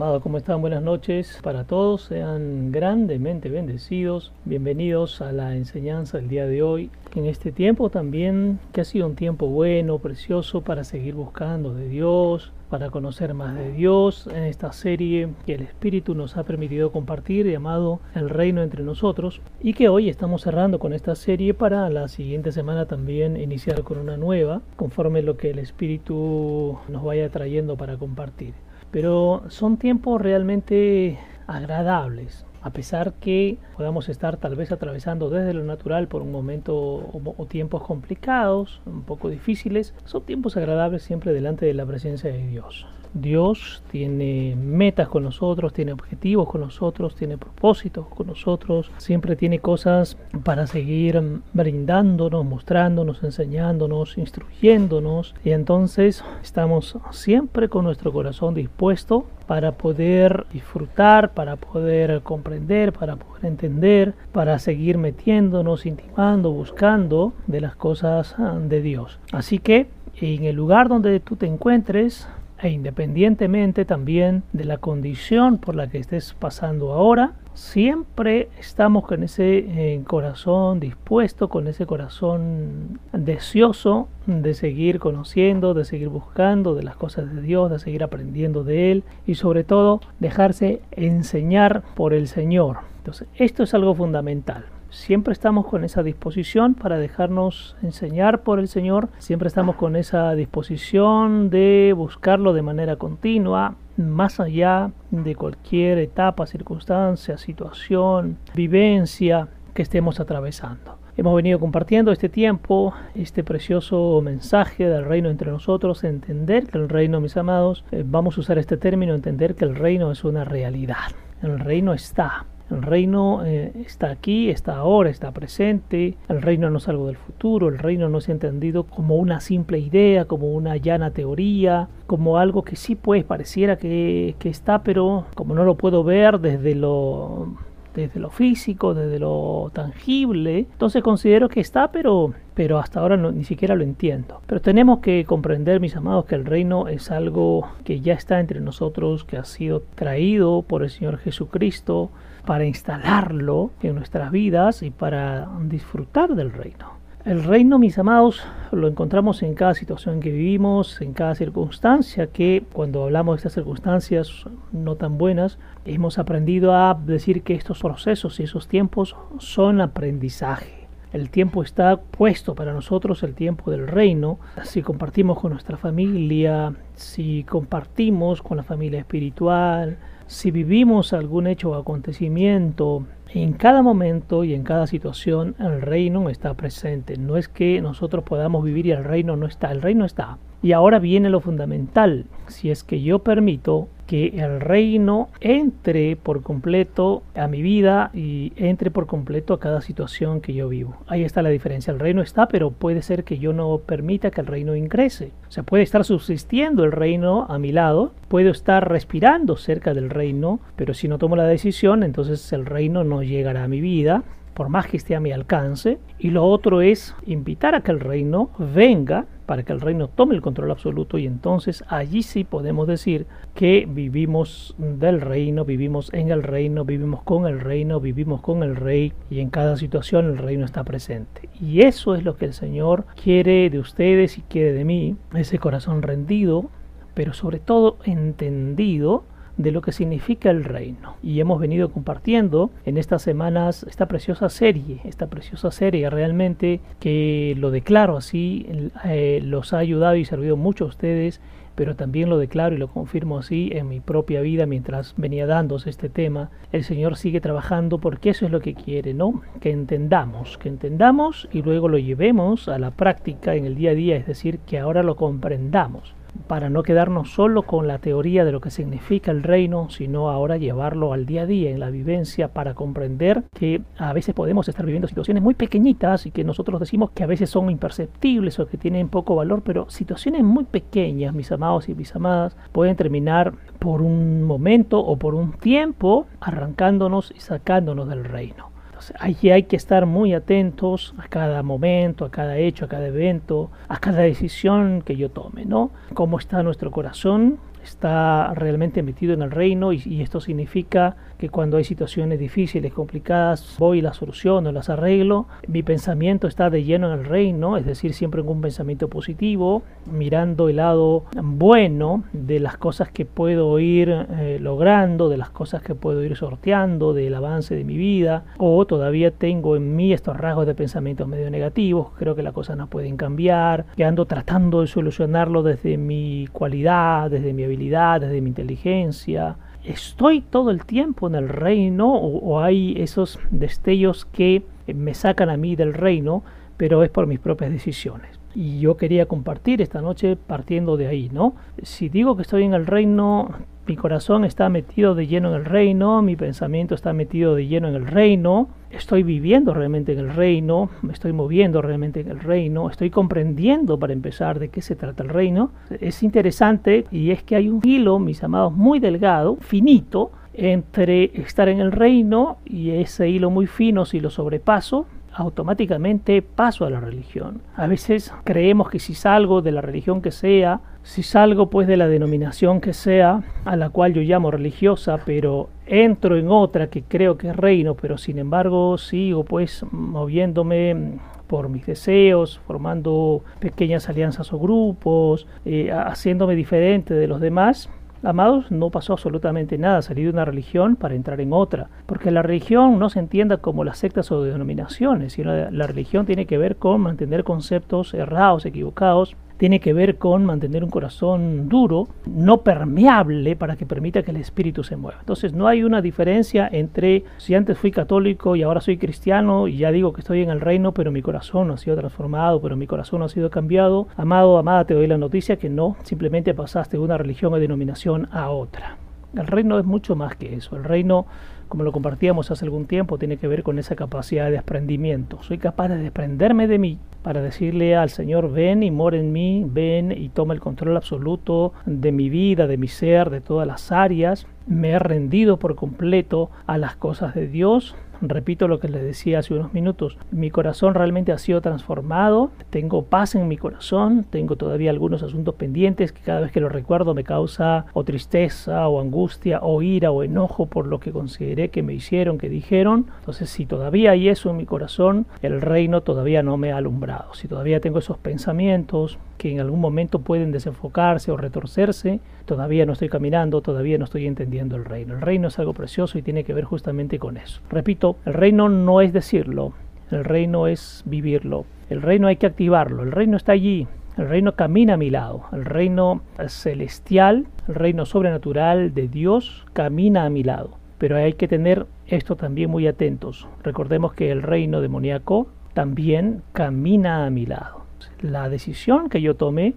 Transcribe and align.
Amado, 0.00 0.22
¿cómo 0.22 0.38
están? 0.38 0.62
Buenas 0.62 0.82
noches 0.82 1.38
para 1.42 1.64
todos. 1.64 2.04
Sean 2.04 2.72
grandemente 2.72 3.50
bendecidos. 3.50 4.32
Bienvenidos 4.46 5.20
a 5.20 5.30
la 5.30 5.54
enseñanza 5.54 6.16
del 6.16 6.28
día 6.28 6.46
de 6.46 6.62
hoy. 6.62 6.90
En 7.14 7.26
este 7.26 7.52
tiempo 7.52 7.90
también, 7.90 8.60
que 8.72 8.80
ha 8.80 8.84
sido 8.86 9.06
un 9.06 9.14
tiempo 9.14 9.48
bueno, 9.48 9.98
precioso 9.98 10.62
para 10.62 10.84
seguir 10.84 11.16
buscando 11.16 11.74
de 11.74 11.86
Dios, 11.86 12.50
para 12.70 12.88
conocer 12.88 13.34
más 13.34 13.54
de 13.54 13.72
Dios 13.72 14.26
en 14.28 14.44
esta 14.44 14.72
serie 14.72 15.28
que 15.44 15.56
el 15.56 15.60
Espíritu 15.60 16.14
nos 16.14 16.38
ha 16.38 16.44
permitido 16.44 16.92
compartir 16.92 17.46
llamado 17.46 18.00
El 18.14 18.30
Reino 18.30 18.62
entre 18.62 18.82
nosotros 18.82 19.42
y 19.60 19.74
que 19.74 19.90
hoy 19.90 20.08
estamos 20.08 20.40
cerrando 20.40 20.78
con 20.78 20.94
esta 20.94 21.14
serie 21.14 21.52
para 21.52 21.90
la 21.90 22.08
siguiente 22.08 22.52
semana 22.52 22.86
también 22.86 23.36
iniciar 23.36 23.82
con 23.82 23.98
una 23.98 24.16
nueva 24.16 24.62
conforme 24.76 25.20
lo 25.20 25.36
que 25.36 25.50
el 25.50 25.58
Espíritu 25.58 26.78
nos 26.88 27.04
vaya 27.04 27.28
trayendo 27.28 27.76
para 27.76 27.98
compartir 27.98 28.54
pero 28.90 29.42
son 29.48 29.76
tiempos 29.76 30.20
realmente 30.20 31.18
agradables, 31.46 32.44
a 32.62 32.70
pesar 32.70 33.14
que 33.14 33.58
podamos 33.76 34.08
estar 34.08 34.36
tal 34.36 34.54
vez 34.54 34.70
atravesando 34.70 35.30
desde 35.30 35.54
lo 35.54 35.64
natural 35.64 36.08
por 36.08 36.22
un 36.22 36.30
momento 36.30 36.74
o, 36.76 37.46
tiempos 37.48 37.82
complicados, 37.82 38.80
un 38.86 39.02
poco 39.02 39.30
difíciles, 39.30 39.94
son 40.04 40.22
tiempos 40.22 40.56
agradables 40.56 41.02
siempre 41.02 41.32
delante 41.32 41.66
de 41.66 41.74
la 41.74 41.86
presencia 41.86 42.30
de 42.30 42.46
Dios. 42.46 42.86
Dios 43.14 43.82
tiene 43.90 44.56
metas 44.56 45.08
con 45.08 45.24
nosotros, 45.24 45.72
tiene 45.72 45.92
objetivos 45.92 46.48
con 46.48 46.60
nosotros, 46.60 47.14
tiene 47.14 47.38
propósitos 47.38 48.06
con 48.06 48.28
nosotros, 48.28 48.90
siempre 48.98 49.36
tiene 49.36 49.58
cosas 49.58 50.16
para 50.44 50.66
seguir 50.66 51.20
brindándonos, 51.52 52.44
mostrándonos, 52.44 53.22
enseñándonos, 53.22 54.16
instruyéndonos 54.18 55.34
y 55.44 55.50
entonces 55.50 56.24
estamos 56.42 56.96
siempre 57.10 57.68
con 57.68 57.84
nuestro 57.84 58.12
corazón 58.12 58.54
dispuesto 58.54 59.26
para 59.46 59.72
poder 59.72 60.46
disfrutar, 60.52 61.34
para 61.34 61.56
poder 61.56 62.22
comprender, 62.22 62.92
para 62.92 63.16
poder 63.16 63.46
entender, 63.46 64.14
para 64.32 64.58
seguir 64.60 64.96
metiéndonos, 64.96 65.86
intimando, 65.86 66.52
buscando 66.52 67.32
de 67.48 67.60
las 67.60 67.74
cosas 67.74 68.36
de 68.68 68.80
Dios. 68.80 69.18
Así 69.32 69.58
que 69.58 69.88
en 70.20 70.44
el 70.44 70.54
lugar 70.54 70.88
donde 70.88 71.18
tú 71.20 71.36
te 71.36 71.46
encuentres, 71.46 72.28
e 72.62 72.70
independientemente 72.70 73.84
también 73.84 74.42
de 74.52 74.64
la 74.64 74.78
condición 74.78 75.58
por 75.58 75.74
la 75.74 75.88
que 75.88 75.98
estés 75.98 76.34
pasando 76.38 76.92
ahora, 76.92 77.32
siempre 77.54 78.48
estamos 78.58 79.06
con 79.06 79.22
ese 79.22 79.58
eh, 79.58 80.02
corazón 80.06 80.80
dispuesto, 80.80 81.48
con 81.48 81.66
ese 81.66 81.86
corazón 81.86 83.00
deseoso 83.12 84.08
de 84.26 84.54
seguir 84.54 84.98
conociendo, 84.98 85.74
de 85.74 85.84
seguir 85.84 86.08
buscando 86.08 86.74
de 86.74 86.82
las 86.82 86.96
cosas 86.96 87.34
de 87.34 87.42
Dios, 87.42 87.70
de 87.70 87.78
seguir 87.78 88.04
aprendiendo 88.04 88.64
de 88.64 88.92
Él 88.92 89.04
y 89.26 89.34
sobre 89.34 89.64
todo 89.64 90.00
dejarse 90.18 90.80
enseñar 90.92 91.82
por 91.94 92.14
el 92.14 92.28
Señor. 92.28 92.78
Entonces, 92.98 93.28
esto 93.36 93.62
es 93.62 93.74
algo 93.74 93.94
fundamental. 93.94 94.64
Siempre 94.90 95.32
estamos 95.32 95.66
con 95.66 95.84
esa 95.84 96.02
disposición 96.02 96.74
para 96.74 96.98
dejarnos 96.98 97.76
enseñar 97.80 98.42
por 98.42 98.58
el 98.58 98.66
Señor, 98.66 99.08
siempre 99.18 99.46
estamos 99.46 99.76
con 99.76 99.94
esa 99.94 100.34
disposición 100.34 101.48
de 101.48 101.94
buscarlo 101.96 102.52
de 102.52 102.62
manera 102.62 102.96
continua, 102.96 103.76
más 103.96 104.40
allá 104.40 104.90
de 105.12 105.36
cualquier 105.36 105.98
etapa, 105.98 106.44
circunstancia, 106.46 107.38
situación, 107.38 108.38
vivencia 108.52 109.46
que 109.74 109.82
estemos 109.82 110.18
atravesando. 110.18 110.98
Hemos 111.16 111.36
venido 111.36 111.60
compartiendo 111.60 112.10
este 112.10 112.28
tiempo, 112.28 112.92
este 113.14 113.44
precioso 113.44 114.20
mensaje 114.24 114.88
del 114.88 115.04
reino 115.04 115.30
entre 115.30 115.52
nosotros, 115.52 116.02
entender 116.02 116.66
que 116.66 116.78
el 116.78 116.88
reino, 116.88 117.20
mis 117.20 117.36
amados, 117.36 117.84
eh, 117.92 118.02
vamos 118.04 118.36
a 118.36 118.40
usar 118.40 118.58
este 118.58 118.76
término, 118.76 119.14
entender 119.14 119.54
que 119.54 119.66
el 119.66 119.76
reino 119.76 120.10
es 120.10 120.24
una 120.24 120.44
realidad. 120.44 121.12
El 121.42 121.60
reino 121.60 121.92
está, 121.92 122.46
el 122.70 122.82
reino 122.82 123.44
eh, 123.44 123.72
está 123.84 124.10
aquí, 124.10 124.50
está 124.50 124.76
ahora, 124.76 125.10
está 125.10 125.32
presente. 125.32 126.16
El 126.28 126.42
reino 126.42 126.70
no 126.70 126.78
es 126.78 126.88
algo 126.88 127.06
del 127.06 127.16
futuro. 127.16 127.68
El 127.68 127.78
reino 127.78 128.08
no 128.08 128.18
es 128.18 128.28
entendido 128.28 128.84
como 128.84 129.16
una 129.16 129.40
simple 129.40 129.78
idea, 129.78 130.24
como 130.26 130.52
una 130.52 130.76
llana 130.76 131.10
teoría, 131.10 131.88
como 132.06 132.38
algo 132.38 132.62
que 132.62 132.76
sí 132.76 132.94
pues 132.94 133.24
pareciera 133.24 133.76
que, 133.76 134.36
que 134.38 134.48
está, 134.48 134.82
pero 134.82 135.26
como 135.34 135.54
no 135.54 135.64
lo 135.64 135.76
puedo 135.76 136.04
ver 136.04 136.40
desde 136.40 136.74
lo 136.74 137.48
desde 137.94 138.20
lo 138.20 138.30
físico, 138.30 138.94
desde 138.94 139.18
lo 139.18 139.70
tangible. 139.72 140.60
Entonces 140.60 141.02
considero 141.02 141.48
que 141.48 141.60
está, 141.60 141.90
pero, 141.90 142.34
pero 142.54 142.78
hasta 142.78 143.00
ahora 143.00 143.16
no, 143.16 143.32
ni 143.32 143.44
siquiera 143.44 143.74
lo 143.74 143.82
entiendo. 143.82 144.40
Pero 144.46 144.60
tenemos 144.60 145.00
que 145.00 145.24
comprender, 145.24 145.80
mis 145.80 145.96
amados, 145.96 146.26
que 146.26 146.34
el 146.36 146.44
reino 146.44 146.88
es 146.88 147.10
algo 147.10 147.68
que 147.84 148.00
ya 148.00 148.14
está 148.14 148.40
entre 148.40 148.60
nosotros, 148.60 149.24
que 149.24 149.36
ha 149.36 149.44
sido 149.44 149.82
traído 149.94 150.62
por 150.62 150.82
el 150.82 150.90
Señor 150.90 151.18
Jesucristo 151.18 152.10
para 152.44 152.64
instalarlo 152.64 153.70
en 153.82 153.94
nuestras 153.94 154.30
vidas 154.30 154.82
y 154.82 154.90
para 154.90 155.48
disfrutar 155.62 156.34
del 156.34 156.52
reino. 156.52 157.00
El 157.24 157.44
reino, 157.44 157.78
mis 157.78 157.98
amados, 157.98 158.42
lo 158.72 158.88
encontramos 158.88 159.42
en 159.42 159.52
cada 159.52 159.74
situación 159.74 160.20
que 160.20 160.30
vivimos, 160.30 161.02
en 161.02 161.12
cada 161.12 161.34
circunstancia, 161.34 162.28
que 162.28 162.64
cuando 162.72 163.04
hablamos 163.04 163.34
de 163.34 163.36
estas 163.36 163.52
circunstancias 163.52 164.46
no 164.72 164.96
tan 164.96 165.18
buenas, 165.18 165.58
hemos 165.84 166.18
aprendido 166.18 166.74
a 166.74 166.94
decir 166.94 167.42
que 167.42 167.54
estos 167.54 167.80
procesos 167.80 168.40
y 168.40 168.44
esos 168.44 168.68
tiempos 168.68 169.16
son 169.38 169.82
aprendizaje. 169.82 170.88
El 171.12 171.28
tiempo 171.28 171.62
está 171.62 172.00
puesto 172.00 172.54
para 172.54 172.72
nosotros, 172.72 173.22
el 173.22 173.34
tiempo 173.34 173.70
del 173.70 173.86
reino. 173.86 174.38
Si 174.62 174.80
compartimos 174.80 175.38
con 175.40 175.52
nuestra 175.52 175.76
familia, 175.76 176.72
si 176.94 177.44
compartimos 177.44 178.40
con 178.40 178.56
la 178.56 178.62
familia 178.62 179.00
espiritual, 179.00 179.98
si 180.30 180.52
vivimos 180.52 181.12
algún 181.12 181.48
hecho 181.48 181.70
o 181.70 181.74
acontecimiento, 181.74 183.04
en 183.34 183.52
cada 183.52 183.82
momento 183.82 184.44
y 184.44 184.54
en 184.54 184.62
cada 184.62 184.86
situación 184.86 185.56
el 185.58 185.82
reino 185.82 186.30
está 186.30 186.54
presente. 186.54 187.16
No 187.16 187.36
es 187.36 187.48
que 187.48 187.80
nosotros 187.80 188.22
podamos 188.22 188.62
vivir 188.62 188.86
y 188.86 188.92
el 188.92 189.02
reino 189.02 189.34
no 189.34 189.46
está, 189.46 189.72
el 189.72 189.82
reino 189.82 190.04
está. 190.04 190.38
Y 190.62 190.70
ahora 190.70 191.00
viene 191.00 191.30
lo 191.30 191.40
fundamental, 191.40 192.26
si 192.46 192.70
es 192.70 192.84
que 192.84 193.02
yo 193.02 193.18
permito 193.18 193.88
que 194.10 194.42
el 194.42 194.60
reino 194.60 195.28
entre 195.40 196.16
por 196.16 196.42
completo 196.42 197.22
a 197.36 197.46
mi 197.46 197.62
vida 197.62 198.10
y 198.12 198.52
entre 198.56 198.90
por 198.90 199.06
completo 199.06 199.54
a 199.54 199.60
cada 199.60 199.82
situación 199.82 200.40
que 200.40 200.52
yo 200.52 200.68
vivo. 200.68 200.96
Ahí 201.06 201.22
está 201.22 201.42
la 201.42 201.48
diferencia. 201.48 201.92
El 201.92 202.00
reino 202.00 202.20
está, 202.20 202.48
pero 202.48 202.72
puede 202.72 203.02
ser 203.02 203.22
que 203.22 203.38
yo 203.38 203.52
no 203.52 203.78
permita 203.78 204.32
que 204.32 204.40
el 204.40 204.48
reino 204.48 204.74
ingrese. 204.74 205.30
O 205.48 205.52
sea, 205.52 205.62
puede 205.62 205.84
estar 205.84 206.04
subsistiendo 206.04 206.82
el 206.82 206.90
reino 206.90 207.46
a 207.48 207.60
mi 207.60 207.70
lado, 207.70 208.12
puedo 208.26 208.50
estar 208.50 208.90
respirando 208.90 209.56
cerca 209.56 209.94
del 209.94 210.10
reino, 210.10 210.58
pero 210.74 210.92
si 210.92 211.06
no 211.06 211.18
tomo 211.18 211.36
la 211.36 211.44
decisión, 211.44 212.02
entonces 212.02 212.52
el 212.52 212.66
reino 212.66 213.04
no 213.04 213.22
llegará 213.22 213.62
a 213.62 213.68
mi 213.68 213.80
vida 213.80 214.24
por 214.60 214.68
más 214.68 214.88
que 214.88 214.98
esté 214.98 215.16
a 215.16 215.20
mi 215.20 215.32
alcance. 215.32 215.96
Y 216.18 216.28
lo 216.28 216.44
otro 216.44 216.82
es 216.82 217.14
invitar 217.24 217.74
a 217.74 217.80
que 217.80 217.92
el 217.92 217.98
reino 217.98 218.50
venga 218.58 219.24
para 219.46 219.62
que 219.62 219.72
el 219.72 219.80
reino 219.80 220.08
tome 220.08 220.34
el 220.34 220.42
control 220.42 220.70
absoluto 220.70 221.16
y 221.16 221.26
entonces 221.26 221.82
allí 221.88 222.22
sí 222.22 222.44
podemos 222.44 222.86
decir 222.86 223.24
que 223.54 223.86
vivimos 223.88 224.74
del 224.76 225.22
reino, 225.22 225.64
vivimos 225.64 226.12
en 226.12 226.30
el 226.30 226.42
reino, 226.42 226.84
vivimos 226.84 227.22
con 227.22 227.46
el 227.46 227.58
reino, 227.58 228.00
vivimos 228.00 228.42
con 228.42 228.62
el 228.62 228.76
rey 228.76 229.14
y 229.30 229.40
en 229.40 229.48
cada 229.48 229.78
situación 229.78 230.26
el 230.26 230.36
reino 230.36 230.66
está 230.66 230.84
presente. 230.84 231.48
Y 231.58 231.80
eso 231.80 232.14
es 232.14 232.22
lo 232.22 232.36
que 232.36 232.44
el 232.44 232.52
Señor 232.52 233.06
quiere 233.14 233.70
de 233.70 233.78
ustedes 233.78 234.36
y 234.36 234.42
quiere 234.42 234.74
de 234.74 234.84
mí, 234.84 235.16
ese 235.32 235.58
corazón 235.58 236.02
rendido, 236.02 236.68
pero 237.14 237.32
sobre 237.32 237.60
todo 237.60 237.96
entendido 238.04 239.24
de 239.62 239.72
lo 239.72 239.82
que 239.82 239.92
significa 239.92 240.50
el 240.50 240.64
reino. 240.64 241.16
Y 241.22 241.40
hemos 241.40 241.60
venido 241.60 241.90
compartiendo 241.90 242.70
en 242.86 242.96
estas 242.96 243.22
semanas 243.22 243.84
esta 243.88 244.06
preciosa 244.06 244.48
serie, 244.48 245.00
esta 245.04 245.26
preciosa 245.26 245.70
serie 245.70 246.08
realmente 246.08 246.80
que 246.98 247.54
lo 247.58 247.70
declaro 247.70 248.16
así, 248.16 248.66
eh, 249.04 249.40
los 249.44 249.72
ha 249.72 249.78
ayudado 249.78 250.16
y 250.16 250.24
servido 250.24 250.56
mucho 250.56 250.84
a 250.84 250.88
ustedes 250.88 251.40
pero 251.80 251.96
también 251.96 252.28
lo 252.28 252.36
declaro 252.36 252.74
y 252.74 252.78
lo 252.78 252.88
confirmo 252.88 253.38
así 253.38 253.70
en 253.72 253.88
mi 253.88 254.00
propia 254.00 254.42
vida 254.42 254.66
mientras 254.66 255.14
venía 255.16 255.46
dándose 255.46 255.88
este 255.88 256.10
tema. 256.10 256.50
El 256.72 256.84
Señor 256.84 257.16
sigue 257.16 257.40
trabajando 257.40 257.96
porque 257.96 258.28
eso 258.28 258.44
es 258.44 258.52
lo 258.52 258.60
que 258.60 258.74
quiere, 258.74 259.14
¿no? 259.14 259.40
Que 259.60 259.70
entendamos, 259.70 260.58
que 260.58 260.68
entendamos 260.68 261.48
y 261.52 261.62
luego 261.62 261.88
lo 261.88 261.96
llevemos 261.96 262.68
a 262.68 262.78
la 262.78 262.90
práctica 262.90 263.54
en 263.54 263.64
el 263.64 263.76
día 263.76 263.92
a 263.92 263.94
día, 263.94 264.16
es 264.16 264.26
decir, 264.26 264.58
que 264.58 264.78
ahora 264.78 265.02
lo 265.02 265.16
comprendamos 265.16 266.14
para 266.46 266.70
no 266.70 266.82
quedarnos 266.82 267.30
solo 267.30 267.62
con 267.62 267.86
la 267.86 267.98
teoría 267.98 268.44
de 268.44 268.52
lo 268.52 268.60
que 268.60 268.70
significa 268.70 269.30
el 269.30 269.42
reino, 269.42 269.88
sino 269.90 270.30
ahora 270.30 270.56
llevarlo 270.56 271.12
al 271.12 271.26
día 271.26 271.42
a 271.42 271.46
día, 271.46 271.70
en 271.70 271.80
la 271.80 271.90
vivencia, 271.90 272.48
para 272.48 272.74
comprender 272.74 273.44
que 273.54 273.82
a 273.98 274.12
veces 274.12 274.34
podemos 274.34 274.68
estar 274.68 274.84
viviendo 274.84 275.08
situaciones 275.08 275.42
muy 275.42 275.54
pequeñitas 275.54 276.26
y 276.26 276.30
que 276.30 276.44
nosotros 276.44 276.80
decimos 276.80 277.10
que 277.10 277.22
a 277.22 277.26
veces 277.26 277.50
son 277.50 277.70
imperceptibles 277.70 278.58
o 278.58 278.66
que 278.66 278.78
tienen 278.78 279.08
poco 279.08 279.36
valor, 279.36 279.62
pero 279.64 279.88
situaciones 279.90 280.42
muy 280.42 280.64
pequeñas, 280.64 281.34
mis 281.34 281.52
amados 281.52 281.88
y 281.88 281.94
mis 281.94 282.14
amadas, 282.14 282.56
pueden 282.72 282.96
terminar 282.96 283.54
por 283.78 284.02
un 284.02 284.42
momento 284.42 285.00
o 285.00 285.16
por 285.16 285.34
un 285.34 285.52
tiempo 285.52 286.26
arrancándonos 286.40 287.32
y 287.36 287.40
sacándonos 287.40 288.08
del 288.08 288.24
reino. 288.24 288.70
Allí 289.18 289.50
hay 289.50 289.64
que 289.64 289.76
estar 289.76 290.06
muy 290.06 290.34
atentos 290.34 291.14
a 291.18 291.28
cada 291.28 291.62
momento, 291.62 292.24
a 292.24 292.30
cada 292.30 292.56
hecho, 292.58 292.84
a 292.84 292.88
cada 292.88 293.06
evento, 293.06 293.70
a 293.88 293.98
cada 293.98 294.20
decisión 294.22 295.02
que 295.02 295.16
yo 295.16 295.30
tome, 295.30 295.64
¿no? 295.64 295.90
Cómo 296.14 296.38
está 296.38 296.62
nuestro 296.62 296.90
corazón, 296.90 297.58
está 297.82 298.52
realmente 298.54 299.02
metido 299.02 299.34
en 299.34 299.42
el 299.42 299.50
reino 299.50 299.92
y, 299.92 300.20
esto 300.22 300.40
significa 300.40 301.16
que 301.40 301.48
cuando 301.48 301.78
hay 301.78 301.84
situaciones 301.84 302.38
difíciles, 302.38 302.92
complicadas, 302.92 303.76
voy 303.78 304.00
y 304.00 304.02
las 304.02 304.18
soluciono, 304.18 304.72
las 304.72 304.90
arreglo. 304.90 305.46
Mi 305.66 305.82
pensamiento 305.82 306.46
está 306.46 306.68
de 306.68 306.84
lleno 306.84 307.10
en 307.10 307.20
el 307.20 307.24
reino, 307.24 307.78
es 307.78 307.86
decir, 307.86 308.12
siempre 308.12 308.42
en 308.42 308.48
un 308.48 308.60
pensamiento 308.60 309.08
positivo, 309.08 309.82
mirando 310.04 310.68
el 310.68 310.76
lado 310.76 311.24
bueno 311.42 312.24
de 312.34 312.60
las 312.60 312.76
cosas 312.76 313.10
que 313.10 313.24
puedo 313.24 313.78
ir 313.78 314.10
eh, 314.10 314.58
logrando, 314.60 315.30
de 315.30 315.38
las 315.38 315.48
cosas 315.48 315.82
que 315.82 315.94
puedo 315.94 316.22
ir 316.22 316.36
sorteando, 316.36 317.14
del 317.14 317.34
avance 317.34 317.74
de 317.74 317.84
mi 317.84 317.96
vida, 317.96 318.44
o 318.58 318.84
todavía 318.84 319.30
tengo 319.30 319.76
en 319.76 319.96
mí 319.96 320.12
estos 320.12 320.36
rasgos 320.36 320.66
de 320.66 320.74
pensamiento 320.74 321.26
medio 321.26 321.50
negativos, 321.50 322.08
creo 322.18 322.34
que 322.34 322.42
las 322.42 322.52
cosas 322.52 322.76
no 322.76 322.88
pueden 322.88 323.16
cambiar, 323.16 323.86
que 323.96 324.04
ando 324.04 324.26
tratando 324.26 324.82
de 324.82 324.88
solucionarlo 324.88 325.62
desde 325.62 325.96
mi 325.96 326.48
cualidad, 326.52 327.30
desde 327.30 327.54
mi 327.54 327.64
habilidad, 327.64 328.20
desde 328.20 328.42
mi 328.42 328.50
inteligencia. 328.50 329.56
Estoy 329.84 330.42
todo 330.42 330.70
el 330.70 330.84
tiempo 330.84 331.26
en 331.26 331.34
el 331.34 331.48
reino 331.48 332.12
o, 332.12 332.60
hay 332.60 332.94
esos 332.98 333.38
destellos 333.50 334.26
que 334.26 334.62
me 334.86 335.14
sacan 335.14 335.48
a 335.48 335.56
mí 335.56 335.74
del 335.74 335.94
reino, 335.94 336.42
pero 336.76 337.02
es 337.02 337.10
por 337.10 337.26
mis 337.26 337.38
propias 337.38 337.70
decisiones. 337.70 338.38
Y 338.54 338.80
yo 338.80 338.96
quería 338.96 339.26
compartir 339.26 339.80
esta 339.80 340.02
noche 340.02 340.36
partiendo 340.36 340.96
de 340.96 341.06
ahí, 341.06 341.30
¿no? 341.32 341.54
Si 341.82 342.08
digo 342.08 342.36
que 342.36 342.42
estoy 342.42 342.64
en 342.64 342.74
el 342.74 342.86
reino, 342.86 343.52
mi 343.86 343.96
corazón 343.96 344.44
está 344.44 344.68
metido 344.68 345.14
de 345.14 345.26
lleno 345.26 345.50
en 345.50 345.56
el 345.56 345.64
reino, 345.64 346.22
mi 346.22 346.36
pensamiento 346.36 346.94
está 346.94 347.12
metido 347.12 347.54
de 347.54 347.66
lleno 347.66 347.88
en 347.88 347.94
el 347.94 348.06
reino, 348.06 348.68
estoy 348.90 349.22
viviendo 349.22 349.74
realmente 349.74 350.12
en 350.12 350.20
el 350.20 350.30
reino, 350.34 350.90
me 351.02 351.12
estoy 351.12 351.32
moviendo 351.32 351.82
realmente 351.82 352.20
en 352.20 352.28
el 352.28 352.40
reino, 352.40 352.88
estoy 352.90 353.10
comprendiendo 353.10 353.98
para 353.98 354.12
empezar 354.12 354.58
de 354.58 354.68
qué 354.68 354.82
se 354.82 354.96
trata 354.96 355.22
el 355.22 355.28
reino. 355.28 355.72
Es 356.00 356.22
interesante 356.22 357.06
y 357.10 357.30
es 357.30 357.42
que 357.42 357.56
hay 357.56 357.68
un 357.68 357.80
hilo, 357.84 358.18
mis 358.18 358.44
amados, 358.44 358.72
muy 358.72 359.00
delgado, 359.00 359.56
finito, 359.60 360.30
entre 360.52 361.30
estar 361.40 361.68
en 361.68 361.80
el 361.80 361.92
reino 361.92 362.58
y 362.64 362.90
ese 362.90 363.28
hilo 363.28 363.50
muy 363.50 363.66
fino 363.66 364.04
si 364.04 364.20
lo 364.20 364.30
sobrepaso 364.30 365.06
automáticamente 365.32 366.42
paso 366.42 366.84
a 366.84 366.90
la 366.90 367.00
religión. 367.00 367.62
A 367.76 367.86
veces 367.86 368.34
creemos 368.44 368.90
que 368.90 368.98
si 368.98 369.14
salgo 369.14 369.62
de 369.62 369.72
la 369.72 369.80
religión 369.80 370.22
que 370.22 370.32
sea, 370.32 370.80
si 371.02 371.22
salgo 371.22 371.70
pues 371.70 371.88
de 371.88 371.96
la 371.96 372.08
denominación 372.08 372.80
que 372.80 372.92
sea, 372.92 373.42
a 373.64 373.76
la 373.76 373.90
cual 373.90 374.14
yo 374.14 374.22
llamo 374.22 374.50
religiosa, 374.50 375.18
pero 375.24 375.68
entro 375.86 376.36
en 376.36 376.50
otra 376.50 376.88
que 376.88 377.02
creo 377.02 377.36
que 377.36 377.48
es 377.48 377.56
reino, 377.56 377.94
pero 377.94 378.18
sin 378.18 378.38
embargo 378.38 378.98
sigo 378.98 379.44
pues 379.44 379.84
moviéndome 379.90 381.18
por 381.46 381.68
mis 381.68 381.86
deseos, 381.86 382.60
formando 382.66 383.42
pequeñas 383.58 384.08
alianzas 384.08 384.52
o 384.52 384.58
grupos, 384.58 385.46
eh, 385.64 385.90
haciéndome 385.90 386.54
diferente 386.54 387.14
de 387.14 387.26
los 387.26 387.40
demás, 387.40 387.88
Amados, 388.22 388.70
no 388.70 388.90
pasó 388.90 389.14
absolutamente 389.14 389.78
nada, 389.78 390.02
salir 390.02 390.26
de 390.26 390.32
una 390.32 390.44
religión 390.44 390.96
para 390.96 391.14
entrar 391.14 391.40
en 391.40 391.54
otra, 391.54 391.88
porque 392.04 392.30
la 392.30 392.42
religión 392.42 392.98
no 392.98 393.08
se 393.08 393.18
entienda 393.18 393.56
como 393.56 393.82
las 393.82 393.96
sectas 393.96 394.30
o 394.30 394.42
denominaciones, 394.42 395.32
sino 395.32 395.54
la 395.54 395.86
religión 395.86 396.26
tiene 396.26 396.44
que 396.44 396.58
ver 396.58 396.76
con 396.76 397.00
mantener 397.00 397.44
conceptos 397.44 398.12
errados, 398.12 398.66
equivocados, 398.66 399.36
tiene 399.60 399.78
que 399.78 399.92
ver 399.92 400.16
con 400.16 400.46
mantener 400.46 400.82
un 400.82 400.88
corazón 400.88 401.68
duro, 401.68 402.08
no 402.24 402.62
permeable 402.62 403.56
para 403.56 403.76
que 403.76 403.84
permita 403.84 404.22
que 404.22 404.30
el 404.30 404.38
espíritu 404.38 404.82
se 404.82 404.96
mueva. 404.96 405.18
Entonces 405.20 405.52
no 405.52 405.68
hay 405.68 405.82
una 405.82 406.00
diferencia 406.00 406.66
entre 406.72 407.24
si 407.36 407.54
antes 407.54 407.76
fui 407.76 407.90
católico 407.90 408.56
y 408.56 408.62
ahora 408.62 408.80
soy 408.80 408.96
cristiano 408.96 409.68
y 409.68 409.76
ya 409.76 409.92
digo 409.92 410.14
que 410.14 410.22
estoy 410.22 410.40
en 410.40 410.48
el 410.48 410.62
reino, 410.62 410.92
pero 410.92 411.12
mi 411.12 411.20
corazón 411.20 411.68
no 411.68 411.74
ha 411.74 411.76
sido 411.76 411.94
transformado, 411.94 412.62
pero 412.62 412.74
mi 412.74 412.86
corazón 412.86 413.18
no 413.18 413.26
ha 413.26 413.28
sido 413.28 413.50
cambiado. 413.50 414.08
Amado, 414.16 414.56
amada, 414.56 414.86
te 414.86 414.94
doy 414.94 415.06
la 415.06 415.18
noticia 415.18 415.56
que 415.56 415.68
no, 415.68 415.94
simplemente 416.04 416.54
pasaste 416.54 416.96
de 416.96 417.02
una 417.02 417.18
religión 417.18 417.52
o 417.52 417.58
denominación 417.58 418.30
a 418.32 418.48
otra. 418.48 418.96
El 419.36 419.46
reino 419.46 419.78
es 419.78 419.84
mucho 419.84 420.16
más 420.16 420.36
que 420.36 420.54
eso. 420.54 420.74
El 420.74 420.84
reino 420.84 421.26
como 421.70 421.84
lo 421.84 421.92
compartíamos 421.92 422.50
hace 422.50 422.64
algún 422.64 422.86
tiempo, 422.86 423.16
tiene 423.16 423.36
que 423.36 423.46
ver 423.46 423.62
con 423.62 423.78
esa 423.78 423.94
capacidad 423.94 424.46
de 424.46 424.50
desprendimiento. 424.50 425.40
Soy 425.42 425.56
capaz 425.56 425.88
de 425.88 425.98
desprenderme 425.98 426.66
de 426.66 426.78
mí 426.78 426.98
para 427.22 427.40
decirle 427.40 427.94
al 427.94 428.10
Señor, 428.10 428.50
ven 428.50 428.82
y 428.82 428.90
mora 428.90 429.18
en 429.18 429.32
mí, 429.32 429.64
ven 429.66 430.10
y 430.10 430.30
toma 430.30 430.52
el 430.52 430.58
control 430.58 430.96
absoluto 430.96 431.72
de 431.86 432.10
mi 432.10 432.28
vida, 432.28 432.66
de 432.66 432.76
mi 432.76 432.88
ser, 432.88 433.30
de 433.30 433.40
todas 433.40 433.68
las 433.68 433.92
áreas. 433.92 434.48
Me 434.66 434.90
he 434.90 434.98
rendido 434.98 435.58
por 435.58 435.76
completo 435.76 436.50
a 436.66 436.76
las 436.76 436.96
cosas 436.96 437.36
de 437.36 437.46
Dios, 437.46 437.94
Repito 438.22 438.68
lo 438.68 438.80
que 438.80 438.88
les 438.88 439.02
decía 439.02 439.38
hace 439.38 439.54
unos 439.54 439.72
minutos, 439.72 440.18
mi 440.30 440.50
corazón 440.50 440.94
realmente 440.94 441.32
ha 441.32 441.38
sido 441.38 441.60
transformado, 441.60 442.50
tengo 442.68 443.04
paz 443.04 443.34
en 443.34 443.48
mi 443.48 443.56
corazón, 443.56 444.26
tengo 444.28 444.56
todavía 444.56 444.90
algunos 444.90 445.22
asuntos 445.22 445.54
pendientes 445.54 446.12
que 446.12 446.20
cada 446.20 446.40
vez 446.40 446.52
que 446.52 446.60
los 446.60 446.70
recuerdo 446.70 447.14
me 447.14 447.24
causa 447.24 447.86
o 447.92 448.04
tristeza 448.04 448.86
o 448.88 449.00
angustia 449.00 449.60
o 449.62 449.80
ira 449.82 450.10
o 450.10 450.22
enojo 450.22 450.66
por 450.66 450.86
lo 450.86 451.00
que 451.00 451.12
consideré 451.12 451.70
que 451.70 451.82
me 451.82 451.94
hicieron, 451.94 452.38
que 452.38 452.48
dijeron. 452.48 453.06
Entonces 453.20 453.48
si 453.48 453.66
todavía 453.66 454.10
hay 454.10 454.28
eso 454.28 454.50
en 454.50 454.58
mi 454.58 454.66
corazón, 454.66 455.26
el 455.42 455.60
reino 455.60 456.02
todavía 456.02 456.42
no 456.42 456.56
me 456.56 456.72
ha 456.72 456.76
alumbrado. 456.76 457.34
Si 457.34 457.48
todavía 457.48 457.80
tengo 457.80 458.00
esos 458.00 458.18
pensamientos 458.18 459.18
que 459.40 459.50
en 459.50 459.58
algún 459.58 459.80
momento 459.80 460.18
pueden 460.18 460.52
desenfocarse 460.52 461.32
o 461.32 461.36
retorcerse, 461.38 462.20
todavía 462.44 462.84
no 462.84 462.92
estoy 462.92 463.08
caminando, 463.08 463.62
todavía 463.62 463.96
no 463.96 464.04
estoy 464.04 464.26
entendiendo 464.26 464.76
el 464.76 464.84
reino. 464.84 465.14
El 465.14 465.22
reino 465.22 465.48
es 465.48 465.58
algo 465.58 465.72
precioso 465.72 466.18
y 466.18 466.22
tiene 466.22 466.44
que 466.44 466.52
ver 466.52 466.64
justamente 466.64 467.18
con 467.18 467.38
eso. 467.38 467.62
Repito, 467.70 468.16
el 468.26 468.34
reino 468.34 468.68
no 468.68 469.00
es 469.00 469.14
decirlo, 469.14 469.72
el 470.10 470.24
reino 470.24 470.66
es 470.66 471.02
vivirlo. 471.06 471.64
El 471.88 472.02
reino 472.02 472.26
hay 472.28 472.36
que 472.36 472.44
activarlo, 472.44 473.02
el 473.02 473.12
reino 473.12 473.38
está 473.38 473.52
allí, 473.52 473.88
el 474.18 474.28
reino 474.28 474.56
camina 474.56 474.94
a 474.94 474.98
mi 474.98 475.08
lado, 475.08 475.44
el 475.52 475.64
reino 475.64 476.20
celestial, 476.48 477.46
el 477.66 477.76
reino 477.76 478.04
sobrenatural 478.04 478.92
de 478.92 479.08
Dios 479.08 479.64
camina 479.72 480.26
a 480.26 480.30
mi 480.30 480.44
lado. 480.44 480.76
Pero 480.98 481.16
hay 481.16 481.32
que 481.32 481.48
tener 481.48 481.86
esto 482.06 482.36
también 482.36 482.68
muy 482.68 482.86
atentos. 482.86 483.48
Recordemos 483.62 484.12
que 484.12 484.30
el 484.30 484.42
reino 484.42 484.82
demoníaco 484.82 485.46
también 485.72 486.42
camina 486.52 487.24
a 487.24 487.30
mi 487.30 487.46
lado. 487.46 487.80
La 488.20 488.48
decisión 488.48 489.08
que 489.08 489.20
yo 489.20 489.34
tomé 489.34 489.74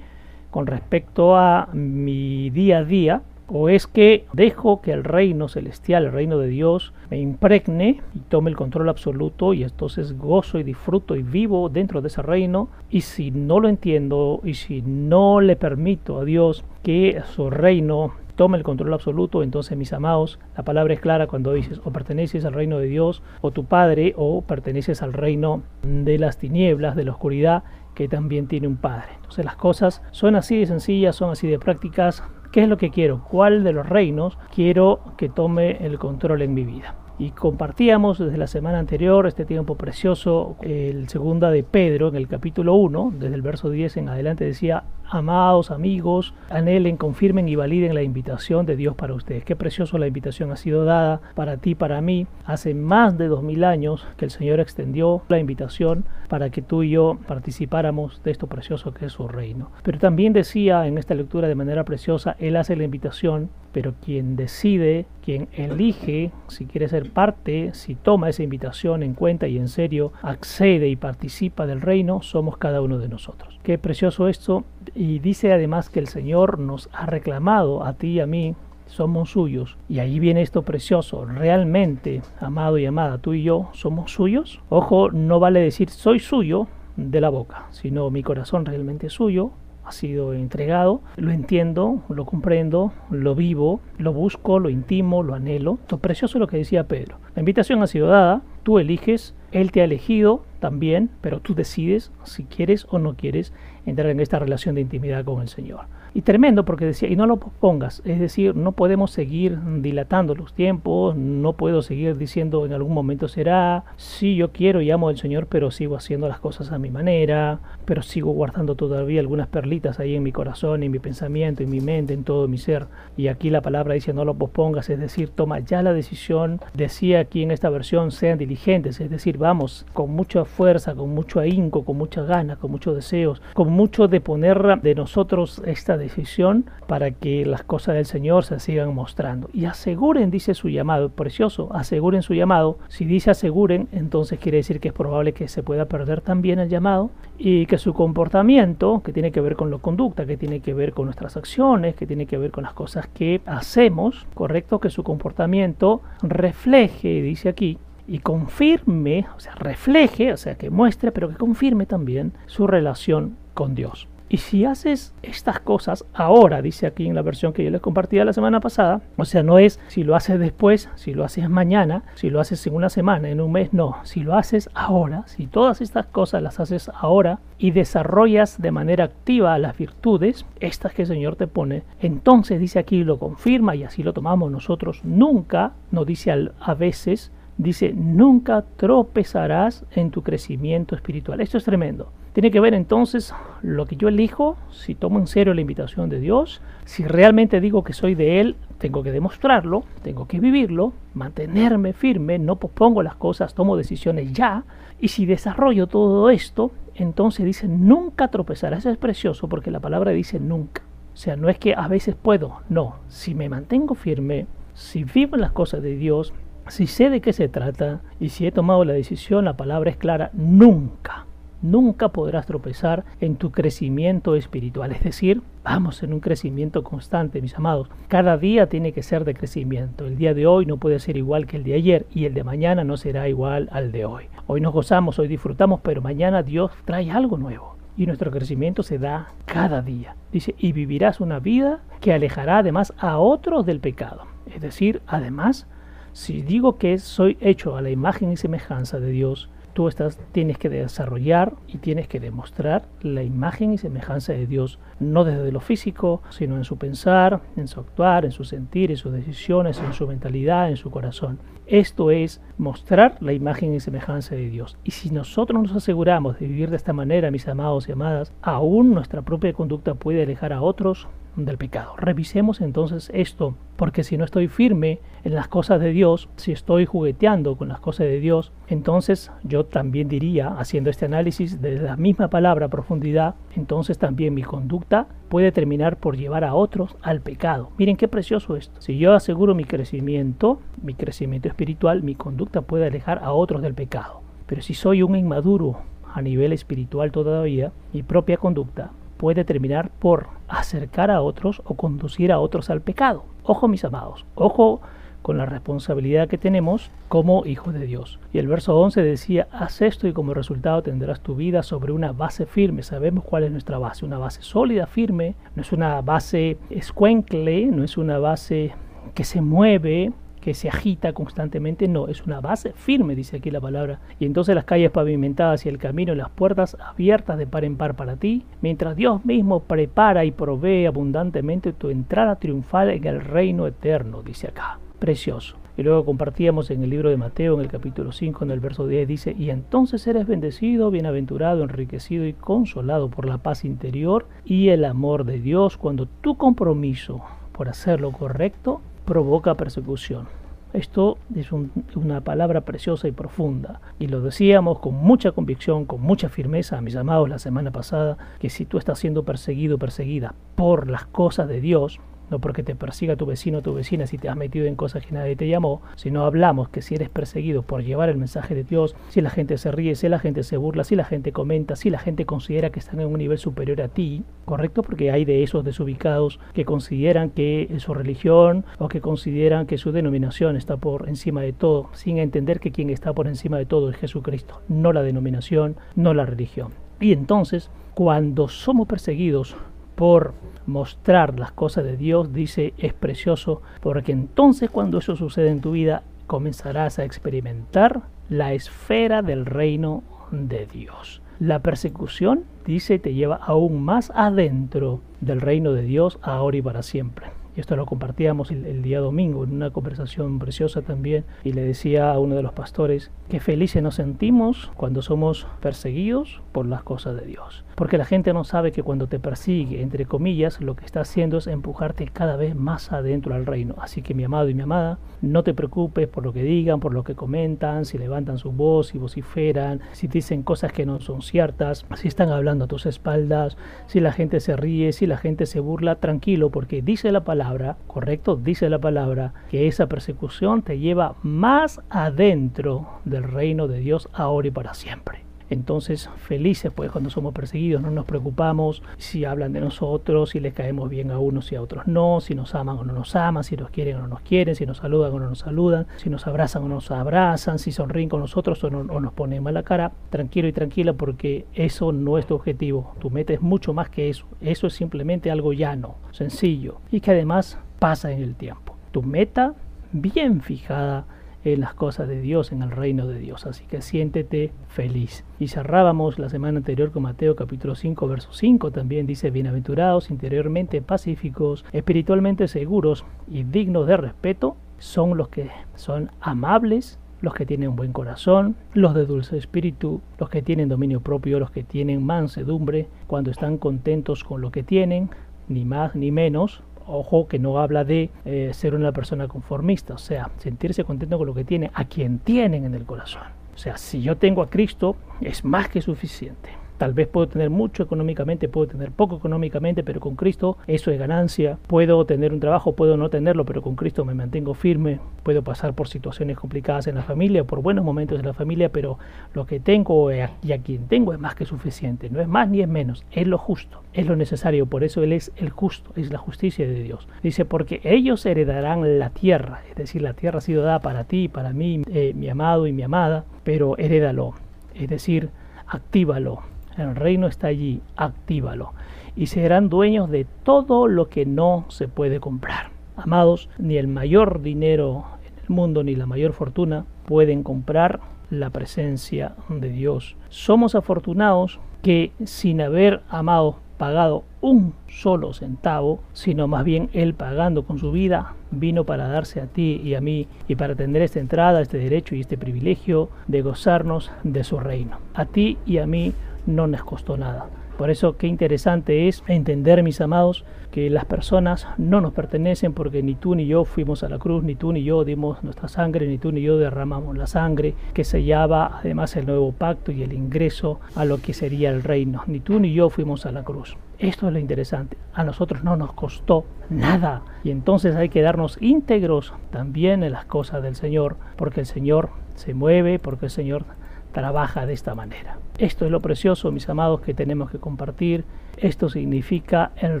con 0.50 0.66
respecto 0.66 1.36
a 1.36 1.68
mi 1.72 2.50
día 2.50 2.78
a 2.78 2.84
día 2.84 3.22
o 3.54 3.68
es 3.68 3.86
que 3.86 4.24
dejo 4.32 4.80
que 4.80 4.92
el 4.92 5.04
reino 5.04 5.48
celestial, 5.48 6.06
el 6.06 6.12
reino 6.12 6.38
de 6.38 6.48
Dios, 6.48 6.92
me 7.10 7.20
impregne 7.20 8.00
y 8.14 8.20
tome 8.20 8.50
el 8.50 8.56
control 8.56 8.88
absoluto 8.88 9.52
y 9.52 9.62
entonces 9.62 10.16
gozo 10.16 10.58
y 10.58 10.62
disfruto 10.62 11.16
y 11.16 11.22
vivo 11.22 11.68
dentro 11.68 12.00
de 12.00 12.08
ese 12.08 12.22
reino. 12.22 12.68
Y 12.90 13.02
si 13.02 13.30
no 13.30 13.60
lo 13.60 13.68
entiendo 13.68 14.40
y 14.42 14.54
si 14.54 14.80
no 14.80 15.40
le 15.40 15.56
permito 15.56 16.18
a 16.18 16.24
Dios 16.24 16.64
que 16.82 17.20
su 17.34 17.50
reino 17.50 18.12
tome 18.36 18.58
el 18.58 18.64
control 18.64 18.92
absoluto, 18.94 19.42
entonces 19.42 19.76
mis 19.76 19.92
amados, 19.92 20.38
la 20.56 20.64
palabra 20.64 20.94
es 20.94 21.00
clara 21.00 21.26
cuando 21.26 21.52
dices 21.52 21.80
o 21.84 21.92
perteneces 21.92 22.44
al 22.44 22.52
reino 22.52 22.78
de 22.78 22.86
Dios 22.86 23.22
o 23.40 23.50
tu 23.50 23.64
Padre 23.64 24.14
o 24.16 24.42
perteneces 24.42 25.02
al 25.02 25.12
reino 25.12 25.62
de 25.82 26.18
las 26.18 26.38
tinieblas, 26.38 26.96
de 26.96 27.04
la 27.04 27.12
oscuridad, 27.12 27.64
que 27.94 28.08
también 28.08 28.48
tiene 28.48 28.68
un 28.68 28.76
Padre. 28.76 29.12
Entonces 29.16 29.44
las 29.44 29.56
cosas 29.56 30.02
son 30.10 30.36
así 30.36 30.58
de 30.58 30.66
sencillas, 30.66 31.16
son 31.16 31.30
así 31.30 31.46
de 31.46 31.58
prácticas, 31.58 32.22
¿Qué 32.52 32.62
es 32.62 32.68
lo 32.68 32.76
que 32.76 32.90
quiero? 32.90 33.24
¿Cuál 33.30 33.64
de 33.64 33.72
los 33.72 33.88
reinos 33.88 34.36
quiero 34.54 35.00
que 35.16 35.30
tome 35.30 35.86
el 35.86 35.98
control 35.98 36.42
en 36.42 36.52
mi 36.52 36.64
vida? 36.64 36.94
Y 37.18 37.30
compartíamos 37.30 38.18
desde 38.18 38.36
la 38.38 38.46
semana 38.46 38.78
anterior 38.78 39.26
este 39.26 39.44
tiempo 39.44 39.76
precioso, 39.76 40.56
el 40.62 41.08
segunda 41.08 41.50
de 41.50 41.62
Pedro 41.62 42.08
en 42.08 42.16
el 42.16 42.28
capítulo 42.28 42.74
1, 42.74 43.14
desde 43.18 43.34
el 43.34 43.42
verso 43.42 43.70
10 43.70 43.98
en 43.98 44.08
adelante 44.08 44.44
decía, 44.44 44.84
amados 45.12 45.70
amigos, 45.70 46.34
anhelen, 46.48 46.96
confirmen 46.96 47.48
y 47.48 47.54
validen 47.54 47.94
la 47.94 48.02
invitación 48.02 48.64
de 48.66 48.76
Dios 48.76 48.96
para 48.96 49.14
ustedes. 49.14 49.44
Qué 49.44 49.56
precioso 49.56 49.98
la 49.98 50.06
invitación 50.06 50.50
ha 50.52 50.56
sido 50.56 50.84
dada 50.84 51.20
para 51.34 51.58
ti, 51.58 51.74
para 51.74 52.00
mí. 52.00 52.26
Hace 52.46 52.74
más 52.74 53.18
de 53.18 53.28
dos 53.28 53.42
mil 53.42 53.64
años 53.64 54.06
que 54.16 54.24
el 54.24 54.30
Señor 54.30 54.58
extendió 54.60 55.22
la 55.28 55.38
invitación 55.38 56.04
para 56.28 56.50
que 56.50 56.62
tú 56.62 56.82
y 56.82 56.90
yo 56.90 57.18
participáramos 57.26 58.22
de 58.24 58.30
esto 58.30 58.46
precioso 58.46 58.94
que 58.94 59.06
es 59.06 59.12
su 59.12 59.28
reino. 59.28 59.70
Pero 59.82 59.98
también 59.98 60.32
decía 60.32 60.86
en 60.86 60.96
esta 60.96 61.14
lectura 61.14 61.46
de 61.46 61.54
manera 61.54 61.84
preciosa, 61.84 62.36
Él 62.38 62.56
hace 62.56 62.74
la 62.74 62.84
invitación 62.84 63.50
pero 63.72 63.94
quien 64.04 64.36
decide, 64.36 65.06
quien 65.24 65.48
elige 65.54 66.30
si 66.48 66.66
quiere 66.66 66.88
ser 66.88 67.10
parte, 67.10 67.74
si 67.74 67.94
toma 67.94 68.28
esa 68.28 68.42
invitación 68.42 69.02
en 69.02 69.14
cuenta 69.14 69.48
y 69.48 69.58
en 69.58 69.68
serio 69.68 70.12
accede 70.22 70.88
y 70.88 70.96
participa 70.96 71.66
del 71.66 71.80
reino, 71.80 72.22
somos 72.22 72.56
cada 72.58 72.80
uno 72.80 72.98
de 72.98 73.08
nosotros. 73.08 73.58
Qué 73.62 73.78
precioso 73.78 74.28
esto 74.28 74.64
y 74.94 75.18
dice 75.18 75.52
además 75.52 75.88
que 75.88 76.00
el 76.00 76.08
Señor 76.08 76.58
nos 76.58 76.88
ha 76.92 77.06
reclamado 77.06 77.84
a 77.84 77.94
ti 77.94 78.08
y 78.08 78.20
a 78.20 78.26
mí 78.26 78.54
somos 78.86 79.30
suyos. 79.30 79.78
Y 79.88 79.98
ahí 80.00 80.18
viene 80.20 80.42
esto 80.42 80.62
precioso. 80.62 81.24
Realmente, 81.24 82.22
amado 82.40 82.78
y 82.78 82.86
amada, 82.86 83.18
tú 83.18 83.32
y 83.32 83.42
yo 83.42 83.70
somos 83.72 84.12
suyos. 84.12 84.60
Ojo, 84.68 85.10
no 85.10 85.40
vale 85.40 85.60
decir 85.60 85.88
soy 85.88 86.18
suyo 86.18 86.68
de 86.96 87.20
la 87.20 87.30
boca, 87.30 87.66
sino 87.70 88.10
mi 88.10 88.22
corazón 88.22 88.66
realmente 88.66 89.06
es 89.06 89.14
suyo, 89.14 89.52
ha 89.84 89.92
sido 89.92 90.34
entregado, 90.34 91.00
lo 91.16 91.30
entiendo, 91.30 92.02
lo 92.08 92.24
comprendo, 92.24 92.92
lo 93.10 93.34
vivo, 93.34 93.80
lo 93.98 94.12
busco, 94.12 94.58
lo 94.58 94.70
intimo, 94.70 95.22
lo 95.22 95.34
anhelo. 95.34 95.78
Esto 95.82 95.98
precioso 95.98 96.38
es 96.38 96.40
lo 96.40 96.46
que 96.46 96.58
decía 96.58 96.88
Pedro. 96.88 97.18
La 97.34 97.40
invitación 97.40 97.82
ha 97.82 97.86
sido 97.86 98.08
dada, 98.08 98.42
tú 98.62 98.78
eliges 98.78 99.34
Él 99.50 99.72
te 99.72 99.80
ha 99.80 99.84
elegido 99.84 100.44
también, 100.60 101.10
pero 101.20 101.40
tú 101.40 101.54
decides 101.54 102.12
si 102.24 102.44
quieres 102.44 102.86
o 102.90 102.98
no 102.98 103.16
quieres 103.16 103.52
entrar 103.84 104.08
en 104.10 104.20
esta 104.20 104.38
relación 104.38 104.74
de 104.74 104.80
intimidad 104.80 105.24
con 105.24 105.42
el 105.42 105.48
Señor. 105.48 105.86
Y 106.14 106.22
tremendo 106.22 106.64
porque 106.64 106.84
decía, 106.84 107.08
y 107.08 107.16
no 107.16 107.26
lo 107.26 107.38
pospongas, 107.38 108.02
es 108.04 108.20
decir, 108.20 108.54
no 108.54 108.72
podemos 108.72 109.10
seguir 109.10 109.58
dilatando 109.80 110.34
los 110.34 110.52
tiempos, 110.52 111.16
no 111.16 111.54
puedo 111.54 111.80
seguir 111.80 112.18
diciendo 112.18 112.66
en 112.66 112.74
algún 112.74 112.92
momento 112.92 113.28
será, 113.28 113.84
sí 113.96 114.36
yo 114.36 114.52
quiero 114.52 114.82
y 114.82 114.90
amo 114.90 115.08
al 115.08 115.16
Señor, 115.16 115.46
pero 115.46 115.70
sigo 115.70 115.96
haciendo 115.96 116.28
las 116.28 116.38
cosas 116.38 116.70
a 116.70 116.78
mi 116.78 116.90
manera, 116.90 117.60
pero 117.86 118.02
sigo 118.02 118.32
guardando 118.32 118.74
todavía 118.74 119.20
algunas 119.20 119.48
perlitas 119.48 120.00
ahí 120.00 120.14
en 120.14 120.22
mi 120.22 120.32
corazón, 120.32 120.82
en 120.82 120.90
mi 120.90 120.98
pensamiento, 120.98 121.62
en 121.62 121.70
mi 121.70 121.80
mente, 121.80 122.12
en 122.12 122.24
todo 122.24 122.46
mi 122.46 122.58
ser. 122.58 122.86
Y 123.16 123.28
aquí 123.28 123.48
la 123.48 123.62
palabra 123.62 123.94
dice 123.94 124.12
no 124.12 124.26
lo 124.26 124.34
pospongas, 124.34 124.90
es 124.90 125.00
decir, 125.00 125.30
toma 125.30 125.60
ya 125.60 125.82
la 125.82 125.94
decisión, 125.94 126.60
decía 126.74 127.20
aquí 127.20 127.42
en 127.42 127.50
esta 127.50 127.70
versión, 127.70 128.10
sean 128.10 128.36
diligentes, 128.36 129.00
es 129.00 129.10
decir, 129.10 129.38
vamos 129.38 129.86
con 129.94 130.10
mucha 130.10 130.44
fuerza, 130.44 130.94
con 130.94 131.10
mucho 131.14 131.40
ahínco, 131.40 131.84
con 131.84 131.96
muchas 131.96 132.26
ganas, 132.26 132.58
con 132.58 132.70
muchos 132.70 132.94
deseos, 132.94 133.40
con 133.54 133.72
mucho 133.72 134.08
de 134.08 134.20
poner 134.20 134.80
de 134.82 134.94
nosotros 134.94 135.62
esta 135.64 135.96
decisión 136.02 136.66
para 136.86 137.10
que 137.12 137.46
las 137.46 137.62
cosas 137.62 137.94
del 137.94 138.04
Señor 138.04 138.44
se 138.44 138.60
sigan 138.60 138.94
mostrando. 138.94 139.48
Y 139.54 139.64
aseguren, 139.64 140.30
dice 140.30 140.54
su 140.54 140.68
llamado, 140.68 141.08
precioso, 141.08 141.70
aseguren 141.72 142.22
su 142.22 142.34
llamado. 142.34 142.78
Si 142.88 143.04
dice 143.04 143.30
aseguren, 143.30 143.88
entonces 143.92 144.38
quiere 144.38 144.58
decir 144.58 144.80
que 144.80 144.88
es 144.88 144.94
probable 144.94 145.32
que 145.32 145.48
se 145.48 145.62
pueda 145.62 145.86
perder 145.86 146.20
también 146.20 146.58
el 146.58 146.68
llamado 146.68 147.10
y 147.38 147.66
que 147.66 147.78
su 147.78 147.94
comportamiento, 147.94 149.02
que 149.02 149.12
tiene 149.12 149.32
que 149.32 149.40
ver 149.40 149.56
con 149.56 149.70
la 149.70 149.78
conducta, 149.78 150.26
que 150.26 150.36
tiene 150.36 150.60
que 150.60 150.74
ver 150.74 150.92
con 150.92 151.06
nuestras 151.06 151.36
acciones, 151.36 151.94
que 151.94 152.06
tiene 152.06 152.26
que 152.26 152.38
ver 152.38 152.50
con 152.50 152.64
las 152.64 152.74
cosas 152.74 153.06
que 153.08 153.40
hacemos, 153.46 154.26
correcto, 154.34 154.80
que 154.80 154.90
su 154.90 155.02
comportamiento 155.02 156.02
refleje, 156.22 157.22
dice 157.22 157.48
aquí, 157.48 157.78
y 158.06 158.18
confirme, 158.18 159.26
o 159.36 159.40
sea, 159.40 159.54
refleje, 159.54 160.32
o 160.32 160.36
sea, 160.36 160.56
que 160.56 160.70
muestre, 160.70 161.12
pero 161.12 161.28
que 161.28 161.36
confirme 161.36 161.86
también 161.86 162.32
su 162.46 162.66
relación 162.66 163.36
con 163.54 163.74
Dios. 163.74 164.08
Y 164.32 164.38
si 164.38 164.64
haces 164.64 165.12
estas 165.22 165.60
cosas 165.60 166.06
ahora, 166.14 166.62
dice 166.62 166.86
aquí 166.86 167.06
en 167.06 167.14
la 167.14 167.20
versión 167.20 167.52
que 167.52 167.62
yo 167.62 167.70
les 167.70 167.82
compartí 167.82 168.16
la 168.16 168.32
semana 168.32 168.60
pasada, 168.60 169.02
o 169.18 169.26
sea, 169.26 169.42
no 169.42 169.58
es 169.58 169.78
si 169.88 170.04
lo 170.04 170.16
haces 170.16 170.40
después, 170.40 170.88
si 170.94 171.12
lo 171.12 171.22
haces 171.22 171.50
mañana, 171.50 172.04
si 172.14 172.30
lo 172.30 172.40
haces 172.40 172.66
en 172.66 172.74
una 172.74 172.88
semana, 172.88 173.28
en 173.28 173.42
un 173.42 173.52
mes, 173.52 173.74
no. 173.74 173.98
Si 174.04 174.20
lo 174.20 174.34
haces 174.34 174.70
ahora, 174.72 175.24
si 175.26 175.46
todas 175.46 175.82
estas 175.82 176.06
cosas 176.06 176.42
las 176.42 176.60
haces 176.60 176.90
ahora 176.94 177.40
y 177.58 177.72
desarrollas 177.72 178.58
de 178.58 178.70
manera 178.70 179.04
activa 179.04 179.58
las 179.58 179.76
virtudes, 179.76 180.46
estas 180.60 180.94
que 180.94 181.02
el 181.02 181.08
Señor 181.08 181.36
te 181.36 181.46
pone, 181.46 181.82
entonces 182.00 182.58
dice 182.58 182.78
aquí, 182.78 183.04
lo 183.04 183.18
confirma 183.18 183.76
y 183.76 183.84
así 183.84 184.02
lo 184.02 184.14
tomamos 184.14 184.50
nosotros, 184.50 185.02
nunca, 185.04 185.72
no 185.90 186.06
dice 186.06 186.32
a 186.58 186.72
veces, 186.72 187.32
dice, 187.58 187.92
nunca 187.94 188.64
tropezarás 188.76 189.84
en 189.94 190.10
tu 190.10 190.22
crecimiento 190.22 190.94
espiritual. 190.94 191.40
Esto 191.40 191.58
es 191.58 191.64
tremendo. 191.64 192.12
Tiene 192.32 192.50
que 192.50 192.60
ver 192.60 192.72
entonces 192.72 193.34
lo 193.60 193.84
que 193.84 193.96
yo 193.96 194.08
elijo, 194.08 194.56
si 194.70 194.94
tomo 194.94 195.18
en 195.18 195.26
serio 195.26 195.52
la 195.52 195.60
invitación 195.60 196.08
de 196.08 196.18
Dios, 196.18 196.62
si 196.86 197.04
realmente 197.04 197.60
digo 197.60 197.84
que 197.84 197.92
soy 197.92 198.14
de 198.14 198.40
Él, 198.40 198.56
tengo 198.78 199.02
que 199.02 199.12
demostrarlo, 199.12 199.84
tengo 200.02 200.26
que 200.26 200.40
vivirlo, 200.40 200.94
mantenerme 201.12 201.92
firme, 201.92 202.38
no 202.38 202.56
pospongo 202.56 203.02
las 203.02 203.16
cosas, 203.16 203.54
tomo 203.54 203.76
decisiones 203.76 204.32
ya, 204.32 204.64
y 204.98 205.08
si 205.08 205.26
desarrollo 205.26 205.88
todo 205.88 206.30
esto, 206.30 206.72
entonces 206.94 207.44
dice, 207.44 207.68
nunca 207.68 208.28
tropezarás. 208.28 208.86
Es 208.86 208.96
precioso 208.96 209.48
porque 209.48 209.70
la 209.70 209.80
palabra 209.80 210.12
dice 210.12 210.40
nunca. 210.40 210.82
O 211.12 211.16
sea, 211.16 211.36
no 211.36 211.50
es 211.50 211.58
que 211.58 211.74
a 211.74 211.88
veces 211.88 212.14
puedo, 212.14 212.60
no, 212.70 212.96
si 213.08 213.34
me 213.34 213.50
mantengo 213.50 213.94
firme, 213.94 214.46
si 214.72 215.04
vivo 215.04 215.36
las 215.36 215.52
cosas 215.52 215.82
de 215.82 215.96
Dios, 215.96 216.32
si 216.68 216.86
sé 216.86 217.10
de 217.10 217.20
qué 217.20 217.32
se 217.32 217.48
trata 217.48 218.00
y 218.20 218.30
si 218.30 218.46
he 218.46 218.52
tomado 218.52 218.84
la 218.84 218.92
decisión, 218.92 219.44
la 219.44 219.56
palabra 219.56 219.90
es 219.90 219.96
clara, 219.96 220.30
nunca 220.32 221.26
nunca 221.62 222.08
podrás 222.08 222.46
tropezar 222.46 223.04
en 223.20 223.36
tu 223.36 223.50
crecimiento 223.50 224.34
espiritual. 224.34 224.92
Es 224.92 225.02
decir, 225.02 225.42
vamos 225.64 226.02
en 226.02 226.12
un 226.12 226.20
crecimiento 226.20 226.82
constante, 226.82 227.40
mis 227.40 227.56
amados. 227.56 227.88
Cada 228.08 228.36
día 228.36 228.68
tiene 228.68 228.92
que 228.92 229.02
ser 229.02 229.24
de 229.24 229.34
crecimiento. 229.34 230.06
El 230.06 230.16
día 230.16 230.34
de 230.34 230.46
hoy 230.46 230.66
no 230.66 230.76
puede 230.76 230.98
ser 230.98 231.16
igual 231.16 231.46
que 231.46 231.56
el 231.56 231.64
de 231.64 231.74
ayer 231.74 232.06
y 232.12 232.26
el 232.26 232.34
de 232.34 232.44
mañana 232.44 232.84
no 232.84 232.96
será 232.96 233.28
igual 233.28 233.68
al 233.72 233.92
de 233.92 234.04
hoy. 234.04 234.24
Hoy 234.46 234.60
nos 234.60 234.72
gozamos, 234.72 235.18
hoy 235.18 235.28
disfrutamos, 235.28 235.80
pero 235.82 236.02
mañana 236.02 236.42
Dios 236.42 236.72
trae 236.84 237.10
algo 237.10 237.38
nuevo. 237.38 237.76
Y 237.96 238.06
nuestro 238.06 238.30
crecimiento 238.30 238.82
se 238.82 238.98
da 238.98 239.28
cada 239.44 239.82
día. 239.82 240.16
Dice, 240.32 240.54
y 240.58 240.72
vivirás 240.72 241.20
una 241.20 241.38
vida 241.38 241.80
que 242.00 242.12
alejará 242.12 242.58
además 242.58 242.92
a 242.98 243.18
otros 243.18 243.66
del 243.66 243.80
pecado. 243.80 244.22
Es 244.46 244.62
decir, 244.62 245.02
además, 245.06 245.66
si 246.12 246.42
digo 246.42 246.76
que 246.76 246.98
soy 246.98 247.36
hecho 247.40 247.76
a 247.76 247.82
la 247.82 247.90
imagen 247.90 248.32
y 248.32 248.36
semejanza 248.36 249.00
de 249.00 249.10
Dios, 249.10 249.48
tú 249.72 249.88
estás, 249.88 250.18
tienes 250.32 250.58
que 250.58 250.68
desarrollar 250.68 251.54
y 251.66 251.78
tienes 251.78 252.08
que 252.08 252.20
demostrar 252.20 252.84
la 253.00 253.22
imagen 253.22 253.72
y 253.72 253.78
semejanza 253.78 254.32
de 254.32 254.46
Dios, 254.46 254.78
no 255.00 255.24
desde 255.24 255.52
lo 255.52 255.60
físico, 255.60 256.22
sino 256.30 256.56
en 256.56 256.64
su 256.64 256.76
pensar, 256.76 257.40
en 257.56 257.68
su 257.68 257.80
actuar, 257.80 258.24
en 258.24 258.32
su 258.32 258.44
sentir, 258.44 258.90
en 258.90 258.96
sus 258.96 259.12
decisiones, 259.12 259.78
en 259.78 259.92
su 259.92 260.06
mentalidad, 260.06 260.68
en 260.68 260.76
su 260.76 260.90
corazón. 260.90 261.38
Esto 261.66 262.10
es 262.10 262.42
mostrar 262.58 263.16
la 263.20 263.32
imagen 263.32 263.72
y 263.72 263.80
semejanza 263.80 264.34
de 264.34 264.50
Dios. 264.50 264.76
Y 264.84 264.90
si 264.90 265.10
nosotros 265.10 265.62
nos 265.62 265.74
aseguramos 265.74 266.38
de 266.38 266.46
vivir 266.46 266.70
de 266.70 266.76
esta 266.76 266.92
manera, 266.92 267.30
mis 267.30 267.48
amados 267.48 267.88
y 267.88 267.92
amadas, 267.92 268.32
aún 268.42 268.92
nuestra 268.92 269.22
propia 269.22 269.52
conducta 269.52 269.94
puede 269.94 270.22
alejar 270.22 270.52
a 270.52 270.60
otros 270.60 271.08
del 271.36 271.58
pecado. 271.58 271.94
Revisemos 271.96 272.60
entonces 272.60 273.10
esto, 273.14 273.54
porque 273.76 274.04
si 274.04 274.16
no 274.16 274.24
estoy 274.24 274.48
firme 274.48 275.00
en 275.24 275.34
las 275.34 275.48
cosas 275.48 275.80
de 275.80 275.90
Dios, 275.90 276.28
si 276.36 276.52
estoy 276.52 276.86
jugueteando 276.86 277.56
con 277.56 277.68
las 277.68 277.80
cosas 277.80 278.06
de 278.06 278.20
Dios, 278.20 278.52
entonces 278.68 279.32
yo 279.42 279.64
también 279.64 280.08
diría, 280.08 280.48
haciendo 280.48 280.90
este 280.90 281.06
análisis 281.06 281.60
de 281.60 281.78
la 281.78 281.96
misma 281.96 282.28
palabra 282.28 282.68
profundidad, 282.68 283.34
entonces 283.56 283.98
también 283.98 284.34
mi 284.34 284.42
conducta 284.42 285.06
puede 285.28 285.52
terminar 285.52 285.96
por 285.96 286.16
llevar 286.16 286.44
a 286.44 286.54
otros 286.54 286.96
al 287.02 287.20
pecado. 287.20 287.70
Miren 287.78 287.96
qué 287.96 288.08
precioso 288.08 288.56
esto. 288.56 288.80
Si 288.80 288.98
yo 288.98 289.14
aseguro 289.14 289.54
mi 289.54 289.64
crecimiento, 289.64 290.60
mi 290.82 290.94
crecimiento 290.94 291.48
espiritual, 291.48 292.02
mi 292.02 292.14
conducta 292.14 292.62
puede 292.62 292.86
alejar 292.86 293.20
a 293.24 293.32
otros 293.32 293.62
del 293.62 293.74
pecado. 293.74 294.20
Pero 294.46 294.60
si 294.60 294.74
soy 294.74 295.02
un 295.02 295.16
inmaduro 295.16 295.78
a 296.12 296.20
nivel 296.20 296.52
espiritual 296.52 297.10
todavía, 297.10 297.72
mi 297.92 298.02
propia 298.02 298.36
conducta 298.36 298.90
puede 299.22 299.44
terminar 299.44 299.92
por 300.00 300.26
acercar 300.48 301.12
a 301.12 301.22
otros 301.22 301.62
o 301.64 301.74
conducir 301.74 302.32
a 302.32 302.40
otros 302.40 302.70
al 302.70 302.80
pecado. 302.80 303.22
Ojo 303.44 303.68
mis 303.68 303.84
amados, 303.84 304.26
ojo 304.34 304.80
con 305.22 305.38
la 305.38 305.46
responsabilidad 305.46 306.26
que 306.26 306.38
tenemos 306.38 306.90
como 307.06 307.46
hijos 307.46 307.72
de 307.72 307.86
Dios. 307.86 308.18
Y 308.32 308.38
el 308.38 308.48
verso 308.48 308.76
11 308.76 309.00
decía, 309.00 309.46
haz 309.52 309.80
esto 309.80 310.08
y 310.08 310.12
como 310.12 310.34
resultado 310.34 310.82
tendrás 310.82 311.20
tu 311.20 311.36
vida 311.36 311.62
sobre 311.62 311.92
una 311.92 312.10
base 312.10 312.46
firme. 312.46 312.82
Sabemos 312.82 313.22
cuál 313.22 313.44
es 313.44 313.52
nuestra 313.52 313.78
base, 313.78 314.04
una 314.04 314.18
base 314.18 314.42
sólida, 314.42 314.88
firme, 314.88 315.36
no 315.54 315.62
es 315.62 315.70
una 315.70 316.00
base 316.00 316.58
escuencle, 316.70 317.66
no 317.66 317.84
es 317.84 317.96
una 317.96 318.18
base 318.18 318.72
que 319.14 319.22
se 319.22 319.40
mueve, 319.40 320.10
que 320.42 320.54
se 320.54 320.68
agita 320.68 321.12
constantemente, 321.12 321.88
no, 321.88 322.08
es 322.08 322.26
una 322.26 322.40
base 322.40 322.72
firme, 322.72 323.14
dice 323.14 323.36
aquí 323.36 323.50
la 323.50 323.60
palabra. 323.60 324.00
Y 324.18 324.26
entonces 324.26 324.54
las 324.54 324.64
calles 324.64 324.90
pavimentadas 324.90 325.64
y 325.64 325.68
el 325.68 325.78
camino 325.78 326.12
y 326.12 326.16
las 326.16 326.30
puertas 326.30 326.76
abiertas 326.80 327.38
de 327.38 327.46
par 327.46 327.64
en 327.64 327.76
par 327.76 327.94
para 327.94 328.16
ti, 328.16 328.44
mientras 328.60 328.96
Dios 328.96 329.24
mismo 329.24 329.60
prepara 329.60 330.24
y 330.24 330.32
provee 330.32 330.86
abundantemente 330.86 331.72
tu 331.72 331.90
entrada 331.90 332.36
triunfal 332.36 332.90
en 332.90 333.06
el 333.06 333.20
reino 333.20 333.66
eterno, 333.68 334.22
dice 334.22 334.48
acá. 334.48 334.78
Precioso. 334.98 335.56
Y 335.76 335.84
luego 335.84 336.04
compartíamos 336.04 336.70
en 336.70 336.82
el 336.82 336.90
libro 336.90 337.08
de 337.08 337.16
Mateo, 337.16 337.54
en 337.54 337.60
el 337.60 337.68
capítulo 337.68 338.10
5, 338.12 338.44
en 338.44 338.50
el 338.50 338.60
verso 338.60 338.86
10, 338.86 339.08
dice, 339.08 339.36
y 339.38 339.50
entonces 339.50 340.06
eres 340.06 340.26
bendecido, 340.26 340.90
bienaventurado, 340.90 341.62
enriquecido 341.62 342.26
y 342.26 342.32
consolado 342.32 343.08
por 343.08 343.26
la 343.26 343.38
paz 343.38 343.64
interior 343.64 344.26
y 344.44 344.68
el 344.68 344.84
amor 344.84 345.24
de 345.24 345.40
Dios 345.40 345.78
cuando 345.78 346.06
tu 346.06 346.36
compromiso 346.36 347.22
por 347.52 347.68
hacer 347.68 348.00
lo 348.00 348.10
correcto 348.12 348.82
provoca 349.04 349.54
persecución. 349.54 350.26
Esto 350.72 351.18
es 351.34 351.52
una 351.52 352.22
palabra 352.22 352.62
preciosa 352.62 353.06
y 353.06 353.12
profunda. 353.12 353.80
Y 353.98 354.06
lo 354.06 354.22
decíamos 354.22 354.78
con 354.78 354.94
mucha 354.94 355.32
convicción, 355.32 355.84
con 355.84 356.00
mucha 356.00 356.30
firmeza 356.30 356.78
a 356.78 356.80
mis 356.80 356.96
amados 356.96 357.28
la 357.28 357.38
semana 357.38 357.70
pasada, 357.70 358.16
que 358.38 358.48
si 358.48 358.64
tú 358.64 358.78
estás 358.78 358.98
siendo 358.98 359.22
perseguido, 359.22 359.76
perseguida 359.76 360.34
por 360.54 360.88
las 360.88 361.04
cosas 361.04 361.48
de 361.48 361.60
Dios, 361.60 362.00
no 362.32 362.38
porque 362.38 362.62
te 362.62 362.74
persiga 362.74 363.14
tu 363.14 363.26
vecino 363.26 363.58
o 363.58 363.62
tu 363.62 363.74
vecina 363.74 364.06
si 364.06 364.16
te 364.16 364.30
has 364.30 364.36
metido 364.36 364.66
en 364.66 364.74
cosas 364.74 365.04
que 365.04 365.12
nadie 365.12 365.36
te 365.36 365.46
llamó, 365.48 365.82
sino 365.96 366.24
hablamos 366.24 366.70
que 366.70 366.80
si 366.80 366.94
eres 366.94 367.10
perseguido 367.10 367.62
por 367.62 367.84
llevar 367.84 368.08
el 368.08 368.16
mensaje 368.16 368.54
de 368.54 368.64
Dios, 368.64 368.96
si 369.10 369.20
la 369.20 369.28
gente 369.28 369.58
se 369.58 369.70
ríe, 369.70 369.94
si 369.94 370.08
la 370.08 370.18
gente 370.18 370.42
se 370.42 370.56
burla, 370.56 370.82
si 370.82 370.96
la 370.96 371.04
gente 371.04 371.32
comenta, 371.32 371.76
si 371.76 371.90
la 371.90 371.98
gente 371.98 372.24
considera 372.24 372.70
que 372.70 372.80
están 372.80 373.00
en 373.00 373.08
un 373.08 373.18
nivel 373.18 373.36
superior 373.36 373.82
a 373.82 373.88
ti, 373.88 374.24
¿correcto? 374.46 374.82
Porque 374.82 375.10
hay 375.10 375.26
de 375.26 375.42
esos 375.42 375.62
desubicados 375.62 376.40
que 376.54 376.64
consideran 376.64 377.28
que 377.28 377.68
su 377.78 377.92
religión 377.92 378.64
o 378.78 378.88
que 378.88 379.02
consideran 379.02 379.66
que 379.66 379.76
su 379.76 379.92
denominación 379.92 380.56
está 380.56 380.78
por 380.78 381.10
encima 381.10 381.42
de 381.42 381.52
todo, 381.52 381.90
sin 381.92 382.16
entender 382.16 382.60
que 382.60 382.72
quien 382.72 382.88
está 382.88 383.12
por 383.12 383.26
encima 383.26 383.58
de 383.58 383.66
todo 383.66 383.90
es 383.90 383.96
Jesucristo, 383.96 384.62
no 384.68 384.94
la 384.94 385.02
denominación, 385.02 385.76
no 385.96 386.14
la 386.14 386.24
religión. 386.24 386.72
Y 386.98 387.12
entonces, 387.12 387.70
cuando 387.94 388.48
somos 388.48 388.86
perseguidos 388.88 389.54
por 389.94 390.34
mostrar 390.66 391.38
las 391.38 391.52
cosas 391.52 391.84
de 391.84 391.96
Dios, 391.96 392.32
dice, 392.32 392.74
es 392.78 392.92
precioso, 392.92 393.62
porque 393.80 394.12
entonces 394.12 394.70
cuando 394.70 394.98
eso 394.98 395.16
sucede 395.16 395.50
en 395.50 395.60
tu 395.60 395.72
vida, 395.72 396.02
comenzarás 396.26 396.98
a 396.98 397.04
experimentar 397.04 398.02
la 398.28 398.52
esfera 398.52 399.22
del 399.22 399.46
reino 399.46 400.02
de 400.30 400.66
Dios. 400.66 401.20
La 401.40 401.60
persecución, 401.60 402.44
dice, 402.66 402.98
te 402.98 403.14
lleva 403.14 403.36
aún 403.36 403.82
más 403.82 404.12
adentro 404.14 405.00
del 405.20 405.40
reino 405.40 405.72
de 405.72 405.82
Dios 405.82 406.18
ahora 406.22 406.56
y 406.56 406.62
para 406.62 406.82
siempre. 406.82 407.26
Y 407.56 407.60
esto 407.60 407.76
lo 407.76 407.84
compartíamos 407.84 408.50
el, 408.50 408.82
día 408.82 409.00
domingo 409.00 409.44
en 409.44 409.52
una 409.52 409.70
conversación 409.70 410.38
preciosa 410.38 410.82
también. 410.82 411.24
Y 411.44 411.52
le 411.52 411.62
decía 411.62 412.12
a 412.12 412.18
uno 412.18 412.34
de 412.34 412.42
los 412.42 412.52
pastores 412.52 413.10
que 413.28 413.40
felices 413.40 413.82
nos 413.82 413.96
sentimos 413.96 414.70
cuando 414.76 415.02
somos 415.02 415.46
perseguidos 415.60 416.40
por 416.52 416.66
las 416.66 416.82
cosas 416.82 417.16
de 417.16 417.26
Dios. 417.26 417.64
Porque 417.74 417.98
la 417.98 418.04
gente 418.04 418.32
no 418.32 418.44
sabe 418.44 418.70
que 418.70 418.82
cuando 418.82 419.06
te 419.06 419.18
persigue, 419.18 419.82
entre 419.82 420.06
comillas, 420.06 420.60
lo 420.60 420.76
que 420.76 420.84
está 420.84 421.00
haciendo 421.00 421.38
es 421.38 421.46
empujarte 421.46 422.06
cada 422.12 422.36
vez 422.36 422.54
más 422.54 422.92
adentro 422.92 423.34
al 423.34 423.46
reino. 423.46 423.74
Así 423.78 424.02
que 424.02 424.14
mi 424.14 424.24
amado 424.24 424.48
y 424.48 424.54
mi 424.54 424.62
amada, 424.62 424.98
no 425.20 425.42
te 425.42 425.54
preocupes 425.54 426.08
por 426.08 426.24
lo 426.24 426.32
que 426.32 426.42
digan, 426.42 426.80
por 426.80 426.92
lo 426.94 427.04
que 427.04 427.14
comentan, 427.14 427.84
si 427.84 427.98
levantan 427.98 428.38
su 428.38 428.52
voz, 428.52 428.88
si 428.88 428.98
vociferan, 428.98 429.80
si 429.92 430.06
dicen 430.06 430.42
cosas 430.42 430.72
que 430.72 430.86
no 430.86 431.00
son 431.00 431.22
ciertas, 431.22 431.86
si 431.96 432.08
están 432.08 432.28
hablando 432.28 432.66
a 432.66 432.68
tus 432.68 432.86
espaldas, 432.86 433.56
si 433.86 434.00
la 434.00 434.12
gente 434.12 434.40
se 434.40 434.56
ríe, 434.56 434.92
si 434.92 435.06
la 435.06 435.16
gente 435.16 435.46
se 435.46 435.60
burla, 435.60 435.96
tranquilo, 435.96 436.50
porque 436.50 436.82
dice 436.82 437.10
la 437.10 437.24
palabra, 437.24 437.76
correcto, 437.86 438.36
dice 438.36 438.68
la 438.68 438.78
palabra, 438.78 439.34
que 439.50 439.66
esa 439.66 439.86
persecución 439.86 440.62
te 440.62 440.78
lleva 440.78 441.16
más 441.22 441.80
adentro 441.90 443.00
del 443.04 443.24
reino 443.24 443.68
de 443.68 443.78
Dios 443.80 444.08
ahora 444.12 444.48
y 444.48 444.50
para 444.50 444.74
siempre. 444.74 445.31
Entonces, 445.52 446.08
felices 446.16 446.72
pues 446.74 446.90
cuando 446.90 447.10
somos 447.10 447.34
perseguidos, 447.34 447.82
no 447.82 447.90
nos 447.90 448.04
preocupamos 448.04 448.82
si 448.96 449.24
hablan 449.24 449.52
de 449.52 449.60
nosotros, 449.60 450.30
si 450.30 450.40
les 450.40 450.54
caemos 450.54 450.88
bien 450.88 451.10
a 451.10 451.18
unos 451.18 451.52
y 451.52 451.56
a 451.56 451.62
otros 451.62 451.86
no, 451.86 452.20
si 452.20 452.34
nos 452.34 452.54
aman 452.54 452.78
o 452.78 452.84
no 452.84 452.92
nos 452.92 453.14
aman, 453.16 453.44
si 453.44 453.56
nos 453.56 453.70
quieren 453.70 453.96
o 453.96 454.00
no 454.00 454.08
nos 454.08 454.20
quieren, 454.20 454.54
si 454.54 454.66
nos 454.66 454.78
saludan 454.78 455.12
o 455.12 455.20
no 455.20 455.28
nos 455.28 455.40
saludan, 455.40 455.86
si 455.96 456.10
nos 456.10 456.26
abrazan 456.26 456.64
o 456.64 456.68
no 456.68 456.76
nos 456.76 456.90
abrazan, 456.90 457.58
si 457.58 457.72
sonríen 457.72 458.08
con 458.08 458.20
nosotros 458.20 458.62
o, 458.64 458.70
no, 458.70 458.80
o 458.80 459.00
nos 459.00 459.12
ponen 459.12 459.42
mala 459.42 459.62
cara. 459.62 459.92
Tranquilo 460.10 460.48
y 460.48 460.52
tranquila 460.52 460.92
porque 460.92 461.46
eso 461.54 461.92
no 461.92 462.18
es 462.18 462.26
tu 462.26 462.34
objetivo. 462.34 462.94
Tu 462.98 463.10
meta 463.10 463.32
es 463.32 463.40
mucho 463.40 463.72
más 463.72 463.90
que 463.90 464.08
eso. 464.08 464.26
Eso 464.40 464.66
es 464.66 464.74
simplemente 464.74 465.30
algo 465.30 465.52
llano, 465.52 465.96
sencillo 466.10 466.80
y 466.90 467.00
que 467.00 467.10
además 467.10 467.58
pasa 467.78 468.10
en 468.12 468.22
el 468.22 468.34
tiempo. 468.34 468.76
Tu 468.90 469.02
meta 469.02 469.54
bien 469.92 470.40
fijada 470.40 471.04
en 471.44 471.60
las 471.60 471.74
cosas 471.74 472.08
de 472.08 472.20
Dios, 472.20 472.52
en 472.52 472.62
el 472.62 472.70
reino 472.70 473.06
de 473.06 473.18
Dios. 473.18 473.46
Así 473.46 473.64
que 473.64 473.82
siéntete 473.82 474.52
feliz. 474.68 475.24
Y 475.38 475.48
cerrábamos 475.48 476.18
la 476.18 476.28
semana 476.28 476.58
anterior 476.58 476.92
con 476.92 477.02
Mateo 477.02 477.36
capítulo 477.36 477.74
5, 477.74 478.08
verso 478.08 478.32
5. 478.32 478.70
También 478.70 479.06
dice, 479.06 479.30
bienaventurados, 479.30 480.10
interiormente 480.10 480.82
pacíficos, 480.82 481.64
espiritualmente 481.72 482.48
seguros 482.48 483.04
y 483.28 483.44
dignos 483.44 483.86
de 483.86 483.96
respeto, 483.96 484.56
son 484.78 485.16
los 485.16 485.28
que 485.28 485.48
son 485.76 486.10
amables, 486.20 486.98
los 487.20 487.34
que 487.34 487.46
tienen 487.46 487.76
buen 487.76 487.92
corazón, 487.92 488.56
los 488.74 488.94
de 488.94 489.06
dulce 489.06 489.36
espíritu, 489.36 490.00
los 490.18 490.28
que 490.28 490.42
tienen 490.42 490.68
dominio 490.68 491.00
propio, 491.00 491.38
los 491.38 491.52
que 491.52 491.62
tienen 491.62 492.04
mansedumbre, 492.04 492.88
cuando 493.06 493.30
están 493.30 493.58
contentos 493.58 494.24
con 494.24 494.40
lo 494.40 494.50
que 494.50 494.64
tienen, 494.64 495.08
ni 495.48 495.64
más 495.64 495.94
ni 495.94 496.10
menos, 496.10 496.62
ojo 496.86 497.28
que 497.28 497.38
no 497.38 497.58
habla 497.58 497.84
de 497.84 498.10
eh, 498.24 498.50
ser 498.52 498.74
una 498.74 498.92
persona 498.92 499.28
conformista, 499.28 499.94
o 499.94 499.98
sea, 499.98 500.30
sentirse 500.38 500.84
contento 500.84 501.18
con 501.18 501.26
lo 501.26 501.34
que 501.34 501.44
tiene, 501.44 501.70
a 501.74 501.84
quien 501.84 502.18
tienen 502.18 502.64
en 502.64 502.74
el 502.74 502.84
corazón. 502.84 503.22
O 503.54 503.58
sea, 503.58 503.76
si 503.76 504.02
yo 504.02 504.16
tengo 504.16 504.42
a 504.42 504.48
Cristo, 504.48 504.96
es 505.20 505.44
más 505.44 505.68
que 505.68 505.82
suficiente. 505.82 506.61
Tal 506.78 506.94
vez 506.94 507.06
puedo 507.08 507.28
tener 507.28 507.50
mucho 507.50 507.82
económicamente, 507.82 508.48
puedo 508.48 508.66
tener 508.66 508.90
poco 508.90 509.16
económicamente, 509.16 509.84
pero 509.84 510.00
con 510.00 510.16
Cristo 510.16 510.58
eso 510.66 510.90
es 510.90 510.98
ganancia. 510.98 511.58
Puedo 511.66 512.04
tener 512.06 512.32
un 512.32 512.40
trabajo, 512.40 512.74
puedo 512.74 512.96
no 512.96 513.08
tenerlo, 513.08 513.44
pero 513.44 513.62
con 513.62 513.76
Cristo 513.76 514.04
me 514.04 514.14
mantengo 514.14 514.54
firme. 514.54 514.98
Puedo 515.22 515.42
pasar 515.42 515.74
por 515.74 515.88
situaciones 515.88 516.36
complicadas 516.36 516.88
en 516.88 516.96
la 516.96 517.02
familia, 517.02 517.44
por 517.44 517.62
buenos 517.62 517.84
momentos 517.84 518.18
en 518.18 518.26
la 518.26 518.32
familia, 518.32 518.70
pero 518.70 518.98
lo 519.34 519.46
que 519.46 519.60
tengo 519.60 520.10
y 520.12 520.20
a 520.20 520.58
quien 520.64 520.88
tengo 520.88 521.12
es 521.12 521.20
más 521.20 521.34
que 521.34 521.44
suficiente. 521.44 522.10
No 522.10 522.20
es 522.20 522.28
más 522.28 522.48
ni 522.48 522.62
es 522.62 522.68
menos, 522.68 523.04
es 523.12 523.26
lo 523.26 523.38
justo, 523.38 523.82
es 523.92 524.06
lo 524.06 524.16
necesario. 524.16 524.66
Por 524.66 524.84
eso 524.84 525.02
Él 525.02 525.12
es 525.12 525.32
el 525.36 525.50
justo, 525.50 525.92
es 525.96 526.10
la 526.10 526.18
justicia 526.18 526.66
de 526.66 526.82
Dios. 526.82 527.06
Dice, 527.22 527.44
porque 527.44 527.80
ellos 527.84 528.24
heredarán 528.26 528.98
la 528.98 529.10
tierra, 529.10 529.62
es 529.70 529.76
decir, 529.76 530.02
la 530.02 530.14
tierra 530.14 530.38
ha 530.38 530.42
sido 530.42 530.62
dada 530.62 530.80
para 530.80 531.04
ti, 531.04 531.28
para 531.28 531.52
mí, 531.52 531.82
eh, 531.92 532.12
mi 532.14 532.28
amado 532.28 532.66
y 532.66 532.72
mi 532.72 532.82
amada, 532.82 533.24
pero 533.44 533.76
herédalo, 533.78 534.34
es 534.74 534.88
decir, 534.88 535.30
actívalo 535.66 536.51
el 536.76 536.96
reino 536.96 537.26
está 537.26 537.48
allí, 537.48 537.80
actívalo. 537.96 538.72
Y 539.16 539.26
serán 539.26 539.68
dueños 539.68 540.10
de 540.10 540.26
todo 540.42 540.86
lo 540.88 541.08
que 541.08 541.26
no 541.26 541.66
se 541.68 541.88
puede 541.88 542.20
comprar. 542.20 542.70
Amados, 542.96 543.48
ni 543.58 543.76
el 543.76 543.88
mayor 543.88 544.42
dinero 544.42 545.04
en 545.26 545.38
el 545.42 545.48
mundo 545.48 545.82
ni 545.82 545.94
la 545.94 546.06
mayor 546.06 546.32
fortuna 546.32 546.84
pueden 547.06 547.42
comprar 547.42 548.00
la 548.30 548.50
presencia 548.50 549.34
de 549.48 549.68
Dios. 549.68 550.16
Somos 550.28 550.74
afortunados 550.74 551.60
que 551.82 552.12
sin 552.24 552.60
haber 552.60 553.02
amado, 553.08 553.56
pagado 553.76 554.24
un 554.40 554.74
solo 554.88 555.32
centavo, 555.34 556.00
sino 556.12 556.48
más 556.48 556.64
bien 556.64 556.88
Él 556.92 557.14
pagando 557.14 557.64
con 557.64 557.78
su 557.78 557.92
vida, 557.92 558.34
vino 558.50 558.84
para 558.84 559.08
darse 559.08 559.40
a 559.40 559.46
ti 559.46 559.80
y 559.84 559.94
a 559.94 560.00
mí 560.00 560.28
y 560.48 560.54
para 560.56 560.74
tener 560.74 561.02
esta 561.02 561.20
entrada, 561.20 561.60
este 561.60 561.78
derecho 561.78 562.14
y 562.14 562.20
este 562.20 562.38
privilegio 562.38 563.08
de 563.26 563.42
gozarnos 563.42 564.10
de 564.22 564.44
su 564.44 564.58
reino. 564.58 564.98
A 565.14 565.26
ti 565.26 565.58
y 565.66 565.78
a 565.78 565.86
mí 565.86 566.12
no 566.46 566.66
nos 566.66 566.84
costó 566.84 567.16
nada. 567.16 567.46
Por 567.76 567.90
eso 567.90 568.16
qué 568.16 568.26
interesante 568.26 569.08
es 569.08 569.24
entender, 569.26 569.82
mis 569.82 570.00
amados, 570.00 570.44
que 570.70 570.88
las 570.88 571.04
personas 571.04 571.66
no 571.78 572.00
nos 572.00 572.12
pertenecen 572.12 572.74
porque 572.74 573.02
ni 573.02 573.14
tú 573.14 573.34
ni 573.34 573.46
yo 573.46 573.64
fuimos 573.64 574.02
a 574.02 574.08
la 574.08 574.18
cruz, 574.18 574.44
ni 574.44 574.54
tú 574.54 574.72
ni 574.72 574.84
yo 574.84 575.04
dimos 575.04 575.42
nuestra 575.42 575.68
sangre, 575.68 576.06
ni 576.06 576.18
tú 576.18 576.32
ni 576.32 576.42
yo 576.42 576.58
derramamos 576.58 577.16
la 577.16 577.26
sangre 577.26 577.74
que 577.92 578.04
sellaba 578.04 578.78
además 578.78 579.16
el 579.16 579.26
nuevo 579.26 579.52
pacto 579.52 579.90
y 579.90 580.02
el 580.02 580.12
ingreso 580.12 580.80
a 580.94 581.04
lo 581.04 581.20
que 581.20 581.34
sería 581.34 581.70
el 581.70 581.82
reino. 581.82 582.22
Ni 582.26 582.40
tú 582.40 582.60
ni 582.60 582.72
yo 582.72 582.88
fuimos 582.88 583.26
a 583.26 583.32
la 583.32 583.42
cruz. 583.42 583.76
Esto 583.98 584.26
es 584.26 584.32
lo 584.32 584.38
interesante. 584.38 584.96
A 585.12 585.24
nosotros 585.24 585.64
no 585.64 585.76
nos 585.76 585.92
costó 585.92 586.44
nada. 586.70 587.22
Y 587.42 587.50
entonces 587.50 587.96
hay 587.96 588.10
que 588.10 588.22
darnos 588.22 588.58
íntegros 588.60 589.32
también 589.50 590.02
en 590.02 590.12
las 590.12 590.24
cosas 590.26 590.62
del 590.62 590.76
Señor, 590.76 591.16
porque 591.36 591.60
el 591.60 591.66
Señor 591.66 592.10
se 592.34 592.54
mueve, 592.54 592.98
porque 592.98 593.26
el 593.26 593.30
Señor 593.30 593.64
trabaja 594.12 594.66
de 594.66 594.72
esta 594.74 594.94
manera. 594.94 595.38
Esto 595.58 595.84
es 595.84 595.90
lo 595.90 596.00
precioso, 596.00 596.50
mis 596.50 596.68
amados, 596.68 597.02
que 597.02 597.14
tenemos 597.14 597.50
que 597.50 597.58
compartir. 597.58 598.24
Esto 598.56 598.88
significa 598.88 599.72
el 599.76 600.00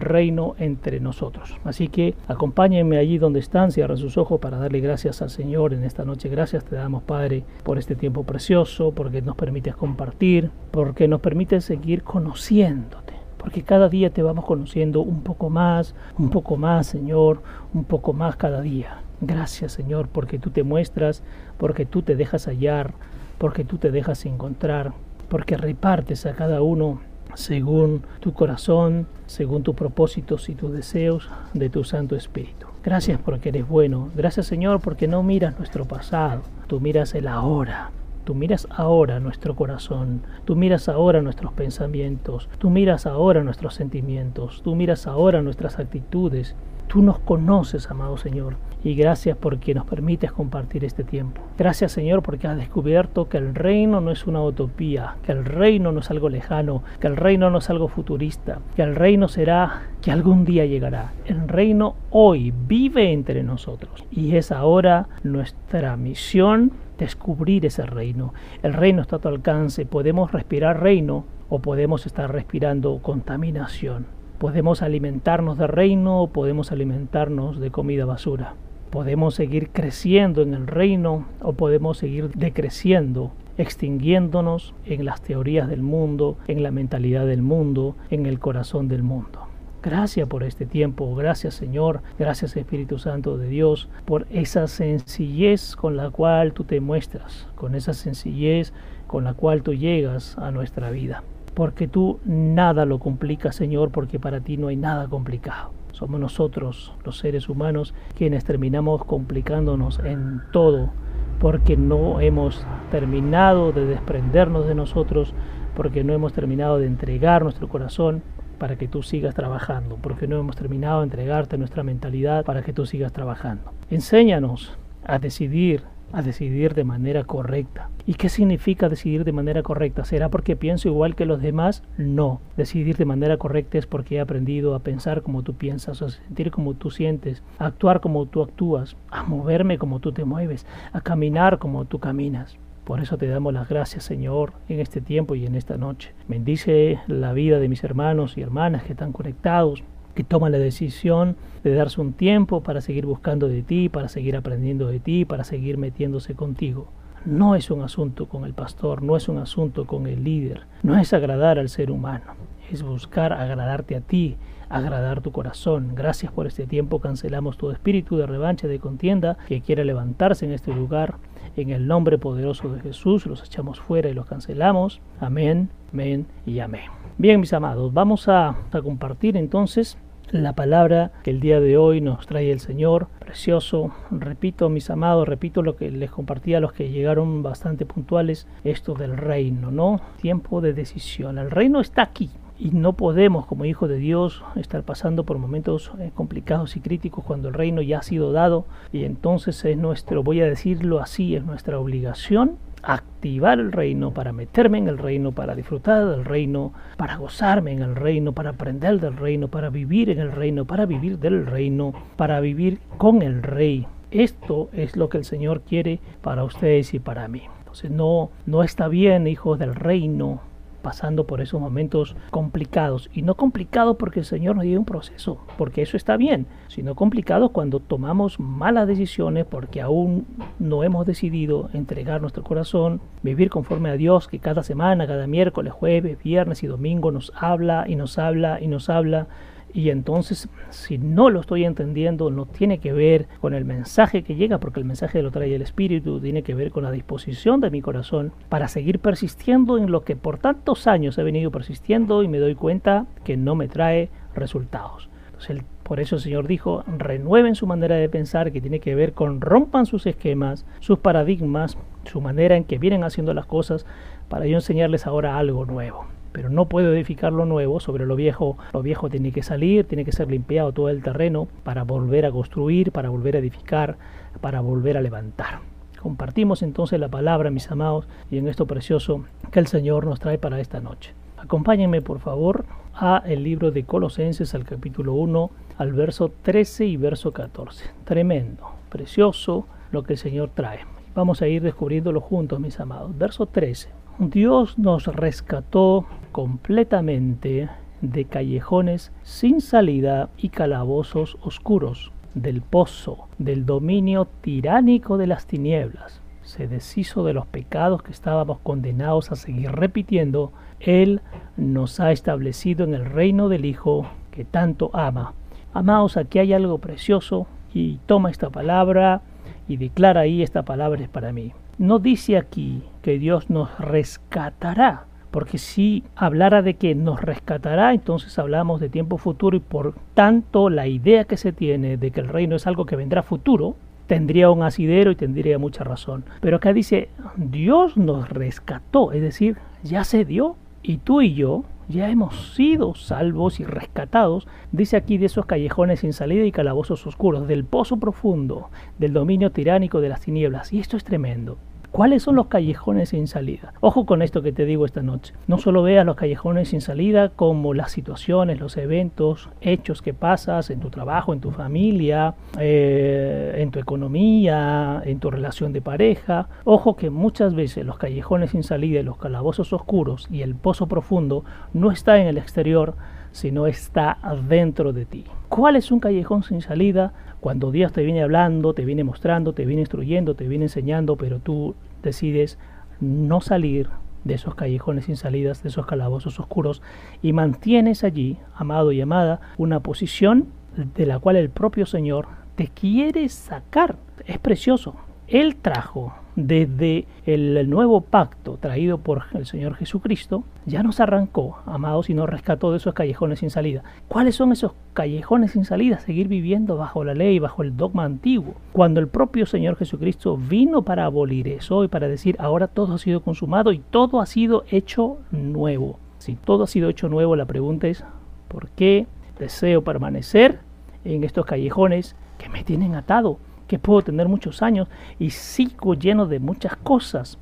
reino 0.00 0.54
entre 0.58 0.98
nosotros. 0.98 1.56
Así 1.64 1.88
que 1.88 2.14
acompáñenme 2.26 2.96
allí 2.96 3.18
donde 3.18 3.40
están, 3.40 3.70
cierren 3.70 3.98
sus 3.98 4.16
ojos 4.16 4.40
para 4.40 4.58
darle 4.58 4.80
gracias 4.80 5.20
al 5.20 5.30
Señor 5.30 5.74
en 5.74 5.84
esta 5.84 6.04
noche. 6.04 6.28
Gracias 6.28 6.64
te 6.64 6.76
damos, 6.76 7.02
Padre, 7.02 7.44
por 7.64 7.78
este 7.78 7.94
tiempo 7.94 8.24
precioso, 8.24 8.92
porque 8.92 9.20
nos 9.20 9.36
permites 9.36 9.76
compartir, 9.76 10.50
porque 10.70 11.06
nos 11.06 11.20
permites 11.20 11.64
seguir 11.64 12.02
conociéndote. 12.02 13.12
Porque 13.36 13.62
cada 13.62 13.88
día 13.88 14.10
te 14.10 14.22
vamos 14.22 14.44
conociendo 14.44 15.00
un 15.00 15.22
poco 15.22 15.50
más, 15.50 15.94
un 16.18 16.30
poco 16.30 16.56
más, 16.56 16.86
Señor, 16.86 17.42
un 17.74 17.84
poco 17.84 18.12
más 18.12 18.36
cada 18.36 18.60
día. 18.60 19.02
Gracias, 19.20 19.72
Señor, 19.72 20.08
porque 20.08 20.38
tú 20.38 20.50
te 20.50 20.62
muestras, 20.62 21.22
porque 21.58 21.84
tú 21.84 22.02
te 22.02 22.16
dejas 22.16 22.46
hallar, 22.46 22.94
porque 23.38 23.64
tú 23.64 23.78
te 23.78 23.90
dejas 23.90 24.24
encontrar, 24.26 24.92
porque 25.32 25.56
repartes 25.56 26.26
a 26.26 26.34
cada 26.34 26.60
uno 26.60 27.00
según 27.32 28.02
tu 28.20 28.34
corazón, 28.34 29.06
según 29.24 29.62
tus 29.62 29.74
propósitos 29.74 30.50
y 30.50 30.54
tus 30.54 30.74
deseos 30.74 31.26
de 31.54 31.70
tu 31.70 31.84
Santo 31.84 32.16
Espíritu. 32.16 32.66
Gracias 32.84 33.18
porque 33.18 33.48
eres 33.48 33.66
bueno. 33.66 34.10
Gracias 34.14 34.44
Señor 34.44 34.82
porque 34.82 35.08
no 35.08 35.22
miras 35.22 35.56
nuestro 35.56 35.86
pasado, 35.86 36.42
tú 36.66 36.80
miras 36.80 37.14
el 37.14 37.28
ahora. 37.28 37.92
Tú 38.24 38.34
miras 38.34 38.68
ahora 38.70 39.20
nuestro 39.20 39.56
corazón, 39.56 40.20
tú 40.44 40.54
miras 40.54 40.90
ahora 40.90 41.22
nuestros 41.22 41.54
pensamientos, 41.54 42.50
tú 42.58 42.68
miras 42.68 43.06
ahora 43.06 43.42
nuestros 43.42 43.74
sentimientos, 43.74 44.60
tú 44.62 44.76
miras 44.76 45.06
ahora 45.06 45.40
nuestras 45.40 45.78
actitudes. 45.78 46.54
Tú 46.88 47.00
nos 47.00 47.18
conoces, 47.20 47.90
amado 47.90 48.18
Señor, 48.18 48.56
y 48.84 48.94
gracias 48.94 49.36
porque 49.36 49.74
nos 49.74 49.86
permites 49.86 50.32
compartir 50.32 50.84
este 50.84 51.04
tiempo. 51.04 51.40
Gracias 51.56 51.92
Señor 51.92 52.22
porque 52.22 52.48
has 52.48 52.56
descubierto 52.56 53.28
que 53.28 53.38
el 53.38 53.54
reino 53.54 54.00
no 54.00 54.10
es 54.10 54.26
una 54.26 54.42
utopía, 54.42 55.16
que 55.24 55.32
el 55.32 55.44
reino 55.44 55.92
no 55.92 56.00
es 56.00 56.10
algo 56.10 56.28
lejano, 56.28 56.82
que 57.00 57.06
el 57.06 57.16
reino 57.16 57.50
no 57.50 57.58
es 57.58 57.70
algo 57.70 57.88
futurista, 57.88 58.60
que 58.76 58.82
el 58.82 58.96
reino 58.96 59.28
será 59.28 59.82
que 60.00 60.10
algún 60.10 60.44
día 60.44 60.66
llegará. 60.66 61.12
El 61.26 61.48
reino 61.48 61.94
hoy 62.10 62.52
vive 62.66 63.12
entre 63.12 63.42
nosotros 63.42 64.04
y 64.10 64.36
es 64.36 64.50
ahora 64.50 65.08
nuestra 65.22 65.96
misión 65.96 66.72
descubrir 66.98 67.66
ese 67.66 67.86
reino. 67.86 68.34
El 68.62 68.72
reino 68.72 69.02
está 69.02 69.16
a 69.16 69.18
tu 69.18 69.28
alcance, 69.28 69.86
podemos 69.86 70.32
respirar 70.32 70.82
reino 70.82 71.24
o 71.48 71.60
podemos 71.60 72.06
estar 72.06 72.32
respirando 72.32 72.98
contaminación. 73.02 74.06
Podemos 74.38 74.82
alimentarnos 74.82 75.56
de 75.58 75.66
reino 75.68 76.20
o 76.20 76.28
podemos 76.28 76.72
alimentarnos 76.72 77.60
de 77.60 77.70
comida 77.70 78.04
basura. 78.06 78.54
Podemos 78.92 79.34
seguir 79.34 79.70
creciendo 79.70 80.42
en 80.42 80.52
el 80.52 80.66
reino 80.66 81.24
o 81.40 81.54
podemos 81.54 81.96
seguir 81.96 82.28
decreciendo, 82.34 83.32
extinguiéndonos 83.56 84.74
en 84.84 85.06
las 85.06 85.22
teorías 85.22 85.66
del 85.66 85.80
mundo, 85.80 86.36
en 86.46 86.62
la 86.62 86.72
mentalidad 86.72 87.24
del 87.24 87.40
mundo, 87.40 87.96
en 88.10 88.26
el 88.26 88.38
corazón 88.38 88.88
del 88.88 89.02
mundo. 89.02 89.48
Gracias 89.82 90.28
por 90.28 90.42
este 90.44 90.66
tiempo, 90.66 91.14
gracias 91.14 91.54
Señor, 91.54 92.02
gracias 92.18 92.54
Espíritu 92.54 92.98
Santo 92.98 93.38
de 93.38 93.48
Dios, 93.48 93.88
por 94.04 94.26
esa 94.28 94.66
sencillez 94.66 95.74
con 95.74 95.96
la 95.96 96.10
cual 96.10 96.52
tú 96.52 96.64
te 96.64 96.78
muestras, 96.80 97.48
con 97.54 97.74
esa 97.74 97.94
sencillez 97.94 98.74
con 99.06 99.24
la 99.24 99.32
cual 99.32 99.62
tú 99.62 99.72
llegas 99.72 100.36
a 100.36 100.50
nuestra 100.50 100.90
vida. 100.90 101.24
Porque 101.54 101.88
tú 101.88 102.20
nada 102.26 102.84
lo 102.84 102.98
complicas, 102.98 103.56
Señor, 103.56 103.90
porque 103.90 104.20
para 104.20 104.40
ti 104.40 104.58
no 104.58 104.68
hay 104.68 104.76
nada 104.76 105.08
complicado. 105.08 105.72
Somos 105.92 106.20
nosotros, 106.20 106.92
los 107.04 107.18
seres 107.18 107.48
humanos, 107.48 107.94
quienes 108.16 108.44
terminamos 108.44 109.04
complicándonos 109.04 109.98
en 110.00 110.42
todo, 110.52 110.90
porque 111.38 111.76
no 111.76 112.20
hemos 112.20 112.66
terminado 112.90 113.72
de 113.72 113.86
desprendernos 113.86 114.66
de 114.66 114.74
nosotros, 114.74 115.34
porque 115.76 116.04
no 116.04 116.12
hemos 116.12 116.32
terminado 116.32 116.78
de 116.78 116.86
entregar 116.86 117.42
nuestro 117.42 117.68
corazón 117.68 118.22
para 118.58 118.76
que 118.76 118.88
tú 118.88 119.02
sigas 119.02 119.34
trabajando, 119.34 119.98
porque 120.00 120.26
no 120.26 120.38
hemos 120.38 120.56
terminado 120.56 121.00
de 121.00 121.04
entregarte 121.04 121.58
nuestra 121.58 121.82
mentalidad 121.82 122.44
para 122.44 122.62
que 122.62 122.72
tú 122.72 122.86
sigas 122.86 123.12
trabajando. 123.12 123.72
Enséñanos 123.90 124.78
a 125.04 125.18
decidir 125.18 125.82
a 126.12 126.22
decidir 126.22 126.74
de 126.74 126.84
manera 126.84 127.24
correcta. 127.24 127.88
¿Y 128.06 128.14
qué 128.14 128.28
significa 128.28 128.88
decidir 128.88 129.24
de 129.24 129.32
manera 129.32 129.62
correcta? 129.62 130.04
¿Será 130.04 130.28
porque 130.28 130.56
pienso 130.56 130.88
igual 130.88 131.14
que 131.14 131.26
los 131.26 131.40
demás? 131.40 131.82
No. 131.96 132.40
Decidir 132.56 132.96
de 132.96 133.04
manera 133.04 133.36
correcta 133.36 133.78
es 133.78 133.86
porque 133.86 134.16
he 134.16 134.20
aprendido 134.20 134.74
a 134.74 134.80
pensar 134.80 135.22
como 135.22 135.42
tú 135.42 135.54
piensas, 135.54 136.02
a 136.02 136.10
sentir 136.10 136.50
como 136.50 136.74
tú 136.74 136.90
sientes, 136.90 137.42
actuar 137.58 138.00
como 138.00 138.26
tú 138.26 138.42
actúas, 138.42 138.96
a 139.10 139.22
moverme 139.22 139.78
como 139.78 140.00
tú 140.00 140.12
te 140.12 140.24
mueves, 140.24 140.66
a 140.92 141.00
caminar 141.00 141.58
como 141.58 141.84
tú 141.84 141.98
caminas. 141.98 142.56
Por 142.84 143.00
eso 143.00 143.16
te 143.16 143.28
damos 143.28 143.54
las 143.54 143.68
gracias, 143.68 144.02
Señor, 144.02 144.52
en 144.68 144.80
este 144.80 145.00
tiempo 145.00 145.36
y 145.36 145.46
en 145.46 145.54
esta 145.54 145.76
noche. 145.76 146.12
Bendice 146.26 146.98
la 147.06 147.32
vida 147.32 147.60
de 147.60 147.68
mis 147.68 147.84
hermanos 147.84 148.36
y 148.36 148.42
hermanas 148.42 148.82
que 148.82 148.92
están 148.92 149.12
conectados 149.12 149.84
que 150.14 150.24
toma 150.24 150.50
la 150.50 150.58
decisión 150.58 151.36
de 151.64 151.74
darse 151.74 152.00
un 152.00 152.12
tiempo 152.12 152.62
para 152.62 152.80
seguir 152.80 153.06
buscando 153.06 153.48
de 153.48 153.62
ti, 153.62 153.88
para 153.88 154.08
seguir 154.08 154.36
aprendiendo 154.36 154.88
de 154.88 155.00
ti, 155.00 155.24
para 155.24 155.44
seguir 155.44 155.78
metiéndose 155.78 156.34
contigo. 156.34 156.88
No 157.24 157.54
es 157.54 157.70
un 157.70 157.82
asunto 157.82 158.26
con 158.26 158.44
el 158.44 158.52
pastor, 158.52 159.02
no 159.02 159.16
es 159.16 159.28
un 159.28 159.38
asunto 159.38 159.86
con 159.86 160.06
el 160.06 160.24
líder, 160.24 160.66
no 160.82 160.98
es 160.98 161.12
agradar 161.12 161.58
al 161.58 161.68
ser 161.68 161.90
humano, 161.90 162.34
es 162.70 162.82
buscar 162.82 163.32
agradarte 163.32 163.94
a 163.94 164.00
ti, 164.00 164.36
agradar 164.68 165.20
tu 165.20 165.30
corazón. 165.30 165.94
Gracias 165.94 166.32
por 166.32 166.46
este 166.46 166.66
tiempo, 166.66 167.00
cancelamos 167.00 167.58
todo 167.58 167.70
espíritu 167.70 168.16
de 168.16 168.26
revancha, 168.26 168.66
de 168.66 168.80
contienda 168.80 169.36
que 169.46 169.60
quiera 169.60 169.84
levantarse 169.84 170.46
en 170.46 170.52
este 170.52 170.74
lugar. 170.74 171.14
En 171.54 171.70
el 171.70 171.86
nombre 171.86 172.16
poderoso 172.18 172.72
de 172.72 172.80
Jesús 172.80 173.26
los 173.26 173.44
echamos 173.44 173.78
fuera 173.78 174.08
y 174.08 174.14
los 174.14 174.26
cancelamos. 174.26 175.00
Amén, 175.20 175.68
amén 175.92 176.26
y 176.46 176.60
amén. 176.60 177.01
Bien, 177.18 177.38
mis 177.40 177.52
amados, 177.52 177.92
vamos 177.92 178.26
a, 178.28 178.56
compartir 178.82 179.36
entonces 179.36 179.98
la 180.30 180.54
palabra 180.54 181.12
que 181.22 181.30
el 181.30 181.40
día 181.40 181.60
de 181.60 181.76
hoy 181.76 182.00
nos 182.00 182.26
trae 182.26 182.50
el 182.50 182.58
Señor, 182.58 183.08
precioso. 183.18 183.92
Repito, 184.10 184.70
mis 184.70 184.88
amados, 184.88 185.28
repito 185.28 185.62
lo 185.62 185.76
que 185.76 185.90
les 185.90 186.10
compartí 186.10 186.54
a 186.54 186.60
los 186.60 186.72
que 186.72 186.88
llegaron 186.88 187.42
bastante 187.42 187.84
puntuales, 187.84 188.48
esto 188.64 188.94
del 188.94 189.18
reino, 189.18 189.70
¿no? 189.70 190.00
Tiempo 190.22 190.62
de 190.62 190.72
decisión. 190.72 191.36
El 191.36 191.50
reino 191.50 191.80
está 191.80 192.00
aquí. 192.00 192.30
Y 192.58 192.70
no 192.70 192.94
podemos, 192.94 193.44
como 193.44 193.66
hijos 193.66 193.90
de 193.90 193.98
Dios, 193.98 194.42
estar 194.56 194.82
pasando 194.82 195.24
por 195.24 195.36
momentos 195.36 195.92
eh, 195.98 196.12
complicados 196.14 196.76
y 196.76 196.80
críticos 196.80 197.24
cuando 197.24 197.48
el 197.48 197.54
reino 197.54 197.82
ya 197.82 197.98
ha 197.98 198.02
sido 198.02 198.32
dado. 198.32 198.64
Y 198.90 199.04
entonces 199.04 199.62
es 199.66 199.76
nuestro, 199.76 200.22
voy 200.22 200.40
a 200.40 200.46
decirlo 200.46 201.00
así, 201.00 201.36
es 201.36 201.44
nuestra 201.44 201.78
obligación 201.78 202.56
activar 202.82 203.58
el 203.60 203.72
reino, 203.72 204.12
para 204.12 204.32
meterme 204.32 204.78
en 204.78 204.88
el 204.88 204.98
reino, 204.98 205.32
para 205.32 205.54
disfrutar 205.54 206.06
del 206.06 206.24
reino, 206.24 206.72
para 206.96 207.16
gozarme 207.16 207.72
en 207.72 207.82
el 207.82 207.96
reino, 207.96 208.32
para 208.32 208.50
aprender 208.50 209.00
del 209.00 209.16
reino, 209.16 209.48
para 209.48 209.70
vivir 209.70 210.10
en 210.10 210.18
el 210.18 210.32
reino, 210.32 210.64
para 210.64 210.86
vivir 210.86 211.18
del 211.18 211.46
reino, 211.46 211.92
para 212.16 212.40
vivir 212.40 212.80
con 212.98 213.22
el 213.22 213.42
rey. 213.42 213.86
Esto 214.10 214.68
es 214.72 214.96
lo 214.96 215.08
que 215.08 215.18
el 215.18 215.24
Señor 215.24 215.62
quiere 215.62 216.00
para 216.20 216.44
ustedes 216.44 216.92
y 216.94 216.98
para 216.98 217.28
mí. 217.28 217.42
Entonces 217.60 217.90
no, 217.90 218.30
no 218.44 218.62
está 218.62 218.88
bien, 218.88 219.26
hijos 219.26 219.58
del 219.58 219.74
reino, 219.74 220.40
pasando 220.82 221.26
por 221.26 221.40
esos 221.40 221.60
momentos 221.60 222.16
complicados. 222.30 223.08
Y 223.14 223.22
no 223.22 223.36
complicado 223.36 223.96
porque 223.96 224.20
el 224.20 224.26
Señor 224.26 224.56
nos 224.56 224.64
dio 224.64 224.78
un 224.78 224.84
proceso, 224.84 225.38
porque 225.56 225.82
eso 225.82 225.96
está 225.96 226.16
bien, 226.16 226.46
sino 226.68 226.94
complicado 226.94 227.50
cuando 227.50 227.80
tomamos 227.80 228.38
malas 228.38 228.86
decisiones 228.86 229.46
porque 229.46 229.80
aún 229.80 230.26
no 230.58 230.84
hemos 230.84 231.06
decidido 231.06 231.70
entregar 231.72 232.20
nuestro 232.20 232.42
corazón, 232.42 233.00
vivir 233.22 233.48
conforme 233.48 233.90
a 233.90 233.96
Dios 233.96 234.28
que 234.28 234.38
cada 234.38 234.62
semana, 234.62 235.06
cada 235.06 235.26
miércoles, 235.26 235.72
jueves, 235.72 236.22
viernes 236.22 236.62
y 236.62 236.66
domingo 236.66 237.10
nos 237.10 237.32
habla 237.36 237.84
y 237.86 237.96
nos 237.96 238.18
habla 238.18 238.60
y 238.60 238.66
nos 238.66 238.88
habla 238.90 239.28
y 239.74 239.90
entonces, 239.90 240.48
si 240.70 240.98
no 240.98 241.30
lo 241.30 241.40
estoy 241.40 241.64
entendiendo, 241.64 242.30
no 242.30 242.46
tiene 242.46 242.78
que 242.78 242.92
ver 242.92 243.26
con 243.40 243.54
el 243.54 243.64
mensaje 243.64 244.22
que 244.22 244.34
llega, 244.34 244.58
porque 244.58 244.80
el 244.80 244.86
mensaje 244.86 245.22
lo 245.22 245.30
trae 245.30 245.54
el 245.54 245.62
Espíritu, 245.62 246.20
tiene 246.20 246.42
que 246.42 246.54
ver 246.54 246.70
con 246.70 246.84
la 246.84 246.90
disposición 246.90 247.60
de 247.60 247.70
mi 247.70 247.80
corazón 247.80 248.32
para 248.48 248.68
seguir 248.68 248.98
persistiendo 248.98 249.78
en 249.78 249.90
lo 249.90 250.04
que 250.04 250.14
por 250.14 250.38
tantos 250.38 250.86
años 250.86 251.16
he 251.16 251.22
venido 251.22 251.50
persistiendo 251.50 252.22
y 252.22 252.28
me 252.28 252.38
doy 252.38 252.54
cuenta 252.54 253.06
que 253.24 253.36
no 253.36 253.54
me 253.54 253.68
trae 253.68 254.10
resultados. 254.34 255.08
Entonces, 255.26 255.64
por 255.82 256.00
eso 256.00 256.16
el 256.16 256.22
Señor 256.22 256.46
dijo, 256.46 256.84
renueven 256.86 257.54
su 257.54 257.66
manera 257.66 257.96
de 257.96 258.08
pensar, 258.08 258.52
que 258.52 258.60
tiene 258.60 258.80
que 258.80 258.94
ver 258.94 259.14
con 259.14 259.40
rompan 259.40 259.86
sus 259.86 260.06
esquemas, 260.06 260.66
sus 260.80 260.98
paradigmas, 260.98 261.78
su 262.04 262.20
manera 262.20 262.56
en 262.56 262.64
que 262.64 262.78
vienen 262.78 263.04
haciendo 263.04 263.32
las 263.32 263.46
cosas, 263.46 263.86
para 264.28 264.46
yo 264.46 264.56
enseñarles 264.56 265.06
ahora 265.06 265.38
algo 265.38 265.64
nuevo 265.64 266.06
pero 266.32 266.48
no 266.48 266.66
puedo 266.66 266.92
edificar 266.92 267.32
lo 267.32 267.46
nuevo 267.46 267.80
sobre 267.80 268.06
lo 268.06 268.16
viejo. 268.16 268.56
Lo 268.72 268.82
viejo 268.82 269.08
tiene 269.08 269.32
que 269.32 269.42
salir, 269.42 269.86
tiene 269.86 270.04
que 270.04 270.12
ser 270.12 270.30
limpiado 270.30 270.72
todo 270.72 270.88
el 270.88 271.02
terreno 271.02 271.48
para 271.64 271.84
volver 271.84 272.26
a 272.26 272.32
construir, 272.32 272.92
para 272.92 273.10
volver 273.10 273.36
a 273.36 273.38
edificar, 273.38 273.96
para 274.40 274.60
volver 274.60 274.96
a 274.96 275.02
levantar. 275.02 275.60
Compartimos 276.00 276.62
entonces 276.62 276.98
la 276.98 277.08
palabra, 277.08 277.50
mis 277.50 277.70
amados, 277.70 278.08
y 278.30 278.38
en 278.38 278.48
esto 278.48 278.66
precioso 278.66 279.24
que 279.52 279.60
el 279.60 279.68
Señor 279.68 280.04
nos 280.04 280.18
trae 280.18 280.38
para 280.38 280.58
esta 280.58 280.80
noche. 280.80 281.14
Acompáñenme, 281.36 282.02
por 282.02 282.18
favor, 282.18 282.64
a 282.94 283.22
el 283.24 283.44
libro 283.44 283.70
de 283.70 283.84
Colosenses, 283.84 284.54
al 284.54 284.64
capítulo 284.64 285.12
1, 285.14 285.50
al 285.78 285.92
verso 285.92 286.32
13 286.42 286.86
y 286.86 286.96
verso 286.96 287.32
14. 287.32 287.84
Tremendo, 288.04 288.72
precioso 288.88 289.66
lo 289.92 290.02
que 290.02 290.14
el 290.14 290.18
Señor 290.18 290.50
trae. 290.54 290.80
Vamos 291.14 291.42
a 291.42 291.46
ir 291.46 291.62
descubriéndolo 291.62 292.20
juntos, 292.20 292.58
mis 292.58 292.80
amados. 292.80 293.16
Verso 293.16 293.46
13. 293.46 294.01
Dios 294.18 294.78
nos 294.78 295.06
rescató 295.06 296.04
completamente 296.32 297.70
de 298.02 298.24
callejones 298.26 299.10
sin 299.22 299.60
salida 299.60 300.28
y 300.36 300.50
calabozos 300.50 301.38
oscuros, 301.40 302.12
del 302.34 302.60
pozo, 302.60 303.28
del 303.38 303.64
dominio 303.64 304.26
tiránico 304.42 305.16
de 305.16 305.26
las 305.26 305.46
tinieblas. 305.46 306.20
Se 306.42 306.68
deshizo 306.68 307.24
de 307.24 307.32
los 307.32 307.46
pecados 307.46 308.02
que 308.02 308.12
estábamos 308.12 308.58
condenados 308.58 309.32
a 309.32 309.36
seguir 309.36 309.72
repitiendo. 309.72 310.52
Él 310.80 311.20
nos 311.56 311.98
ha 312.00 312.12
establecido 312.12 312.84
en 312.84 312.94
el 312.94 313.06
reino 313.06 313.48
del 313.48 313.64
Hijo 313.64 314.06
que 314.30 314.44
tanto 314.44 314.90
ama. 314.92 315.34
Amados, 315.72 316.16
aquí 316.16 316.38
hay 316.38 316.52
algo 316.52 316.78
precioso 316.78 317.46
y 317.72 317.98
toma 318.06 318.30
esta 318.30 318.50
palabra 318.50 319.22
y 319.68 319.78
declara 319.78 320.22
ahí 320.22 320.42
esta 320.42 320.64
palabra 320.64 321.02
es 321.02 321.08
para 321.08 321.32
mí. 321.32 321.52
No 321.82 321.98
dice 321.98 322.36
aquí 322.36 322.80
que 323.02 323.18
Dios 323.18 323.50
nos 323.50 323.76
rescatará, 323.76 325.06
porque 325.32 325.58
si 325.58 326.04
hablara 326.14 326.62
de 326.62 326.74
que 326.74 326.94
nos 326.94 327.20
rescatará, 327.20 327.92
entonces 327.92 328.38
hablamos 328.38 328.80
de 328.80 328.88
tiempo 328.88 329.18
futuro 329.18 329.56
y 329.56 329.60
por 329.60 329.96
tanto 330.14 330.70
la 330.70 330.86
idea 330.86 331.24
que 331.24 331.36
se 331.36 331.50
tiene 331.52 331.96
de 331.96 332.12
que 332.12 332.20
el 332.20 332.28
reino 332.28 332.54
es 332.54 332.68
algo 332.68 332.86
que 332.86 332.94
vendrá 332.94 333.24
futuro, 333.24 333.74
tendría 334.06 334.48
un 334.52 334.62
asidero 334.62 335.10
y 335.10 335.16
tendría 335.16 335.58
mucha 335.58 335.82
razón. 335.82 336.24
Pero 336.40 336.58
acá 336.58 336.72
dice, 336.72 337.08
Dios 337.34 337.96
nos 337.96 338.28
rescató, 338.28 339.10
es 339.10 339.20
decir, 339.20 339.56
ya 339.82 340.04
se 340.04 340.24
dio 340.24 340.54
y 340.84 340.98
tú 340.98 341.20
y 341.20 341.34
yo 341.34 341.64
ya 341.88 342.10
hemos 342.10 342.54
sido 342.54 342.94
salvos 342.94 343.58
y 343.58 343.64
rescatados, 343.64 344.46
dice 344.70 344.96
aquí, 344.96 345.18
de 345.18 345.26
esos 345.26 345.46
callejones 345.46 345.98
sin 345.98 346.12
salida 346.12 346.44
y 346.44 346.52
calabozos 346.52 347.04
oscuros, 347.08 347.48
del 347.48 347.64
pozo 347.64 347.96
profundo, 347.96 348.70
del 349.00 349.12
dominio 349.12 349.50
tiránico 349.50 350.00
de 350.00 350.10
las 350.10 350.20
tinieblas. 350.20 350.72
Y 350.72 350.78
esto 350.78 350.96
es 350.96 351.02
tremendo. 351.02 351.58
¿Cuáles 351.92 352.22
son 352.22 352.36
los 352.36 352.46
callejones 352.46 353.10
sin 353.10 353.26
salida? 353.26 353.74
Ojo 353.80 354.06
con 354.06 354.22
esto 354.22 354.40
que 354.40 354.50
te 354.50 354.64
digo 354.64 354.86
esta 354.86 355.02
noche. 355.02 355.34
No 355.46 355.58
solo 355.58 355.82
veas 355.82 356.06
los 356.06 356.16
callejones 356.16 356.70
sin 356.70 356.80
salida 356.80 357.28
como 357.28 357.74
las 357.74 357.92
situaciones, 357.92 358.58
los 358.60 358.78
eventos, 358.78 359.50
hechos 359.60 360.00
que 360.00 360.14
pasas 360.14 360.70
en 360.70 360.80
tu 360.80 360.88
trabajo, 360.88 361.34
en 361.34 361.40
tu 361.40 361.50
familia, 361.50 362.34
eh, 362.58 363.56
en 363.58 363.70
tu 363.70 363.78
economía, 363.78 365.02
en 365.04 365.20
tu 365.20 365.30
relación 365.30 365.74
de 365.74 365.82
pareja. 365.82 366.48
Ojo 366.64 366.96
que 366.96 367.10
muchas 367.10 367.54
veces 367.54 367.84
los 367.84 367.98
callejones 367.98 368.52
sin 368.52 368.62
salida, 368.62 369.02
los 369.02 369.18
calabozos 369.18 369.74
oscuros 369.74 370.28
y 370.30 370.40
el 370.40 370.54
pozo 370.54 370.86
profundo 370.86 371.44
no 371.74 371.90
está 371.90 372.18
en 372.18 372.26
el 372.26 372.38
exterior, 372.38 372.94
sino 373.32 373.66
está 373.66 374.16
dentro 374.48 374.94
de 374.94 375.04
ti. 375.04 375.24
¿Cuál 375.50 375.76
es 375.76 375.92
un 375.92 376.00
callejón 376.00 376.42
sin 376.42 376.62
salida? 376.62 377.12
Cuando 377.42 377.72
Dios 377.72 377.92
te 377.92 378.04
viene 378.04 378.22
hablando, 378.22 378.72
te 378.72 378.84
viene 378.84 379.02
mostrando, 379.02 379.52
te 379.52 379.66
viene 379.66 379.82
instruyendo, 379.82 380.36
te 380.36 380.46
viene 380.46 380.66
enseñando, 380.66 381.16
pero 381.16 381.40
tú 381.40 381.74
decides 382.00 382.56
no 383.00 383.40
salir, 383.40 383.88
de 384.22 384.34
esos 384.34 384.54
callejones 384.54 385.06
sin 385.06 385.16
salidas, 385.16 385.60
de 385.64 385.70
esos 385.70 385.84
calabozos 385.84 386.38
oscuros, 386.38 386.82
y 387.20 387.32
mantienes 387.32 388.04
allí, 388.04 388.38
amado 388.54 388.92
y 388.92 389.00
amada, 389.00 389.40
una 389.58 389.80
posición 389.80 390.50
de 390.94 391.04
la 391.04 391.18
cual 391.18 391.34
el 391.34 391.50
propio 391.50 391.84
Señor 391.84 392.28
te 392.54 392.68
quiere 392.68 393.28
sacar. 393.28 393.96
Es 394.24 394.38
precioso. 394.38 394.94
Él 395.32 395.56
trajo 395.56 396.12
desde 396.36 397.06
el 397.24 397.70
nuevo 397.70 398.02
pacto 398.02 398.58
traído 398.60 398.98
por 398.98 399.22
el 399.32 399.46
Señor 399.46 399.76
Jesucristo, 399.76 400.44
ya 400.66 400.82
nos 400.82 401.00
arrancó, 401.00 401.56
amados, 401.64 402.10
y 402.10 402.14
nos 402.14 402.28
rescató 402.28 402.70
de 402.70 402.76
esos 402.76 402.92
callejones 402.92 403.38
sin 403.38 403.48
salida. 403.48 403.82
¿Cuáles 404.08 404.36
son 404.36 404.52
esos 404.52 404.72
callejones 404.92 405.52
sin 405.52 405.64
salida? 405.64 406.00
Seguir 406.00 406.28
viviendo 406.28 406.76
bajo 406.76 407.02
la 407.02 407.14
ley, 407.14 407.38
bajo 407.38 407.62
el 407.62 407.78
dogma 407.78 408.04
antiguo. 408.04 408.56
Cuando 408.72 409.00
el 409.00 409.08
propio 409.08 409.46
Señor 409.46 409.76
Jesucristo 409.76 410.36
vino 410.36 410.82
para 410.82 411.06
abolir 411.06 411.48
eso 411.48 411.82
y 411.82 411.88
para 411.88 412.08
decir, 412.08 412.36
ahora 412.38 412.68
todo 412.68 412.92
ha 412.92 412.98
sido 412.98 413.22
consumado 413.22 413.72
y 413.72 413.78
todo 413.78 414.20
ha 414.20 414.26
sido 414.26 414.64
hecho 414.70 415.16
nuevo. 415.30 415.98
Si 416.18 416.34
todo 416.34 416.64
ha 416.64 416.66
sido 416.66 416.90
hecho 416.90 417.08
nuevo, 417.08 417.36
la 417.36 417.46
pregunta 417.46 417.86
es, 417.88 418.04
¿por 418.48 418.68
qué 418.68 419.06
deseo 419.38 419.82
permanecer 419.82 420.60
en 421.06 421.24
estos 421.24 421.46
callejones 421.46 422.16
que 422.36 422.50
me 422.50 422.64
tienen 422.64 422.94
atado? 422.96 423.38
Que 423.72 423.78
puedo 423.78 424.02
tener 424.02 424.28
muchos 424.28 424.60
años 424.60 424.86
y 425.18 425.30
sigo 425.30 425.94
lleno 425.94 426.26
de 426.26 426.38
muchas 426.38 426.76
cosas. 426.76 427.38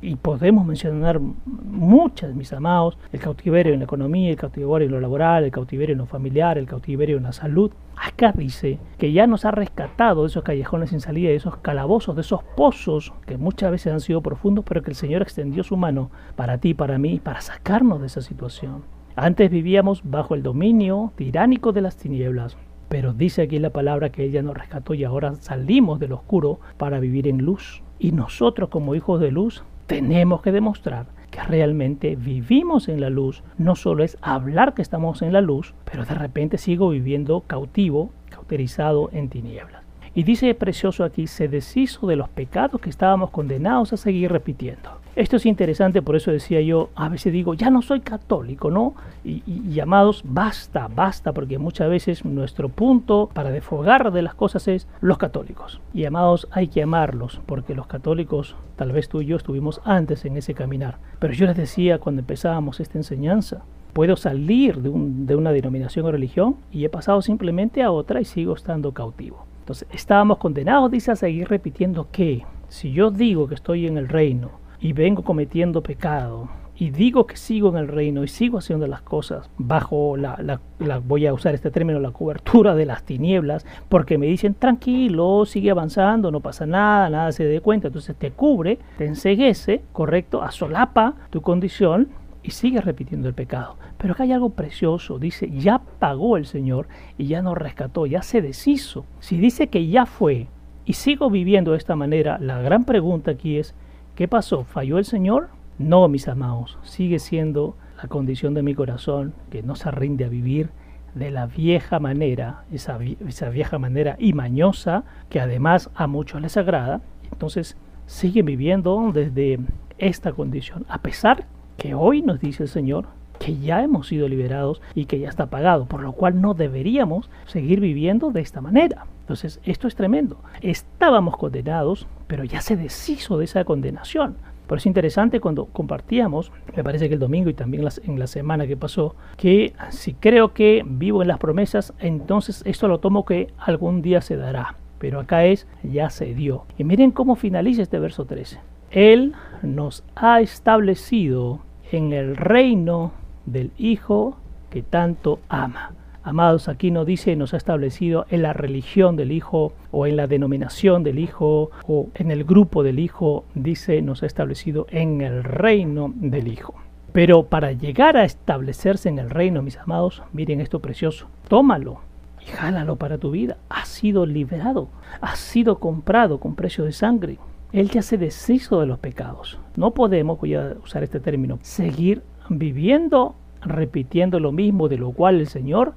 Y 0.00 0.16
podemos 0.16 0.64
mencionar 0.64 1.20
muchas, 1.20 2.34
mis 2.34 2.54
amados, 2.54 2.96
el 3.12 3.20
cautiverio 3.20 3.74
en 3.74 3.80
la 3.80 3.84
economía, 3.84 4.30
el 4.30 4.36
cautiverio 4.36 4.86
en 4.86 4.92
lo 4.92 5.00
laboral, 5.00 5.44
el 5.44 5.50
cautiverio 5.50 5.92
en 5.92 5.98
lo 5.98 6.06
familiar, 6.06 6.56
el 6.56 6.64
cautiverio 6.64 7.18
en 7.18 7.24
la 7.24 7.32
salud. 7.32 7.70
Acá 7.96 8.32
dice 8.34 8.78
que 8.96 9.12
ya 9.12 9.26
nos 9.26 9.44
ha 9.44 9.50
rescatado 9.50 10.22
de 10.22 10.28
esos 10.28 10.42
callejones 10.42 10.88
sin 10.88 11.00
salida, 11.00 11.28
de 11.28 11.36
esos 11.36 11.58
calabozos, 11.58 12.14
de 12.14 12.22
esos 12.22 12.42
pozos 12.56 13.12
que 13.26 13.36
muchas 13.36 13.70
veces 13.70 13.92
han 13.92 14.00
sido 14.00 14.22
profundos, 14.22 14.64
pero 14.66 14.82
que 14.82 14.90
el 14.90 14.96
Señor 14.96 15.20
extendió 15.20 15.64
su 15.64 15.76
mano 15.76 16.10
para 16.34 16.56
ti, 16.56 16.72
para 16.72 16.96
mí, 16.96 17.20
para 17.22 17.42
sacarnos 17.42 18.00
de 18.00 18.06
esa 18.06 18.22
situación. 18.22 18.84
Antes 19.16 19.50
vivíamos 19.50 20.00
bajo 20.02 20.34
el 20.34 20.42
dominio 20.42 21.12
tiránico 21.16 21.72
de 21.72 21.82
las 21.82 21.98
tinieblas, 21.98 22.56
pero 22.94 23.12
dice 23.12 23.42
aquí 23.42 23.58
la 23.58 23.70
palabra 23.70 24.10
que 24.10 24.22
ella 24.22 24.40
nos 24.40 24.56
rescató 24.56 24.94
y 24.94 25.02
ahora 25.02 25.34
salimos 25.40 25.98
del 25.98 26.12
oscuro 26.12 26.60
para 26.76 27.00
vivir 27.00 27.26
en 27.26 27.38
luz. 27.38 27.82
Y 27.98 28.12
nosotros 28.12 28.68
como 28.68 28.94
hijos 28.94 29.20
de 29.20 29.32
luz 29.32 29.64
tenemos 29.88 30.42
que 30.42 30.52
demostrar 30.52 31.06
que 31.32 31.42
realmente 31.42 32.14
vivimos 32.14 32.88
en 32.88 33.00
la 33.00 33.10
luz. 33.10 33.42
No 33.58 33.74
solo 33.74 34.04
es 34.04 34.16
hablar 34.22 34.74
que 34.74 34.82
estamos 34.82 35.22
en 35.22 35.32
la 35.32 35.40
luz, 35.40 35.74
pero 35.84 36.04
de 36.04 36.14
repente 36.14 36.56
sigo 36.56 36.88
viviendo 36.90 37.40
cautivo, 37.40 38.12
cauterizado 38.30 39.10
en 39.12 39.28
tinieblas. 39.28 39.83
Y 40.16 40.22
dice 40.22 40.54
precioso 40.54 41.02
aquí, 41.02 41.26
se 41.26 41.48
deshizo 41.48 42.06
de 42.06 42.14
los 42.14 42.28
pecados 42.28 42.80
que 42.80 42.88
estábamos 42.88 43.30
condenados 43.30 43.92
a 43.92 43.96
seguir 43.96 44.30
repitiendo. 44.30 45.04
Esto 45.16 45.36
es 45.36 45.46
interesante, 45.46 46.02
por 46.02 46.16
eso 46.16 46.32
decía 46.32 46.60
yo, 46.60 46.90
a 46.96 47.08
veces 47.08 47.32
digo, 47.32 47.54
ya 47.54 47.70
no 47.70 47.82
soy 47.82 48.00
católico, 48.00 48.70
¿no? 48.70 48.94
Y, 49.24 49.42
llamados, 49.70 50.22
basta, 50.24 50.88
basta, 50.92 51.32
porque 51.32 51.58
muchas 51.58 51.88
veces 51.88 52.24
nuestro 52.24 52.68
punto 52.68 53.28
para 53.32 53.50
desfogar 53.50 54.12
de 54.12 54.22
las 54.22 54.34
cosas 54.34 54.66
es 54.66 54.88
los 55.00 55.18
católicos. 55.18 55.80
Y 55.92 56.04
amados, 56.04 56.48
hay 56.50 56.66
que 56.68 56.82
amarlos, 56.82 57.40
porque 57.46 57.76
los 57.76 57.86
católicos, 57.86 58.56
tal 58.76 58.92
vez 58.92 59.08
tú 59.08 59.20
y 59.20 59.26
yo 59.26 59.36
estuvimos 59.36 59.80
antes 59.84 60.24
en 60.24 60.36
ese 60.36 60.54
caminar. 60.54 60.98
Pero 61.20 61.32
yo 61.32 61.46
les 61.46 61.56
decía 61.56 61.98
cuando 61.98 62.20
empezábamos 62.20 62.80
esta 62.80 62.98
enseñanza, 62.98 63.62
puedo 63.92 64.16
salir 64.16 64.80
de 64.82 65.36
una 65.36 65.52
denominación 65.52 66.06
o 66.06 66.12
religión 66.12 66.56
y 66.72 66.84
he 66.84 66.88
pasado 66.88 67.22
simplemente 67.22 67.82
a 67.82 67.92
otra 67.92 68.20
y 68.20 68.24
sigo 68.24 68.54
estando 68.54 68.92
cautivo. 68.92 69.46
Entonces, 69.64 69.88
estábamos 69.92 70.38
condenados, 70.38 70.90
dice, 70.90 71.10
a 71.10 71.16
seguir 71.16 71.48
repitiendo 71.48 72.08
que 72.12 72.44
si 72.68 72.92
yo 72.92 73.10
digo 73.10 73.48
que 73.48 73.54
estoy 73.54 73.86
en 73.86 73.96
el 73.96 74.08
reino, 74.08 74.64
y 74.84 74.92
vengo 74.92 75.22
cometiendo 75.22 75.82
pecado 75.82 76.50
y 76.76 76.90
digo 76.90 77.26
que 77.26 77.38
sigo 77.38 77.70
en 77.70 77.76
el 77.76 77.88
reino 77.88 78.22
y 78.22 78.28
sigo 78.28 78.58
haciendo 78.58 78.86
las 78.86 79.00
cosas 79.00 79.48
bajo 79.56 80.18
la, 80.18 80.60
voy 81.06 81.26
a 81.26 81.32
usar 81.32 81.54
este 81.54 81.70
término, 81.70 82.00
la 82.00 82.10
cobertura 82.10 82.74
de 82.74 82.84
las 82.84 83.02
tinieblas, 83.02 83.64
porque 83.88 84.18
me 84.18 84.26
dicen 84.26 84.52
tranquilo, 84.52 85.46
sigue 85.46 85.70
avanzando, 85.70 86.30
no 86.30 86.40
pasa 86.40 86.66
nada, 86.66 87.08
nada 87.08 87.32
se 87.32 87.44
dé 87.44 87.62
cuenta, 87.62 87.86
entonces 87.86 88.14
te 88.16 88.32
cubre, 88.32 88.78
te 88.98 89.06
enseguece, 89.06 89.82
correcto, 89.92 90.42
asolapa 90.42 91.14
tu 91.30 91.40
condición 91.40 92.08
y 92.44 92.52
sigue 92.52 92.80
repitiendo 92.80 93.26
el 93.26 93.34
pecado. 93.34 93.76
Pero 93.98 94.12
acá 94.12 94.22
hay 94.22 94.32
algo 94.32 94.50
precioso, 94.50 95.18
dice, 95.18 95.50
ya 95.50 95.80
pagó 95.98 96.36
el 96.36 96.46
Señor 96.46 96.86
y 97.18 97.26
ya 97.26 97.42
nos 97.42 97.58
rescató, 97.58 98.06
ya 98.06 98.22
se 98.22 98.42
deshizo. 98.42 99.04
Si 99.18 99.38
dice 99.38 99.66
que 99.66 99.88
ya 99.88 100.06
fue 100.06 100.46
y 100.84 100.92
sigo 100.92 101.30
viviendo 101.30 101.72
de 101.72 101.78
esta 101.78 101.96
manera, 101.96 102.38
la 102.38 102.60
gran 102.60 102.84
pregunta 102.84 103.32
aquí 103.32 103.58
es, 103.58 103.74
¿Qué 104.14 104.28
pasó? 104.28 104.62
¿Falló 104.62 104.98
el 104.98 105.04
Señor? 105.04 105.48
No, 105.76 106.06
mis 106.06 106.28
amados, 106.28 106.78
sigue 106.84 107.18
siendo 107.18 107.76
la 108.00 108.06
condición 108.06 108.54
de 108.54 108.62
mi 108.62 108.72
corazón 108.72 109.34
que 109.50 109.64
no 109.64 109.74
se 109.74 109.90
rinde 109.90 110.24
a 110.24 110.28
vivir 110.28 110.70
de 111.16 111.32
la 111.32 111.46
vieja 111.46 111.98
manera, 111.98 112.62
esa, 112.70 112.96
esa 113.26 113.48
vieja 113.48 113.80
manera 113.80 114.14
y 114.20 114.32
mañosa 114.32 115.02
que 115.30 115.40
además 115.40 115.90
a 115.96 116.06
muchos 116.06 116.40
les 116.40 116.56
agrada. 116.56 117.00
Entonces 117.32 117.76
sigue 118.06 118.42
viviendo 118.42 119.10
desde 119.12 119.58
esta 119.98 120.32
condición, 120.32 120.86
a 120.88 120.98
pesar 120.98 121.48
que 121.76 121.94
hoy 121.94 122.22
nos 122.22 122.40
dice 122.40 122.64
el 122.64 122.68
Señor 122.68 123.06
que 123.38 123.56
ya 123.58 123.82
hemos 123.82 124.08
sido 124.08 124.28
liberados 124.28 124.80
y 124.94 125.06
que 125.06 125.18
ya 125.18 125.28
está 125.28 125.46
pagado, 125.46 125.86
por 125.86 126.02
lo 126.02 126.12
cual 126.12 126.40
no 126.40 126.54
deberíamos 126.54 127.28
seguir 127.46 127.80
viviendo 127.80 128.30
de 128.30 128.40
esta 128.40 128.60
manera. 128.60 129.06
Entonces, 129.20 129.60
esto 129.64 129.88
es 129.88 129.96
tremendo. 129.96 130.38
Estábamos 130.60 131.36
condenados, 131.36 132.06
pero 132.26 132.44
ya 132.44 132.60
se 132.60 132.76
deshizo 132.76 133.38
de 133.38 133.46
esa 133.46 133.64
condenación. 133.64 134.36
Por 134.66 134.78
es 134.78 134.86
interesante 134.86 135.40
cuando 135.40 135.66
compartíamos, 135.66 136.50
me 136.74 136.82
parece 136.82 137.08
que 137.08 137.14
el 137.14 137.20
domingo 137.20 137.50
y 137.50 137.54
también 137.54 137.86
en 138.04 138.18
la 138.18 138.26
semana 138.26 138.66
que 138.66 138.78
pasó, 138.78 139.14
que 139.36 139.74
si 139.90 140.14
creo 140.14 140.54
que 140.54 140.82
vivo 140.86 141.20
en 141.20 141.28
las 141.28 141.38
promesas, 141.38 141.92
entonces 141.98 142.62
esto 142.64 142.88
lo 142.88 142.98
tomo 142.98 143.26
que 143.26 143.52
algún 143.58 144.00
día 144.00 144.22
se 144.22 144.36
dará. 144.36 144.76
Pero 144.98 145.20
acá 145.20 145.44
es, 145.44 145.66
ya 145.82 146.08
se 146.08 146.34
dio. 146.34 146.64
Y 146.78 146.84
miren 146.84 147.10
cómo 147.10 147.36
finaliza 147.36 147.82
este 147.82 147.98
verso 147.98 148.24
13. 148.24 148.58
Él 148.94 149.34
nos 149.64 150.04
ha 150.14 150.40
establecido 150.40 151.58
en 151.90 152.12
el 152.12 152.36
reino 152.36 153.10
del 153.44 153.72
Hijo 153.76 154.36
que 154.70 154.82
tanto 154.82 155.40
ama. 155.48 155.94
Amados, 156.22 156.68
aquí 156.68 156.92
no 156.92 157.04
dice 157.04 157.34
nos 157.34 157.54
ha 157.54 157.56
establecido 157.56 158.24
en 158.30 158.42
la 158.42 158.52
religión 158.52 159.16
del 159.16 159.32
Hijo 159.32 159.72
o 159.90 160.06
en 160.06 160.14
la 160.14 160.28
denominación 160.28 161.02
del 161.02 161.18
Hijo 161.18 161.72
o 161.88 162.06
en 162.14 162.30
el 162.30 162.44
grupo 162.44 162.84
del 162.84 163.00
Hijo, 163.00 163.46
dice 163.56 164.00
nos 164.00 164.22
ha 164.22 164.26
establecido 164.26 164.86
en 164.90 165.22
el 165.22 165.42
reino 165.42 166.12
del 166.14 166.46
Hijo. 166.46 166.76
Pero 167.10 167.46
para 167.46 167.72
llegar 167.72 168.16
a 168.16 168.22
establecerse 168.22 169.08
en 169.08 169.18
el 169.18 169.28
reino, 169.28 169.60
mis 169.60 169.76
amados, 169.76 170.22
miren 170.32 170.60
esto 170.60 170.78
precioso, 170.78 171.26
tómalo 171.48 171.98
y 172.40 172.46
jálalo 172.46 172.94
para 172.94 173.18
tu 173.18 173.32
vida. 173.32 173.56
Has 173.68 173.88
sido 173.88 174.24
liberado, 174.24 174.86
has 175.20 175.40
sido 175.40 175.80
comprado 175.80 176.38
con 176.38 176.54
precio 176.54 176.84
de 176.84 176.92
sangre. 176.92 177.38
Él 177.74 177.90
ya 177.90 178.02
se 178.02 178.18
deshizo 178.18 178.78
de 178.78 178.86
los 178.86 179.00
pecados. 179.00 179.58
No 179.74 179.94
podemos, 179.94 180.38
voy 180.38 180.54
a 180.54 180.76
usar 180.84 181.02
este 181.02 181.18
término, 181.18 181.58
seguir 181.60 182.22
viviendo 182.48 183.34
repitiendo 183.62 184.38
lo 184.38 184.52
mismo 184.52 184.88
de 184.88 184.96
lo 184.96 185.10
cual 185.10 185.40
el 185.40 185.48
Señor 185.48 185.94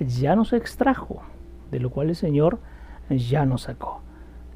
ya 0.00 0.34
nos 0.34 0.52
extrajo, 0.52 1.22
de 1.70 1.78
lo 1.78 1.90
cual 1.90 2.08
el 2.08 2.16
Señor 2.16 2.58
ya 3.08 3.46
nos 3.46 3.62
sacó. 3.62 4.00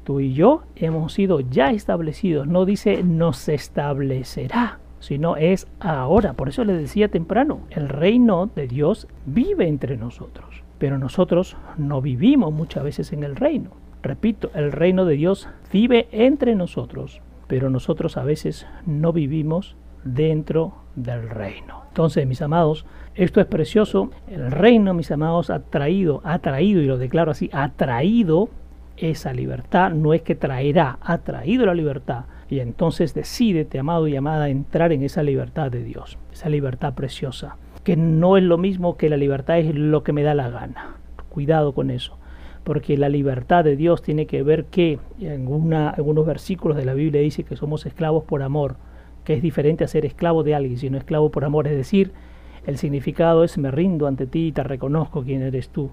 Tú 0.03 0.19
y 0.19 0.33
yo 0.33 0.63
hemos 0.75 1.13
sido 1.13 1.39
ya 1.39 1.71
establecidos, 1.71 2.47
no 2.47 2.65
dice 2.65 3.01
nos 3.01 3.47
establecerá, 3.47 4.79
sino 4.99 5.37
es 5.37 5.67
ahora. 5.79 6.33
Por 6.33 6.49
eso 6.49 6.65
le 6.65 6.73
decía 6.73 7.07
temprano, 7.07 7.61
el 7.69 7.87
reino 7.87 8.49
de 8.53 8.67
Dios 8.67 9.07
vive 9.25 9.69
entre 9.69 9.95
nosotros, 9.95 10.63
pero 10.79 10.97
nosotros 10.97 11.55
no 11.77 12.01
vivimos 12.01 12.51
muchas 12.51 12.83
veces 12.83 13.13
en 13.13 13.23
el 13.23 13.37
reino. 13.37 13.71
Repito, 14.07 14.51
el 14.53 14.71
reino 14.71 15.03
de 15.03 15.15
Dios 15.15 15.49
vive 15.69 16.07
entre 16.13 16.55
nosotros, 16.55 17.19
pero 17.47 17.69
nosotros 17.69 18.15
a 18.15 18.23
veces 18.23 18.65
no 18.85 19.11
vivimos 19.11 19.75
dentro 20.05 20.75
del 20.95 21.29
reino. 21.29 21.81
Entonces, 21.89 22.25
mis 22.25 22.41
amados, 22.41 22.85
esto 23.15 23.41
es 23.41 23.47
precioso. 23.47 24.09
El 24.29 24.49
reino, 24.49 24.93
mis 24.93 25.11
amados, 25.11 25.49
ha 25.49 25.59
traído, 25.59 26.21
ha 26.23 26.39
traído, 26.39 26.81
y 26.81 26.85
lo 26.85 26.97
declaro 26.97 27.31
así, 27.31 27.49
ha 27.51 27.67
traído 27.73 28.47
esa 28.95 29.33
libertad. 29.33 29.91
No 29.91 30.13
es 30.13 30.21
que 30.21 30.35
traerá, 30.35 30.99
ha 31.01 31.17
traído 31.17 31.65
la 31.65 31.73
libertad. 31.73 32.27
Y 32.49 32.61
entonces 32.61 33.13
decídete, 33.13 33.77
amado 33.77 34.07
y 34.07 34.15
amada, 34.15 34.47
entrar 34.47 34.93
en 34.93 35.03
esa 35.03 35.21
libertad 35.21 35.69
de 35.69 35.83
Dios, 35.83 36.17
esa 36.31 36.47
libertad 36.47 36.93
preciosa, 36.93 37.57
que 37.83 37.97
no 37.97 38.37
es 38.37 38.43
lo 38.43 38.57
mismo 38.57 38.95
que 38.95 39.09
la 39.09 39.17
libertad 39.17 39.57
es 39.59 39.75
lo 39.75 40.03
que 40.03 40.13
me 40.13 40.23
da 40.23 40.33
la 40.33 40.49
gana. 40.49 40.95
Cuidado 41.27 41.73
con 41.73 41.91
eso, 41.91 42.16
porque 42.67 42.97
la 42.97 43.07
libertad 43.07 43.63
de 43.63 43.77
Dios 43.77 44.01
tiene 44.01 44.25
que 44.25 44.43
ver 44.43 44.65
que 44.65 44.99
en 45.21 45.47
una, 45.47 45.89
algunos 45.89 46.25
versículos 46.25 46.75
de 46.75 46.83
la 46.83 46.93
Biblia 46.93 47.21
dice 47.21 47.45
que 47.45 47.55
somos 47.55 47.85
esclavos 47.85 48.25
por 48.25 48.43
amor 48.43 48.75
que 49.23 49.35
es 49.35 49.41
diferente 49.41 49.85
a 49.85 49.87
ser 49.87 50.05
esclavo 50.05 50.43
de 50.43 50.53
alguien, 50.53 50.77
sino 50.77 50.97
esclavo 50.97 51.31
por 51.31 51.45
amor. 51.45 51.65
Es 51.65 51.77
decir, 51.77 52.11
el 52.65 52.77
significado 52.77 53.45
es 53.45 53.57
me 53.57 53.71
rindo 53.71 54.05
ante 54.05 54.27
ti 54.27 54.47
y 54.47 54.51
te 54.51 54.63
reconozco 54.63 55.23
quién 55.23 55.43
eres 55.43 55.69
tú. 55.69 55.91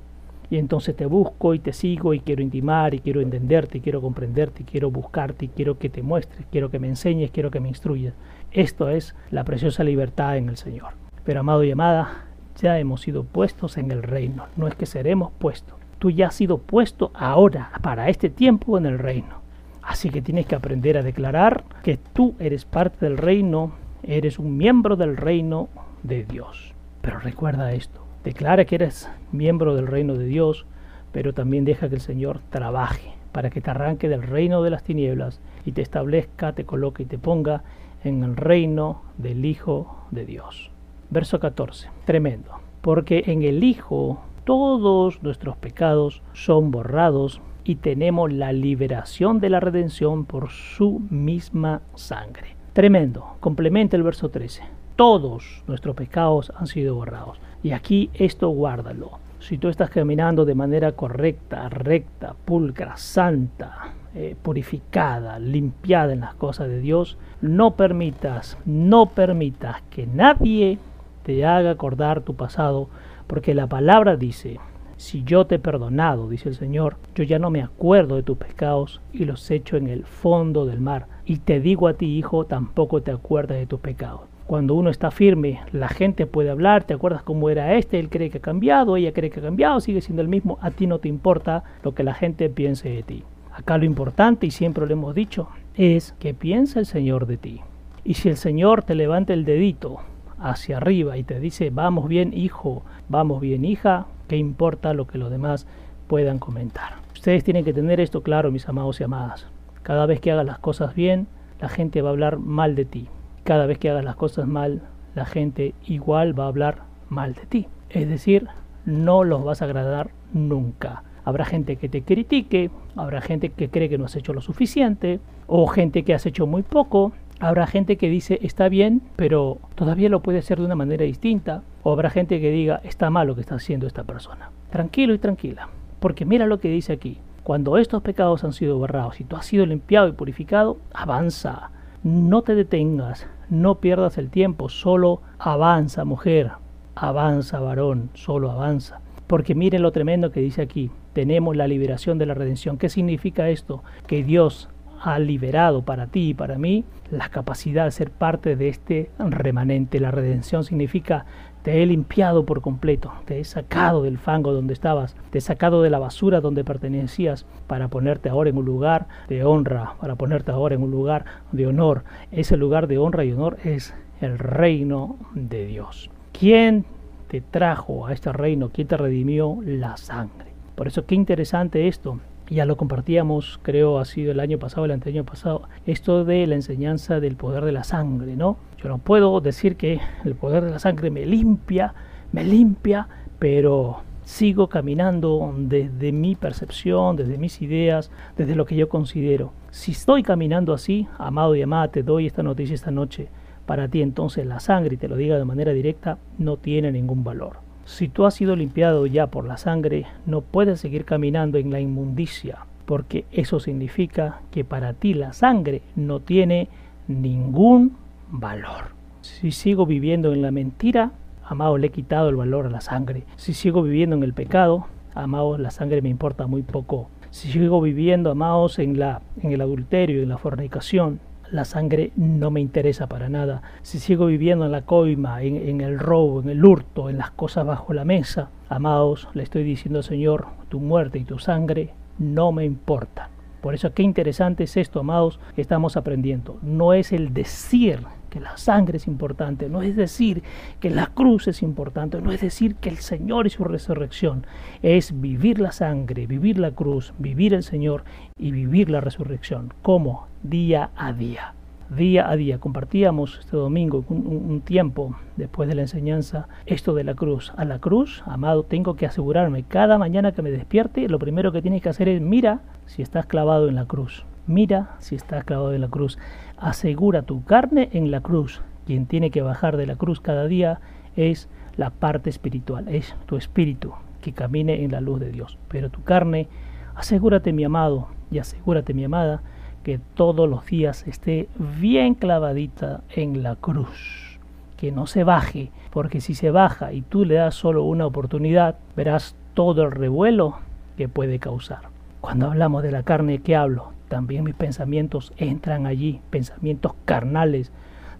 Y 0.50 0.56
entonces 0.56 0.96
te 0.96 1.06
busco 1.06 1.54
y 1.54 1.60
te 1.60 1.72
sigo 1.72 2.12
y 2.12 2.18
quiero 2.18 2.42
intimar 2.42 2.92
y 2.92 2.98
quiero 2.98 3.20
entenderte 3.20 3.78
y 3.78 3.80
quiero 3.80 4.00
comprenderte 4.00 4.62
y 4.62 4.66
quiero 4.66 4.90
buscarte 4.90 5.44
y 5.44 5.48
quiero 5.50 5.78
que 5.78 5.90
te 5.90 6.02
muestres, 6.02 6.44
quiero 6.50 6.72
que 6.72 6.80
me 6.80 6.88
enseñes, 6.88 7.30
quiero 7.30 7.52
que 7.52 7.60
me 7.60 7.68
instruyas. 7.68 8.14
Esto 8.50 8.88
es 8.88 9.14
la 9.30 9.44
preciosa 9.44 9.84
libertad 9.84 10.37
en 10.37 10.48
el 10.48 10.56
Señor. 10.56 10.94
Pero 11.24 11.38
amado 11.38 11.62
y 11.62 11.70
amada, 11.70 12.26
ya 12.60 12.80
hemos 12.80 13.00
sido 13.00 13.22
puestos 13.22 13.78
en 13.78 13.92
el 13.92 14.02
reino, 14.02 14.46
no 14.56 14.66
es 14.66 14.74
que 14.74 14.87
seremos 14.87 15.30
puestos. 15.38 15.84
Tú 16.04 16.10
ya 16.10 16.26
has 16.26 16.34
sido 16.34 16.58
puesto 16.58 17.12
ahora, 17.14 17.70
para 17.80 18.10
este 18.10 18.28
tiempo 18.28 18.76
en 18.76 18.84
el 18.84 18.98
reino. 18.98 19.40
Así 19.80 20.10
que 20.10 20.20
tienes 20.20 20.44
que 20.44 20.54
aprender 20.54 20.98
a 20.98 21.02
declarar 21.02 21.64
que 21.82 21.96
tú 21.96 22.34
eres 22.38 22.66
parte 22.66 23.06
del 23.06 23.16
reino, 23.16 23.72
eres 24.02 24.38
un 24.38 24.58
miembro 24.58 24.96
del 24.96 25.16
reino 25.16 25.70
de 26.02 26.24
Dios. 26.24 26.74
Pero 27.00 27.20
recuerda 27.20 27.72
esto, 27.72 28.04
declara 28.22 28.66
que 28.66 28.74
eres 28.74 29.08
miembro 29.32 29.74
del 29.74 29.86
reino 29.86 30.12
de 30.12 30.26
Dios, 30.26 30.66
pero 31.10 31.32
también 31.32 31.64
deja 31.64 31.88
que 31.88 31.94
el 31.94 32.02
Señor 32.02 32.40
trabaje 32.50 33.14
para 33.32 33.48
que 33.48 33.62
te 33.62 33.70
arranque 33.70 34.10
del 34.10 34.24
reino 34.24 34.62
de 34.62 34.68
las 34.68 34.84
tinieblas 34.84 35.40
y 35.64 35.72
te 35.72 35.80
establezca, 35.80 36.52
te 36.52 36.66
coloque 36.66 37.04
y 37.04 37.06
te 37.06 37.16
ponga 37.16 37.62
en 38.04 38.22
el 38.24 38.36
reino 38.36 39.00
del 39.16 39.46
Hijo 39.46 40.04
de 40.10 40.26
Dios. 40.26 40.70
Verso 41.08 41.40
14, 41.40 41.88
tremendo, 42.04 42.50
porque 42.82 43.24
en 43.26 43.42
el 43.42 43.64
Hijo 43.64 44.20
todos 44.44 45.22
nuestros 45.22 45.57
pecados 45.57 46.22
son 46.33 46.70
borrados 46.70 47.40
y 47.64 47.76
tenemos 47.76 48.33
la 48.33 48.52
liberación 48.52 49.40
de 49.40 49.50
la 49.50 49.61
redención 49.61 50.26
por 50.26 50.50
su 50.50 51.00
misma 51.11 51.80
sangre. 51.94 52.57
Tremendo. 52.74 53.37
Complementa 53.40 53.96
el 53.96 54.02
verso 54.02 54.28
13. 54.28 54.62
Todos 54.96 55.62
nuestros 55.66 55.96
pecados 55.96 56.52
han 56.57 56.66
sido 56.66 56.94
borrados. 56.94 57.38
Y 57.62 57.72
aquí 57.72 58.11
esto 58.14 58.48
guárdalo. 58.50 59.12
Si 59.40 59.59
tú 59.59 59.68
estás 59.68 59.90
caminando 59.90 60.44
de 60.44 60.54
manera 60.54 60.92
correcta, 60.92 61.68
recta, 61.68 62.35
pulcra, 62.44 62.96
santa, 62.96 63.92
eh, 64.14 64.37
purificada, 64.40 65.38
limpiada 65.38 66.12
en 66.12 66.20
las 66.20 66.35
cosas 66.35 66.68
de 66.68 66.80
Dios, 66.80 67.18
no 67.40 67.72
permitas, 67.72 68.59
no 68.64 69.07
permitas 69.07 69.83
que 69.90 70.07
nadie 70.07 70.78
te 71.24 71.44
haga 71.44 71.70
acordar 71.70 72.20
tu 72.20 72.35
pasado, 72.35 72.88
porque 73.26 73.54
la 73.54 73.66
palabra 73.66 74.16
dice, 74.16 74.58
si 74.96 75.24
yo 75.24 75.46
te 75.46 75.56
he 75.56 75.58
perdonado, 75.58 76.28
dice 76.28 76.48
el 76.48 76.54
Señor, 76.54 76.96
yo 77.14 77.24
ya 77.24 77.38
no 77.38 77.50
me 77.50 77.62
acuerdo 77.62 78.16
de 78.16 78.22
tus 78.22 78.38
pecados 78.38 79.00
y 79.12 79.24
los 79.24 79.50
echo 79.50 79.76
en 79.76 79.88
el 79.88 80.04
fondo 80.04 80.66
del 80.66 80.80
mar. 80.80 81.08
Y 81.24 81.38
te 81.38 81.60
digo 81.60 81.88
a 81.88 81.94
ti, 81.94 82.16
hijo, 82.16 82.44
tampoco 82.44 83.02
te 83.02 83.10
acuerdas 83.10 83.58
de 83.58 83.66
tus 83.66 83.80
pecados. 83.80 84.22
Cuando 84.46 84.74
uno 84.74 84.90
está 84.90 85.10
firme, 85.10 85.60
la 85.72 85.88
gente 85.88 86.26
puede 86.26 86.50
hablar, 86.50 86.84
te 86.84 86.94
acuerdas 86.94 87.22
cómo 87.22 87.48
era 87.48 87.74
este, 87.74 87.98
él 87.98 88.10
cree 88.10 88.28
que 88.28 88.38
ha 88.38 88.42
cambiado, 88.42 88.96
ella 88.96 89.12
cree 89.12 89.30
que 89.30 89.40
ha 89.40 89.44
cambiado, 89.44 89.80
sigue 89.80 90.02
siendo 90.02 90.20
el 90.20 90.28
mismo, 90.28 90.58
a 90.60 90.70
ti 90.70 90.87
no 90.87 90.98
te 90.98 91.08
importa 91.08 91.64
lo 91.82 91.94
que 91.94 92.04
la 92.04 92.12
gente 92.12 92.50
piense 92.50 92.90
de 92.90 93.02
ti. 93.02 93.24
Acá 93.52 93.78
lo 93.78 93.87
importante, 93.87 94.46
y 94.46 94.50
siempre 94.50 94.87
lo 94.87 94.92
hemos 94.92 95.14
dicho, 95.14 95.48
es 95.76 96.12
que 96.18 96.34
piensa 96.34 96.78
el 96.78 96.87
Señor 96.87 97.26
de 97.26 97.38
ti. 97.38 97.60
Y 98.04 98.14
si 98.14 98.28
el 98.28 98.37
Señor 98.37 98.82
te 98.82 98.94
levanta 98.94 99.32
el 99.32 99.46
dedito 99.46 100.00
hacia 100.44 100.76
arriba 100.76 101.16
y 101.16 101.24
te 101.24 101.40
dice, 101.40 101.70
vamos 101.70 102.07
bien 102.07 102.35
hijo, 102.35 102.85
vamos 103.09 103.40
bien 103.40 103.64
hija, 103.64 104.07
¿qué 104.28 104.37
importa 104.37 104.92
lo 104.92 105.07
que 105.07 105.16
los 105.16 105.30
demás 105.30 105.66
puedan 106.07 106.38
comentar? 106.38 106.96
Ustedes 107.14 107.42
tienen 107.42 107.64
que 107.64 107.72
tener 107.72 107.98
esto 107.98 108.22
claro, 108.22 108.52
mis 108.52 108.68
amados 108.68 109.00
y 109.00 109.04
amadas. 109.04 109.46
Cada 109.83 110.04
vez 110.04 110.20
que 110.20 110.30
hagas 110.30 110.44
las 110.44 110.59
cosas 110.59 110.94
bien, 110.94 111.28
la 111.61 111.70
gente 111.70 112.02
va 112.02 112.11
a 112.11 112.12
hablar 112.12 112.38
mal 112.38 112.74
de 112.74 112.85
ti. 112.85 113.09
Cada 113.42 113.64
vez 113.64 113.78
que 113.78 113.88
hagas 113.88 114.04
las 114.04 114.16
cosas 114.16 114.46
mal, 114.46 114.83
la 115.14 115.24
gente 115.24 115.74
igual 115.87 116.38
va 116.38 116.44
a 116.44 116.48
hablar 116.48 116.83
mal 117.09 117.33
de 117.33 117.46
ti. 117.46 117.68
Es 117.88 118.07
decir, 118.07 118.48
no 118.85 119.24
los 119.24 119.44
vas 119.44 119.62
a 119.62 119.64
agradar 119.64 120.11
nunca. 120.35 121.04
Habrá 121.24 121.46
gente 121.46 121.76
que 121.76 121.88
te 121.88 122.02
critique, 122.02 122.70
habrá 122.96 123.22
gente 123.22 123.48
que 123.48 123.70
cree 123.70 123.88
que 123.88 123.96
no 123.96 124.04
has 124.04 124.16
hecho 124.16 124.35
lo 124.35 124.42
suficiente, 124.42 125.20
o 125.46 125.66
gente 125.68 126.02
que 126.02 126.12
has 126.12 126.26
hecho 126.26 126.46
muy 126.46 126.62
poco, 126.62 127.12
Habrá 127.40 127.66
gente 127.66 127.97
que 127.97 128.09
dice 128.09 128.38
está 128.42 128.68
bien, 128.68 129.03
pero 129.16 129.59
todavía 129.75 130.09
lo 130.09 130.20
puede 130.20 130.38
hacer 130.38 130.59
de 130.59 130.66
una 130.66 130.75
manera 130.77 131.05
distinta. 131.05 131.62
O 131.83 131.92
habrá 131.92 132.11
gente 132.11 132.40
que 132.40 132.51
diga 132.51 132.81
está 132.85 133.11
mal 133.11 133.27
lo 133.27 133.35
que 133.35 133.40
está 133.40 133.57
haciendo 133.57 133.87
esta 133.87 134.05
persona. 134.05 134.51
Tranquilo 134.70 135.14
y 135.14 135.18
tranquila. 135.18 135.68
Porque 136.01 136.25
mira 136.25 136.47
lo 136.47 136.61
que 136.61 136.68
dice 136.68 136.92
aquí. 136.92 137.18
Cuando 137.42 137.77
estos 137.77 138.03
pecados 138.03 138.42
han 138.44 138.55
sido 138.55 138.79
borrados 138.79 139.20
y 139.20 139.25
tú 139.25 139.37
has 139.37 139.47
sido 139.47 139.66
limpiado 139.66 140.09
y 140.09 140.12
purificado, 140.12 140.79
avanza. 140.94 141.70
No 142.03 142.42
te 142.42 142.55
detengas, 142.55 143.27
no 143.51 143.77
pierdas 143.77 144.16
el 144.18 144.31
tiempo, 144.31 144.68
solo 144.68 145.20
avanza 145.38 146.05
mujer, 146.05 146.53
avanza 146.94 147.61
varón, 147.61 148.11
solo 148.14 148.51
avanza. 148.51 149.01
Porque 149.27 149.55
miren 149.55 149.83
lo 149.83 149.92
tremendo 149.92 150.31
que 150.31 150.40
dice 150.40 150.62
aquí, 150.62 150.90
tenemos 151.12 151.57
la 151.57 151.66
liberación 151.66 152.18
de 152.18 152.27
la 152.27 152.35
redención. 152.35 152.79
¿Qué 152.79 152.88
significa 152.88 153.49
esto? 153.49 153.83
Que 154.07 154.23
Dios 154.23 154.68
ha 155.02 155.18
liberado 155.18 155.83
para 155.83 156.07
ti 156.07 156.30
y 156.30 156.35
para 156.35 156.59
mí 156.59 156.85
la 157.11 157.28
capacidad 157.28 157.85
de 157.85 157.90
ser 157.90 158.11
parte 158.11 158.57
de 158.57 158.68
este 158.68 159.11
remanente. 159.18 160.00
La 160.00 160.11
redención 160.11 160.64
significa 160.64 161.26
te 161.64 161.83
he 161.83 161.87
limpiado 161.87 162.44
por 162.44 162.61
completo, 162.61 163.11
te 163.24 163.40
he 163.40 163.44
sacado 163.44 164.02
del 164.02 164.18
fango 164.18 164.52
donde 164.52 164.74
estabas, 164.74 165.16
te 165.30 165.38
he 165.38 165.40
sacado 165.40 165.80
de 165.80 165.88
la 165.88 165.98
basura 165.98 166.42
donde 166.42 166.62
pertenecías 166.62 167.46
para 167.66 167.88
ponerte 167.88 168.28
ahora 168.28 168.50
en 168.50 168.59
un 168.59 168.66
lugar 168.66 169.07
de 169.28 169.44
honra, 169.44 169.94
para 169.98 170.14
ponerte 170.14 170.50
ahora 170.50 170.74
en 170.74 170.83
un 170.83 170.90
lugar 170.90 171.24
de 171.52 171.66
honor. 171.66 172.04
Ese 172.33 172.59
lugar 172.59 172.87
de 172.87 172.98
honra 172.98 173.24
y 173.24 173.33
honor 173.33 173.57
es 173.64 173.94
el 174.20 174.38
reino 174.38 175.16
de 175.35 175.64
Dios. 175.64 176.11
¿Quién 176.38 176.85
te 177.28 177.40
trajo 177.40 178.07
a 178.07 178.12
este 178.12 178.30
reino? 178.30 178.68
¿Quién 178.68 178.87
te 178.87 178.98
redimió? 178.98 179.59
La 179.64 179.96
sangre. 179.96 180.52
Por 180.74 180.87
eso 180.87 181.07
qué 181.07 181.14
interesante 181.14 181.88
esto 181.88 182.20
ya 182.48 182.66
lo 182.66 182.76
compartíamos, 182.76 183.59
creo 183.62 183.98
ha 183.98 184.04
sido 184.04 184.33
el 184.33 184.40
año 184.40 184.59
pasado, 184.59 184.85
el 184.85 184.90
anterior 184.90 185.24
pasado, 185.24 185.62
esto 185.87 186.24
de 186.24 186.46
la 186.46 186.54
enseñanza 186.54 187.20
del 187.20 187.37
poder 187.37 187.64
de 187.64 187.72
la 187.72 187.85
sangre, 187.85 188.37
¿no? 188.37 188.57
Yo 188.83 188.88
no 188.88 188.98
puedo 188.98 189.40
decir 189.40 189.76
que 189.76 190.00
el 190.24 190.35
poder 190.35 190.64
de 190.64 190.70
la 190.70 190.78
sangre 190.78 191.11
me 191.11 191.24
limpia, 191.24 191.94
me 192.33 192.44
limpia, 192.44 193.09
pero 193.38 194.02
sigo 194.24 194.68
caminando 194.68 195.54
desde 195.57 196.12
mi 196.12 196.35
percepción, 196.35 197.16
desde 197.16 197.38
mis 197.38 197.61
ideas, 197.62 198.11
desde 198.37 198.57
lo 198.57 198.66
que 198.66 198.76
yo 198.76 198.88
considero. 198.88 199.52
Si 199.70 199.92
estoy 199.92 200.22
caminando 200.22 200.72
así, 200.72 201.07
amado 201.18 201.54
y 201.54 201.62
amada, 201.62 201.88
te 201.88 202.02
doy 202.02 202.26
esta 202.26 202.42
noticia 202.42 202.74
esta 202.74 202.90
noche. 202.90 203.28
Para 203.66 203.88
ti 203.88 204.02
entonces 204.02 204.46
la 204.46 204.61
sangre, 204.61 204.94
y 204.94 204.98
te 204.98 205.09
lo 205.09 205.16
diga 205.16 205.38
de 205.38 205.44
manera 205.44 205.72
directa, 205.72 206.18
no 206.38 206.59
tiene 206.59 206.92
ningún 206.92 207.24
valor. 207.24 207.59
Si 207.85 208.09
tú 208.09 208.25
has 208.25 208.35
sido 208.35 208.57
limpiado 208.57 209.07
ya 209.07 209.27
por 209.27 209.47
la 209.47 209.59
sangre, 209.59 210.07
no 210.25 210.40
puedes 210.40 210.81
seguir 210.81 211.05
caminando 211.05 211.59
en 211.59 211.70
la 211.70 211.81
inmundicia, 211.81 212.61
porque 212.87 213.27
eso 213.31 213.61
significa 213.61 214.40
que 214.51 214.64
para 214.64 214.94
ti 214.94 215.12
la 215.12 215.35
sangre 215.35 215.83
no 215.94 216.20
tiene 216.20 216.68
ningún 217.09 217.97
valor. 218.31 218.94
Si 219.20 219.53
sigo 219.53 219.85
viviendo 219.85 220.33
en 220.33 220.40
la 220.40 220.51
mentira, 220.51 221.12
amado, 221.44 221.77
le 221.77 221.88
he 221.88 221.90
quitado 221.90 222.31
el 222.31 222.37
valor 222.37 222.66
a 222.66 222.70
la 222.70 222.81
sangre. 222.81 223.25
Si 223.37 223.53
sigo 223.53 223.83
viviendo 223.83 224.16
en 224.16 224.23
el 224.23 224.33
pecado, 224.33 224.87
amado, 225.14 225.59
la 225.59 225.70
sangre 225.70 226.01
me 226.01 226.09
importa 226.09 226.47
muy 226.47 226.62
poco. 226.62 227.09
Si 227.31 227.51
sigo 227.51 227.81
viviendo, 227.81 228.31
amados, 228.31 228.79
en, 228.79 228.99
la, 228.99 229.20
en 229.42 229.53
el 229.53 229.61
adulterio, 229.61 230.23
en 230.23 230.29
la 230.31 230.38
fornicación, 230.38 231.20
la 231.54 231.64
sangre 231.64 232.10
no 232.16 232.50
me 232.50 232.60
interesa 232.60 233.06
para 233.06 233.28
nada. 233.28 233.62
Si 233.82 234.00
sigo 234.00 234.26
viviendo 234.26 234.66
en 234.66 234.72
la 234.72 234.82
coima, 234.82 235.40
en, 235.42 235.80
el 235.80 236.00
robo, 236.00 236.42
en 236.42 236.48
el 236.48 236.64
hurto, 236.64 237.08
en 237.08 237.16
las 237.16 237.30
cosas 237.30 237.64
bajo 237.64 237.94
la 237.94 238.04
mesa, 238.04 238.50
amados, 238.68 239.28
le 239.34 239.44
estoy 239.44 239.62
diciendo, 239.62 240.02
Señor, 240.02 240.46
tu 240.68 240.80
muerte 240.80 241.18
y 241.18 241.24
tu 241.24 241.38
sangre 241.38 241.90
no 242.18 242.50
me 242.50 242.64
importan. 242.64 243.28
Por 243.60 243.74
eso 243.74 243.94
qué 243.94 244.02
interesante 244.02 244.64
es 244.64 244.76
esto, 244.76 244.98
amados, 244.98 245.38
que 245.54 245.62
estamos 245.62 245.96
aprendiendo. 245.96 246.58
No 246.60 246.92
es 246.92 247.12
el 247.12 247.32
decir 247.32 248.00
que 248.35 248.40
la 248.40 248.57
sangre 248.57 248.97
es 248.97 249.07
importante, 249.07 249.68
no 249.68 249.81
es 249.83 249.94
decir 249.94 250.42
que 250.81 250.90
la 250.90 251.07
cruz 251.07 251.47
es 251.47 251.62
importante, 251.62 252.20
no 252.20 252.33
es 252.33 252.40
decir 252.40 252.75
que 252.75 252.88
el 252.88 252.97
Señor 252.97 253.47
y 253.47 253.51
su 253.51 253.62
resurrección, 253.62 254.44
es 254.83 255.20
vivir 255.20 255.61
la 255.61 255.70
sangre, 255.70 256.27
vivir 256.27 256.59
la 256.59 256.73
cruz, 256.73 257.14
vivir 257.16 257.55
el 257.55 257.62
Señor 257.62 258.03
y 258.37 258.51
vivir 258.51 258.90
la 258.90 259.01
resurrección. 259.01 259.73
¿Cómo? 259.83 260.27
Día 260.42 260.90
a 260.97 261.12
día. 261.12 261.55
Día 261.97 262.29
a 262.29 262.35
día. 262.35 262.59
Compartíamos 262.59 263.38
este 263.38 263.57
domingo 263.57 264.05
un, 264.09 264.27
un, 264.27 264.61
tiempo 264.62 265.14
después 265.37 265.68
de 265.68 265.77
la 265.77 265.83
enseñanza 265.83 266.49
esto 266.66 266.92
de 266.92 267.05
la 267.05 267.14
cruz. 267.14 267.53
A 267.57 267.64
la 267.64 267.79
cruz, 267.79 268.25
amado, 268.27 268.64
tengo 268.64 268.97
que 268.97 269.07
asegurarme 269.07 269.62
cada 269.62 269.97
mañana 269.97 270.33
que 270.33 270.42
me 270.42 270.51
despierte, 270.51 271.09
lo 271.09 271.20
primero 271.20 271.53
que 271.53 271.62
tienes 271.62 271.83
que 271.83 271.88
hacer 271.90 272.09
es 272.09 272.20
mira 272.20 272.62
si 272.87 273.01
estás 273.01 273.27
clavado 273.27 273.68
en 273.68 273.77
la 273.77 273.85
cruz. 273.85 274.27
Mira 274.47 274.97
si 274.99 275.14
estás 275.14 275.44
clavado 275.44 275.73
en 275.73 275.81
la 275.83 275.88
cruz. 275.88 276.18
Asegura 276.64 277.20
tu 277.20 277.45
carne 277.45 277.91
en 277.93 278.11
la 278.11 278.22
cruz. 278.22 278.62
Quien 278.86 279.05
tiene 279.05 279.30
que 279.30 279.43
bajar 279.43 279.76
de 279.76 279.86
la 279.86 279.97
cruz 279.97 280.22
cada 280.22 280.47
día 280.47 280.80
es 281.14 281.51
la 281.76 281.91
parte 281.91 282.30
espiritual, 282.30 282.88
es 282.88 283.14
tu 283.26 283.36
espíritu 283.36 283.93
que 284.22 284.32
camine 284.32 284.82
en 284.82 284.93
la 284.93 285.03
luz 285.03 285.20
de 285.20 285.30
Dios. 285.30 285.59
Pero 285.68 285.91
tu 285.91 286.03
carne, 286.05 286.49
asegúrate 286.95 287.53
mi 287.53 287.64
amado 287.64 288.09
y 288.30 288.38
asegúrate 288.38 288.95
mi 288.95 289.05
amada 289.05 289.43
que 289.82 290.01
todos 290.14 290.49
los 290.49 290.64
días 290.64 291.07
esté 291.07 291.51
bien 291.59 292.14
clavadita 292.14 293.03
en 293.14 293.43
la 293.43 293.57
cruz. 293.57 294.41
Que 294.78 294.91
no 294.91 295.07
se 295.07 295.22
baje, 295.22 295.70
porque 295.91 296.22
si 296.22 296.34
se 296.34 296.51
baja 296.51 296.95
y 296.95 297.03
tú 297.03 297.26
le 297.26 297.34
das 297.34 297.55
solo 297.55 297.84
una 297.84 298.07
oportunidad, 298.07 298.76
verás 298.97 299.36
todo 299.53 299.82
el 299.82 299.91
revuelo 299.91 300.61
que 300.97 301.11
puede 301.11 301.38
causar. 301.38 301.91
Cuando 302.22 302.47
hablamos 302.47 302.82
de 302.82 302.91
la 302.91 303.03
carne, 303.03 303.41
¿qué 303.41 303.55
hablo? 303.55 303.93
También 304.09 304.44
mis 304.44 304.55
pensamientos 304.55 305.32
entran 305.36 305.86
allí, 305.86 306.20
pensamientos 306.30 306.92
carnales. 307.05 307.72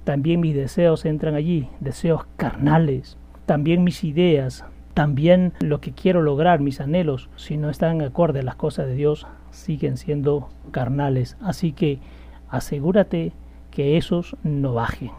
También 0.05 0.41
mis 0.41 0.55
deseos 0.55 1.05
entran 1.05 1.35
allí, 1.35 1.69
deseos 1.81 2.27
carnales. 2.37 3.17
También 3.47 3.85
mis 3.85 4.05
ideas, 4.05 4.65
también 4.95 5.53
lo 5.61 5.81
que 5.81 5.93
quiero 5.93 6.23
lograr, 6.23 6.61
mis 6.61 6.81
anhelos, 6.81 7.29
si 7.37 7.57
no 7.57 7.69
están 7.69 8.01
acorde 8.01 8.41
a 8.41 8.45
las 8.45 8.55
cosas 8.55 8.87
de 8.87 8.95
Dios, 8.95 9.27
siguen 9.51 9.97
siendo 9.97 10.51
carnales. 10.71 11.37
Así 11.41 11.73
que 11.73 11.99
asegúrate 12.49 13.33
que 13.71 13.97
esos 13.97 14.37
no 14.45 14.75
bajen, 14.75 15.11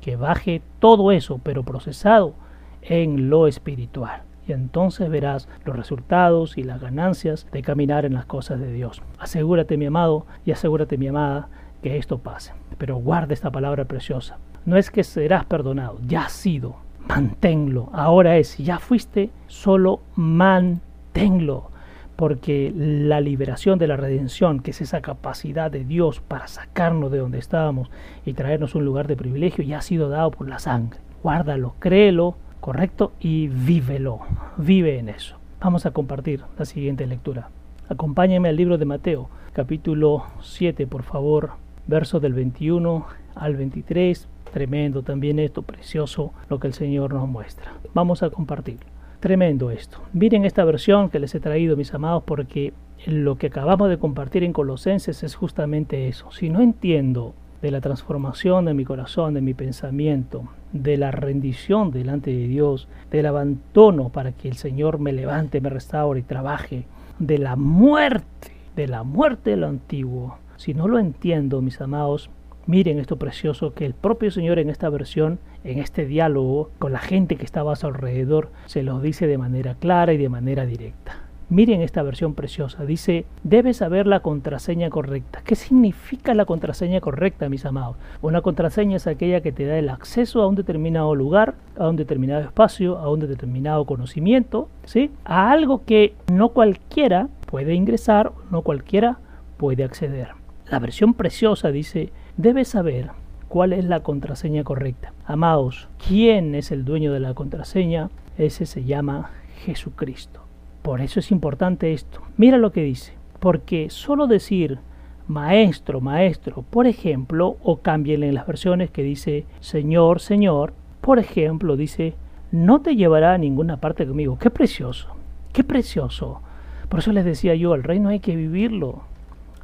que 0.00 0.16
baje 0.16 0.62
todo 0.78 1.10
eso, 1.10 1.40
pero 1.42 1.62
procesado 1.62 2.34
en 2.82 3.30
lo 3.30 3.46
espiritual. 3.46 4.22
Y 4.46 4.52
entonces 4.52 5.08
verás 5.08 5.48
los 5.64 5.76
resultados 5.76 6.58
y 6.58 6.62
las 6.62 6.80
ganancias 6.80 7.46
de 7.52 7.62
caminar 7.62 8.04
en 8.04 8.14
las 8.14 8.26
cosas 8.26 8.60
de 8.60 8.72
Dios. 8.72 9.02
Asegúrate, 9.18 9.76
mi 9.76 9.86
amado, 9.86 10.26
y 10.44 10.52
asegúrate, 10.52 10.98
mi 10.98 11.08
amada, 11.08 11.48
que 11.82 11.96
esto 11.96 12.18
pase. 12.18 12.52
Pero 12.78 12.96
guarda 12.96 13.34
esta 13.34 13.50
palabra 13.50 13.84
preciosa. 13.84 14.38
No 14.64 14.76
es 14.76 14.90
que 14.90 15.04
serás 15.04 15.44
perdonado, 15.44 15.98
ya 16.06 16.26
has 16.26 16.32
sido. 16.32 16.76
Manténlo. 17.08 17.90
Ahora 17.92 18.38
es, 18.38 18.56
ya 18.56 18.78
fuiste, 18.78 19.30
solo 19.46 20.00
manténlo 20.16 21.70
porque 22.16 22.72
la 22.74 23.20
liberación 23.20 23.78
de 23.78 23.88
la 23.88 23.96
redención, 23.96 24.60
que 24.60 24.70
es 24.70 24.80
esa 24.80 25.00
capacidad 25.00 25.70
de 25.70 25.84
Dios 25.84 26.20
para 26.20 26.46
sacarnos 26.46 27.10
de 27.10 27.18
donde 27.18 27.38
estábamos 27.38 27.90
y 28.24 28.34
traernos 28.34 28.74
un 28.74 28.84
lugar 28.84 29.08
de 29.08 29.16
privilegio, 29.16 29.64
ya 29.64 29.78
ha 29.78 29.82
sido 29.82 30.08
dado 30.08 30.30
por 30.30 30.48
la 30.48 30.58
sangre. 30.58 31.00
Guárdalo, 31.22 31.74
créelo, 31.78 32.36
correcto, 32.64 33.12
y 33.20 33.48
vívelo, 33.48 34.20
vive 34.56 34.98
en 34.98 35.10
eso. 35.10 35.36
Vamos 35.60 35.84
a 35.84 35.90
compartir 35.90 36.44
la 36.58 36.64
siguiente 36.64 37.06
lectura. 37.06 37.50
Acompáñenme 37.90 38.48
al 38.48 38.56
libro 38.56 38.78
de 38.78 38.86
Mateo, 38.86 39.28
capítulo 39.52 40.24
7, 40.40 40.86
por 40.86 41.02
favor, 41.02 41.50
verso 41.86 42.20
del 42.20 42.32
21 42.32 43.04
al 43.34 43.56
23. 43.56 44.28
Tremendo 44.50 45.02
también 45.02 45.40
esto, 45.40 45.60
precioso 45.60 46.32
lo 46.48 46.58
que 46.58 46.68
el 46.68 46.72
Señor 46.72 47.12
nos 47.12 47.28
muestra. 47.28 47.74
Vamos 47.92 48.22
a 48.22 48.30
compartir. 48.30 48.78
Tremendo 49.20 49.70
esto. 49.70 49.98
Miren 50.14 50.46
esta 50.46 50.64
versión 50.64 51.10
que 51.10 51.18
les 51.18 51.34
he 51.34 51.40
traído, 51.40 51.76
mis 51.76 51.92
amados, 51.92 52.22
porque 52.24 52.72
lo 53.04 53.36
que 53.36 53.48
acabamos 53.48 53.90
de 53.90 53.98
compartir 53.98 54.42
en 54.42 54.54
Colosenses 54.54 55.22
es 55.22 55.34
justamente 55.34 56.08
eso. 56.08 56.30
Si 56.30 56.48
no 56.48 56.62
entiendo 56.62 57.34
de 57.64 57.70
la 57.70 57.80
transformación 57.80 58.66
de 58.66 58.74
mi 58.74 58.84
corazón, 58.84 59.32
de 59.32 59.40
mi 59.40 59.54
pensamiento, 59.54 60.44
de 60.74 60.98
la 60.98 61.10
rendición 61.10 61.90
delante 61.90 62.30
de 62.30 62.46
Dios, 62.46 62.88
del 63.10 63.24
abandono 63.24 64.10
para 64.10 64.32
que 64.32 64.48
el 64.48 64.56
Señor 64.56 64.98
me 64.98 65.14
levante, 65.14 65.62
me 65.62 65.70
restaure 65.70 66.20
y 66.20 66.24
trabaje, 66.24 66.84
de 67.18 67.38
la 67.38 67.56
muerte, 67.56 68.52
de 68.76 68.86
la 68.86 69.02
muerte 69.02 69.52
de 69.52 69.56
lo 69.56 69.68
antiguo. 69.68 70.36
Si 70.56 70.74
no 70.74 70.88
lo 70.88 70.98
entiendo, 70.98 71.62
mis 71.62 71.80
amados, 71.80 72.28
Miren 72.66 72.98
esto 72.98 73.18
precioso 73.18 73.74
que 73.74 73.84
el 73.84 73.92
propio 73.92 74.30
Señor 74.30 74.58
en 74.58 74.70
esta 74.70 74.88
versión, 74.88 75.38
en 75.64 75.78
este 75.80 76.06
diálogo 76.06 76.70
con 76.78 76.92
la 76.92 76.98
gente 76.98 77.36
que 77.36 77.44
estaba 77.44 77.74
a 77.74 77.76
su 77.76 77.86
alrededor, 77.86 78.52
se 78.64 78.82
los 78.82 79.02
dice 79.02 79.26
de 79.26 79.36
manera 79.36 79.74
clara 79.74 80.14
y 80.14 80.16
de 80.16 80.30
manera 80.30 80.64
directa. 80.64 81.23
Miren 81.50 81.82
esta 81.82 82.02
versión 82.02 82.34
preciosa. 82.34 82.86
Dice, 82.86 83.26
debes 83.42 83.76
saber 83.76 84.06
la 84.06 84.20
contraseña 84.20 84.88
correcta. 84.88 85.42
¿Qué 85.44 85.54
significa 85.54 86.32
la 86.34 86.46
contraseña 86.46 87.00
correcta, 87.00 87.50
mis 87.50 87.66
amados? 87.66 87.96
Una 88.22 88.40
contraseña 88.40 88.96
es 88.96 89.06
aquella 89.06 89.42
que 89.42 89.52
te 89.52 89.66
da 89.66 89.78
el 89.78 89.90
acceso 89.90 90.40
a 90.40 90.46
un 90.46 90.54
determinado 90.54 91.14
lugar, 91.14 91.54
a 91.78 91.88
un 91.88 91.96
determinado 91.96 92.40
espacio, 92.40 92.96
a 92.96 93.10
un 93.10 93.20
determinado 93.20 93.84
conocimiento, 93.84 94.68
¿sí? 94.84 95.10
A 95.24 95.50
algo 95.50 95.84
que 95.84 96.14
no 96.32 96.48
cualquiera 96.48 97.28
puede 97.46 97.74
ingresar, 97.74 98.32
no 98.50 98.62
cualquiera 98.62 99.18
puede 99.58 99.84
acceder. 99.84 100.28
La 100.70 100.78
versión 100.78 101.12
preciosa 101.12 101.70
dice, 101.70 102.10
debes 102.38 102.68
saber 102.68 103.10
cuál 103.48 103.74
es 103.74 103.84
la 103.84 104.00
contraseña 104.00 104.64
correcta. 104.64 105.12
Amados, 105.26 105.88
¿quién 106.08 106.54
es 106.54 106.72
el 106.72 106.86
dueño 106.86 107.12
de 107.12 107.20
la 107.20 107.34
contraseña? 107.34 108.08
Ese 108.38 108.64
se 108.64 108.84
llama 108.84 109.30
Jesucristo. 109.64 110.43
Por 110.84 111.00
eso 111.00 111.18
es 111.18 111.30
importante 111.30 111.94
esto. 111.94 112.20
Mira 112.36 112.58
lo 112.58 112.70
que 112.70 112.82
dice. 112.82 113.14
Porque 113.40 113.88
solo 113.88 114.26
decir 114.26 114.80
maestro, 115.26 116.02
maestro, 116.02 116.60
por 116.60 116.86
ejemplo, 116.86 117.56
o 117.62 117.78
cámbienle 117.78 118.28
en 118.28 118.34
las 118.34 118.46
versiones 118.46 118.90
que 118.90 119.02
dice 119.02 119.46
Señor, 119.60 120.20
Señor, 120.20 120.74
por 121.00 121.18
ejemplo, 121.18 121.78
dice, 121.78 122.16
no 122.52 122.82
te 122.82 122.96
llevará 122.96 123.32
a 123.32 123.38
ninguna 123.38 123.78
parte 123.78 124.06
conmigo. 124.06 124.38
Qué 124.38 124.50
precioso, 124.50 125.08
qué 125.54 125.64
precioso. 125.64 126.42
Por 126.90 126.98
eso 126.98 127.12
les 127.12 127.24
decía 127.24 127.54
yo, 127.54 127.74
el 127.74 127.82
reino 127.82 128.10
hay 128.10 128.20
que 128.20 128.36
vivirlo. 128.36 129.04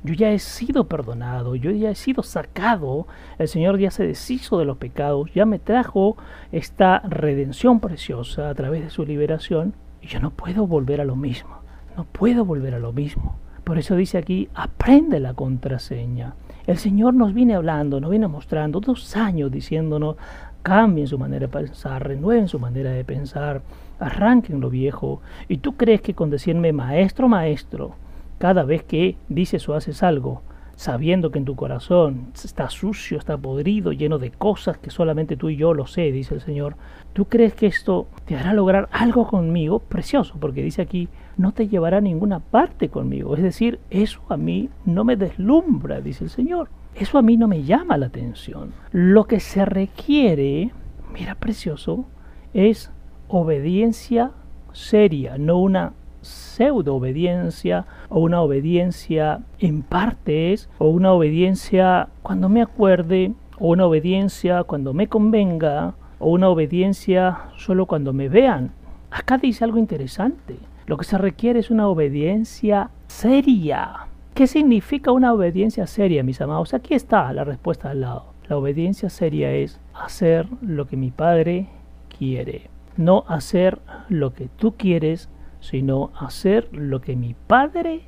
Yo 0.02 0.14
ya 0.14 0.30
he 0.30 0.38
sido 0.38 0.84
perdonado, 0.84 1.54
yo 1.54 1.70
ya 1.70 1.90
he 1.90 1.96
sido 1.96 2.22
sacado, 2.22 3.06
el 3.38 3.46
Señor 3.46 3.78
ya 3.78 3.90
se 3.90 4.06
deshizo 4.06 4.58
de 4.58 4.64
los 4.64 4.78
pecados, 4.78 5.30
ya 5.34 5.44
me 5.44 5.58
trajo 5.58 6.16
esta 6.50 7.00
redención 7.00 7.78
preciosa 7.78 8.48
a 8.48 8.54
través 8.54 8.82
de 8.84 8.88
su 8.88 9.04
liberación 9.04 9.74
y 10.02 10.06
yo 10.06 10.20
no 10.20 10.30
puedo 10.30 10.66
volver 10.66 11.00
a 11.00 11.04
lo 11.04 11.16
mismo, 11.16 11.56
no 11.96 12.04
puedo 12.04 12.44
volver 12.44 12.74
a 12.74 12.78
lo 12.78 12.92
mismo. 12.92 13.36
Por 13.64 13.78
eso 13.78 13.94
dice 13.94 14.18
aquí, 14.18 14.48
aprende 14.54 15.20
la 15.20 15.34
contraseña. 15.34 16.34
El 16.66 16.78
Señor 16.78 17.14
nos 17.14 17.34
viene 17.34 17.54
hablando, 17.54 18.00
nos 18.00 18.10
viene 18.10 18.26
mostrando 18.26 18.80
dos 18.80 19.16
años 19.16 19.50
diciéndonos, 19.50 20.16
cambien 20.62 21.06
su 21.06 21.18
manera 21.18 21.46
de 21.46 21.52
pensar, 21.52 22.06
renueven 22.06 22.48
su 22.48 22.58
manera 22.58 22.90
de 22.90 23.04
pensar, 23.04 23.62
arranquen 23.98 24.60
lo 24.60 24.70
viejo. 24.70 25.20
Y 25.48 25.58
tú 25.58 25.76
crees 25.76 26.00
que 26.00 26.14
con 26.14 26.30
decirme 26.30 26.72
maestro, 26.72 27.28
maestro, 27.28 27.94
cada 28.38 28.64
vez 28.64 28.82
que 28.82 29.16
dices 29.28 29.68
o 29.68 29.74
haces 29.74 30.02
algo, 30.02 30.42
sabiendo 30.80 31.30
que 31.30 31.38
en 31.38 31.44
tu 31.44 31.56
corazón 31.56 32.28
está 32.42 32.70
sucio, 32.70 33.18
está 33.18 33.36
podrido, 33.36 33.92
lleno 33.92 34.18
de 34.18 34.30
cosas 34.30 34.78
que 34.78 34.88
solamente 34.88 35.36
tú 35.36 35.50
y 35.50 35.56
yo 35.56 35.74
lo 35.74 35.86
sé, 35.86 36.10
dice 36.10 36.32
el 36.32 36.40
Señor, 36.40 36.74
¿tú 37.12 37.26
crees 37.26 37.52
que 37.52 37.66
esto 37.66 38.08
te 38.24 38.34
hará 38.34 38.54
lograr 38.54 38.88
algo 38.90 39.28
conmigo? 39.28 39.80
Precioso, 39.80 40.38
porque 40.40 40.62
dice 40.62 40.80
aquí, 40.80 41.10
no 41.36 41.52
te 41.52 41.68
llevará 41.68 41.98
a 41.98 42.00
ninguna 42.00 42.40
parte 42.40 42.88
conmigo. 42.88 43.36
Es 43.36 43.42
decir, 43.42 43.78
eso 43.90 44.22
a 44.30 44.38
mí 44.38 44.70
no 44.86 45.04
me 45.04 45.16
deslumbra, 45.16 46.00
dice 46.00 46.24
el 46.24 46.30
Señor. 46.30 46.70
Eso 46.94 47.18
a 47.18 47.22
mí 47.22 47.36
no 47.36 47.46
me 47.46 47.62
llama 47.62 47.98
la 47.98 48.06
atención. 48.06 48.72
Lo 48.90 49.26
que 49.26 49.38
se 49.38 49.66
requiere, 49.66 50.70
mira 51.12 51.34
precioso, 51.34 52.06
es 52.54 52.90
obediencia 53.28 54.30
seria, 54.72 55.36
no 55.36 55.58
una 55.58 55.92
pseudo 56.22 56.96
obediencia 56.96 57.86
o 58.08 58.20
una 58.20 58.40
obediencia 58.40 59.40
en 59.58 59.82
partes 59.82 60.68
o 60.78 60.88
una 60.88 61.12
obediencia 61.12 62.08
cuando 62.22 62.48
me 62.48 62.62
acuerde 62.62 63.32
o 63.58 63.68
una 63.68 63.86
obediencia 63.86 64.64
cuando 64.64 64.92
me 64.94 65.08
convenga 65.08 65.94
o 66.18 66.30
una 66.30 66.48
obediencia 66.48 67.50
solo 67.56 67.86
cuando 67.86 68.12
me 68.12 68.28
vean. 68.28 68.72
Acá 69.10 69.38
dice 69.38 69.64
algo 69.64 69.78
interesante. 69.78 70.56
Lo 70.86 70.96
que 70.96 71.04
se 71.04 71.18
requiere 71.18 71.60
es 71.60 71.70
una 71.70 71.88
obediencia 71.88 72.90
seria. 73.06 74.06
¿Qué 74.34 74.46
significa 74.46 75.12
una 75.12 75.32
obediencia 75.32 75.86
seria, 75.86 76.22
mis 76.22 76.40
amados? 76.40 76.74
Aquí 76.74 76.94
está 76.94 77.32
la 77.32 77.44
respuesta 77.44 77.90
al 77.90 78.00
lado. 78.00 78.26
La 78.48 78.56
obediencia 78.56 79.10
seria 79.10 79.52
es 79.52 79.80
hacer 79.94 80.48
lo 80.60 80.86
que 80.86 80.96
mi 80.96 81.10
Padre 81.10 81.68
quiere, 82.16 82.70
no 82.96 83.24
hacer 83.28 83.78
lo 84.08 84.32
que 84.32 84.48
tú 84.48 84.74
quieres, 84.76 85.28
sino 85.60 86.10
hacer 86.18 86.68
lo 86.72 87.00
que 87.00 87.16
mi 87.16 87.34
Padre 87.46 88.02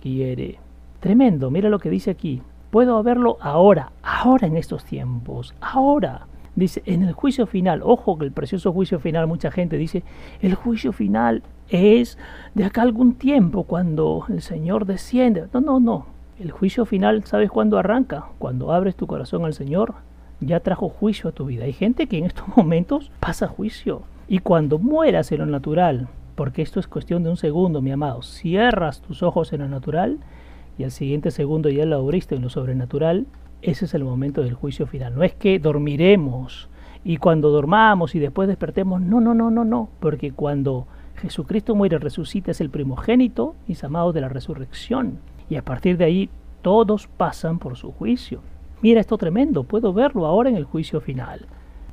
quiere. 0.00 0.58
Tremendo, 1.00 1.50
mira 1.50 1.68
lo 1.68 1.78
que 1.78 1.90
dice 1.90 2.10
aquí. 2.10 2.42
Puedo 2.70 3.02
verlo 3.02 3.38
ahora, 3.40 3.92
ahora 4.02 4.46
en 4.46 4.56
estos 4.56 4.84
tiempos, 4.84 5.54
ahora. 5.60 6.26
Dice, 6.56 6.82
en 6.86 7.02
el 7.02 7.12
juicio 7.12 7.46
final, 7.46 7.82
ojo 7.84 8.18
que 8.18 8.24
el 8.24 8.32
precioso 8.32 8.72
juicio 8.72 8.98
final, 8.98 9.26
mucha 9.26 9.50
gente 9.50 9.76
dice, 9.76 10.02
el 10.40 10.54
juicio 10.54 10.92
final 10.92 11.42
es 11.68 12.18
de 12.54 12.64
acá 12.64 12.82
algún 12.82 13.14
tiempo 13.14 13.64
cuando 13.64 14.24
el 14.28 14.40
Señor 14.40 14.86
desciende. 14.86 15.48
No, 15.52 15.60
no, 15.60 15.80
no. 15.80 16.06
El 16.38 16.50
juicio 16.50 16.86
final, 16.86 17.24
¿sabes 17.24 17.50
cuándo 17.50 17.78
arranca? 17.78 18.26
Cuando 18.38 18.72
abres 18.72 18.96
tu 18.96 19.06
corazón 19.06 19.44
al 19.44 19.54
Señor, 19.54 19.94
ya 20.40 20.60
trajo 20.60 20.88
juicio 20.88 21.30
a 21.30 21.32
tu 21.32 21.46
vida. 21.46 21.64
Hay 21.64 21.72
gente 21.72 22.06
que 22.06 22.18
en 22.18 22.24
estos 22.24 22.48
momentos 22.56 23.10
pasa 23.20 23.48
juicio. 23.48 24.02
Y 24.28 24.38
cuando 24.38 24.78
mueras 24.78 25.30
en 25.32 25.38
lo 25.38 25.46
natural, 25.46 26.08
porque 26.36 26.62
esto 26.62 26.78
es 26.78 26.86
cuestión 26.86 27.24
de 27.24 27.30
un 27.30 27.36
segundo, 27.36 27.82
mi 27.82 27.90
amado. 27.90 28.22
Cierras 28.22 29.00
tus 29.00 29.22
ojos 29.22 29.52
en 29.52 29.62
lo 29.62 29.68
natural 29.68 30.18
y 30.78 30.84
al 30.84 30.90
siguiente 30.90 31.30
segundo 31.30 31.70
ya 31.70 31.86
lo 31.86 31.96
abriste 31.96 32.36
en 32.36 32.42
lo 32.42 32.50
sobrenatural. 32.50 33.26
Ese 33.62 33.86
es 33.86 33.94
el 33.94 34.04
momento 34.04 34.42
del 34.42 34.54
juicio 34.54 34.86
final. 34.86 35.14
No 35.14 35.24
es 35.24 35.34
que 35.34 35.58
dormiremos 35.58 36.68
y 37.04 37.16
cuando 37.16 37.50
dormamos 37.50 38.14
y 38.14 38.18
después 38.18 38.48
despertemos. 38.48 39.00
No, 39.00 39.20
no, 39.20 39.34
no, 39.34 39.50
no, 39.50 39.64
no. 39.64 39.88
Porque 39.98 40.30
cuando 40.30 40.86
Jesucristo 41.16 41.74
muere, 41.74 41.98
resucita, 41.98 42.50
es 42.50 42.60
el 42.60 42.68
primogénito, 42.68 43.56
mis 43.66 43.82
amados, 43.82 44.14
de 44.14 44.20
la 44.20 44.28
resurrección. 44.28 45.18
Y 45.48 45.56
a 45.56 45.64
partir 45.64 45.96
de 45.96 46.04
ahí 46.04 46.30
todos 46.60 47.06
pasan 47.06 47.58
por 47.58 47.76
su 47.76 47.92
juicio. 47.92 48.40
Mira 48.82 49.00
esto 49.00 49.16
tremendo, 49.16 49.64
puedo 49.64 49.94
verlo 49.94 50.26
ahora 50.26 50.50
en 50.50 50.56
el 50.56 50.64
juicio 50.64 51.00
final. 51.00 51.46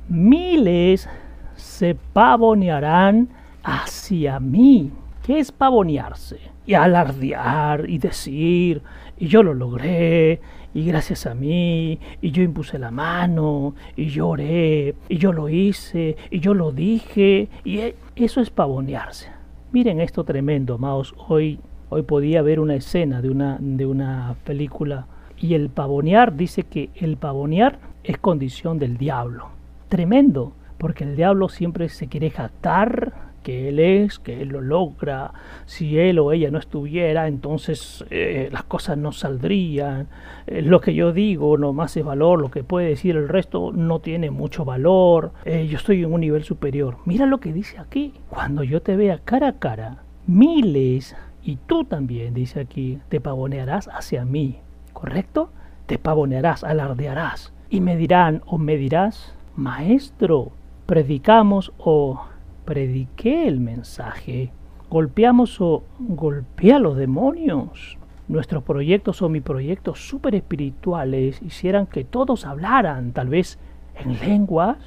Miles 0.06 1.08
se 1.54 1.94
pavonearán 1.94 3.30
hacia 3.64 4.38
mí. 4.38 4.92
¿Qué 5.24 5.38
es 5.38 5.50
pavonearse? 5.50 6.38
Y 6.66 6.74
alardear 6.74 7.88
y 7.88 7.98
decir, 7.98 8.82
y 9.18 9.26
yo 9.26 9.42
lo 9.42 9.54
logré, 9.54 10.40
y 10.74 10.84
gracias 10.84 11.26
a 11.26 11.34
mí, 11.34 11.98
y 12.20 12.30
yo 12.30 12.42
impuse 12.42 12.78
la 12.78 12.90
mano, 12.90 13.74
y 13.96 14.06
lloré, 14.06 14.94
y 15.08 15.16
yo 15.16 15.32
lo 15.32 15.48
hice, 15.48 16.16
y 16.30 16.40
yo 16.40 16.52
lo 16.52 16.72
dije, 16.72 17.48
y 17.64 17.78
e, 17.78 17.94
eso 18.16 18.40
es 18.40 18.50
pavonearse. 18.50 19.28
Miren 19.72 20.00
esto 20.00 20.24
tremendo, 20.24 20.74
amados. 20.74 21.14
Hoy, 21.28 21.58
hoy 21.88 22.02
podía 22.02 22.42
ver 22.42 22.60
una 22.60 22.74
escena 22.74 23.22
de 23.22 23.30
una, 23.30 23.56
de 23.60 23.86
una 23.86 24.36
película, 24.44 25.06
y 25.38 25.54
el 25.54 25.68
pavonear 25.68 26.36
dice 26.36 26.64
que 26.64 26.90
el 26.96 27.16
pavonear 27.16 27.78
es 28.02 28.18
condición 28.18 28.78
del 28.78 28.98
diablo. 28.98 29.48
Tremendo, 29.88 30.52
porque 30.78 31.04
el 31.04 31.16
diablo 31.16 31.48
siempre 31.48 31.88
se 31.88 32.08
quiere 32.08 32.30
jactar 32.30 33.33
que 33.44 33.68
él 33.68 33.78
es, 33.78 34.18
que 34.18 34.42
él 34.42 34.48
lo 34.48 34.60
logra. 34.60 35.32
Si 35.66 35.96
él 36.00 36.18
o 36.18 36.32
ella 36.32 36.50
no 36.50 36.58
estuviera, 36.58 37.28
entonces 37.28 38.04
eh, 38.10 38.48
las 38.50 38.64
cosas 38.64 38.98
no 38.98 39.12
saldrían. 39.12 40.08
Eh, 40.48 40.62
lo 40.62 40.80
que 40.80 40.94
yo 40.94 41.12
digo 41.12 41.56
no 41.56 41.72
más 41.72 41.96
es 41.96 42.04
valor, 42.04 42.40
lo 42.40 42.50
que 42.50 42.64
puede 42.64 42.88
decir 42.88 43.16
el 43.16 43.28
resto 43.28 43.70
no 43.72 44.00
tiene 44.00 44.32
mucho 44.32 44.64
valor. 44.64 45.32
Eh, 45.44 45.68
yo 45.68 45.76
estoy 45.76 46.02
en 46.02 46.12
un 46.12 46.22
nivel 46.22 46.42
superior. 46.42 46.96
Mira 47.04 47.26
lo 47.26 47.38
que 47.38 47.52
dice 47.52 47.78
aquí. 47.78 48.14
Cuando 48.28 48.64
yo 48.64 48.82
te 48.82 48.96
vea 48.96 49.20
cara 49.24 49.48
a 49.48 49.58
cara, 49.60 50.02
miles, 50.26 51.14
y 51.44 51.56
tú 51.56 51.84
también, 51.84 52.32
dice 52.32 52.60
aquí, 52.60 52.98
te 53.10 53.20
pavonearás 53.20 53.88
hacia 53.88 54.24
mí. 54.24 54.58
¿Correcto? 54.94 55.50
Te 55.86 55.98
pavonearás, 55.98 56.64
alardearás. 56.64 57.52
Y 57.68 57.80
me 57.80 57.96
dirán 57.96 58.40
o 58.46 58.56
me 58.56 58.78
dirás, 58.78 59.34
maestro, 59.54 60.52
predicamos 60.86 61.72
o 61.76 62.24
prediqué 62.64 63.46
el 63.48 63.60
mensaje. 63.60 64.50
Golpeamos 64.90 65.60
o 65.60 65.82
golpeé 65.98 66.74
a 66.74 66.78
los 66.78 66.96
demonios. 66.96 67.98
Nuestros 68.26 68.62
proyectos 68.62 69.20
o 69.22 69.28
mi 69.28 69.40
proyectos 69.40 70.08
super 70.08 70.34
espirituales 70.34 71.42
hicieran 71.42 71.86
que 71.86 72.04
todos 72.04 72.46
hablaran, 72.46 73.12
tal 73.12 73.28
vez 73.28 73.58
en 73.96 74.18
lenguas, 74.18 74.78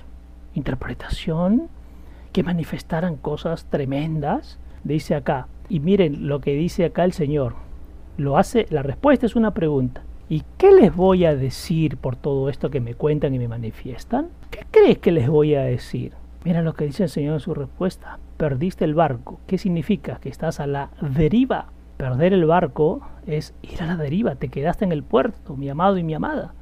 interpretación, 0.55 1.69
que 2.33 2.43
manifestaran 2.43 3.15
cosas 3.15 3.65
tremendas. 3.65 4.59
Dice 4.83 5.15
acá, 5.15 5.47
y 5.69 5.79
miren 5.79 6.27
lo 6.27 6.41
que 6.41 6.53
dice 6.53 6.85
acá 6.85 7.03
el 7.03 7.13
Señor. 7.13 7.55
Lo 8.17 8.37
hace, 8.37 8.65
la 8.69 8.81
respuesta 8.81 9.25
es 9.25 9.35
una 9.35 9.53
pregunta. 9.53 10.01
¿Y 10.29 10.43
qué 10.57 10.71
les 10.71 10.93
voy 10.95 11.25
a 11.25 11.35
decir 11.35 11.97
por 11.97 12.15
todo 12.15 12.49
esto 12.49 12.69
que 12.69 12.81
me 12.81 12.95
cuentan 12.95 13.33
y 13.33 13.39
me 13.39 13.47
manifiestan? 13.47 14.29
¿Qué 14.49 14.65
crees 14.71 14.97
que 14.97 15.11
les 15.11 15.29
voy 15.29 15.55
a 15.55 15.61
decir? 15.61 16.13
Mira 16.47 16.61
lo 16.61 16.75
que 16.75 16.85
dice 16.85 17.03
el 17.03 17.09
Señor 17.09 17.33
en 17.33 17.39
su 17.41 17.53
respuesta. 17.53 18.19
Perdiste 18.37 18.85
el 18.85 18.93
barco. 18.93 19.41
¿Qué 19.47 19.57
significa? 19.57 20.17
Que 20.21 20.29
estás 20.29 20.61
a 20.61 20.65
la 20.65 20.91
deriva. 21.01 21.65
Perder 21.97 22.31
el 22.31 22.45
barco 22.45 23.01
es 23.25 23.53
ir 23.63 23.83
a 23.83 23.85
la 23.85 23.97
deriva. 23.97 24.35
Te 24.35 24.47
quedaste 24.47 24.85
en 24.85 24.93
el 24.93 25.03
puerto, 25.03 25.57
mi 25.57 25.67
amado 25.67 25.97
y 25.97 26.03
mi 26.03 26.13
amada. 26.13 26.53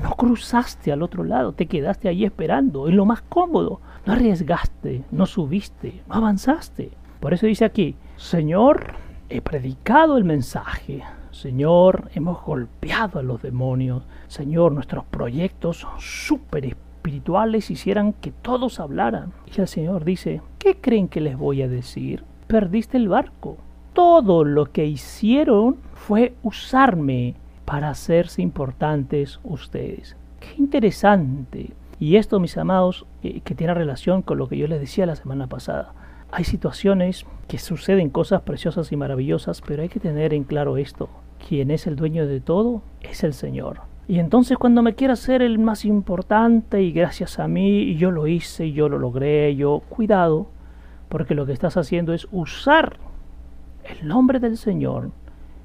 No 0.00 0.10
cruzaste 0.10 0.92
al 0.92 1.02
otro 1.02 1.24
lado, 1.24 1.52
te 1.52 1.66
quedaste 1.66 2.08
ahí 2.08 2.24
esperando, 2.24 2.86
en 2.86 2.94
lo 2.94 3.06
más 3.06 3.22
cómodo. 3.22 3.80
No 4.06 4.12
arriesgaste, 4.12 5.02
no 5.10 5.26
subiste, 5.26 6.04
no 6.06 6.14
avanzaste. 6.14 6.92
Por 7.18 7.34
eso 7.34 7.46
dice 7.46 7.64
aquí, 7.64 7.96
Señor, 8.14 8.92
he 9.30 9.40
predicado 9.40 10.16
el 10.16 10.22
mensaje. 10.22 11.02
Señor, 11.32 12.08
hemos 12.14 12.40
golpeado 12.40 13.18
a 13.18 13.24
los 13.24 13.42
demonios. 13.42 14.04
Señor, 14.28 14.70
nuestros 14.70 15.04
proyectos 15.06 15.78
son 15.78 16.00
súper 16.00 16.66
espirituales 17.04 17.70
hicieran 17.70 18.14
que 18.14 18.32
todos 18.32 18.80
hablaran. 18.80 19.34
Y 19.54 19.60
el 19.60 19.68
Señor 19.68 20.06
dice, 20.06 20.40
¿qué 20.58 20.76
creen 20.76 21.08
que 21.08 21.20
les 21.20 21.36
voy 21.36 21.60
a 21.60 21.68
decir? 21.68 22.24
Perdiste 22.46 22.96
el 22.96 23.10
barco. 23.10 23.58
Todo 23.92 24.42
lo 24.42 24.72
que 24.72 24.86
hicieron 24.86 25.76
fue 25.92 26.34
usarme 26.42 27.34
para 27.66 27.90
hacerse 27.90 28.40
importantes 28.40 29.38
ustedes. 29.44 30.16
Qué 30.40 30.54
interesante. 30.56 31.72
Y 32.00 32.16
esto, 32.16 32.40
mis 32.40 32.56
amados, 32.56 33.04
eh, 33.22 33.42
que 33.42 33.54
tiene 33.54 33.74
relación 33.74 34.22
con 34.22 34.38
lo 34.38 34.48
que 34.48 34.56
yo 34.56 34.66
les 34.66 34.80
decía 34.80 35.04
la 35.04 35.16
semana 35.16 35.46
pasada. 35.46 35.92
Hay 36.32 36.44
situaciones 36.44 37.26
que 37.48 37.58
suceden 37.58 38.08
cosas 38.08 38.40
preciosas 38.40 38.92
y 38.92 38.96
maravillosas, 38.96 39.60
pero 39.60 39.82
hay 39.82 39.90
que 39.90 40.00
tener 40.00 40.32
en 40.32 40.44
claro 40.44 40.78
esto. 40.78 41.10
Quien 41.46 41.70
es 41.70 41.86
el 41.86 41.96
dueño 41.96 42.26
de 42.26 42.40
todo 42.40 42.80
es 43.02 43.24
el 43.24 43.34
Señor. 43.34 43.93
Y 44.06 44.18
entonces 44.18 44.58
cuando 44.58 44.82
me 44.82 44.94
quiera 44.94 45.16
ser 45.16 45.40
el 45.40 45.58
más 45.58 45.86
importante 45.86 46.82
y 46.82 46.92
gracias 46.92 47.38
a 47.38 47.48
mí 47.48 47.96
yo 47.96 48.10
lo 48.10 48.26
hice 48.26 48.72
yo 48.72 48.88
lo 48.88 48.98
logré, 48.98 49.56
yo 49.56 49.82
cuidado, 49.88 50.48
porque 51.08 51.34
lo 51.34 51.46
que 51.46 51.52
estás 51.52 51.78
haciendo 51.78 52.12
es 52.12 52.28
usar 52.30 52.98
el 53.84 54.06
nombre 54.06 54.40
del 54.40 54.58
Señor, 54.58 55.10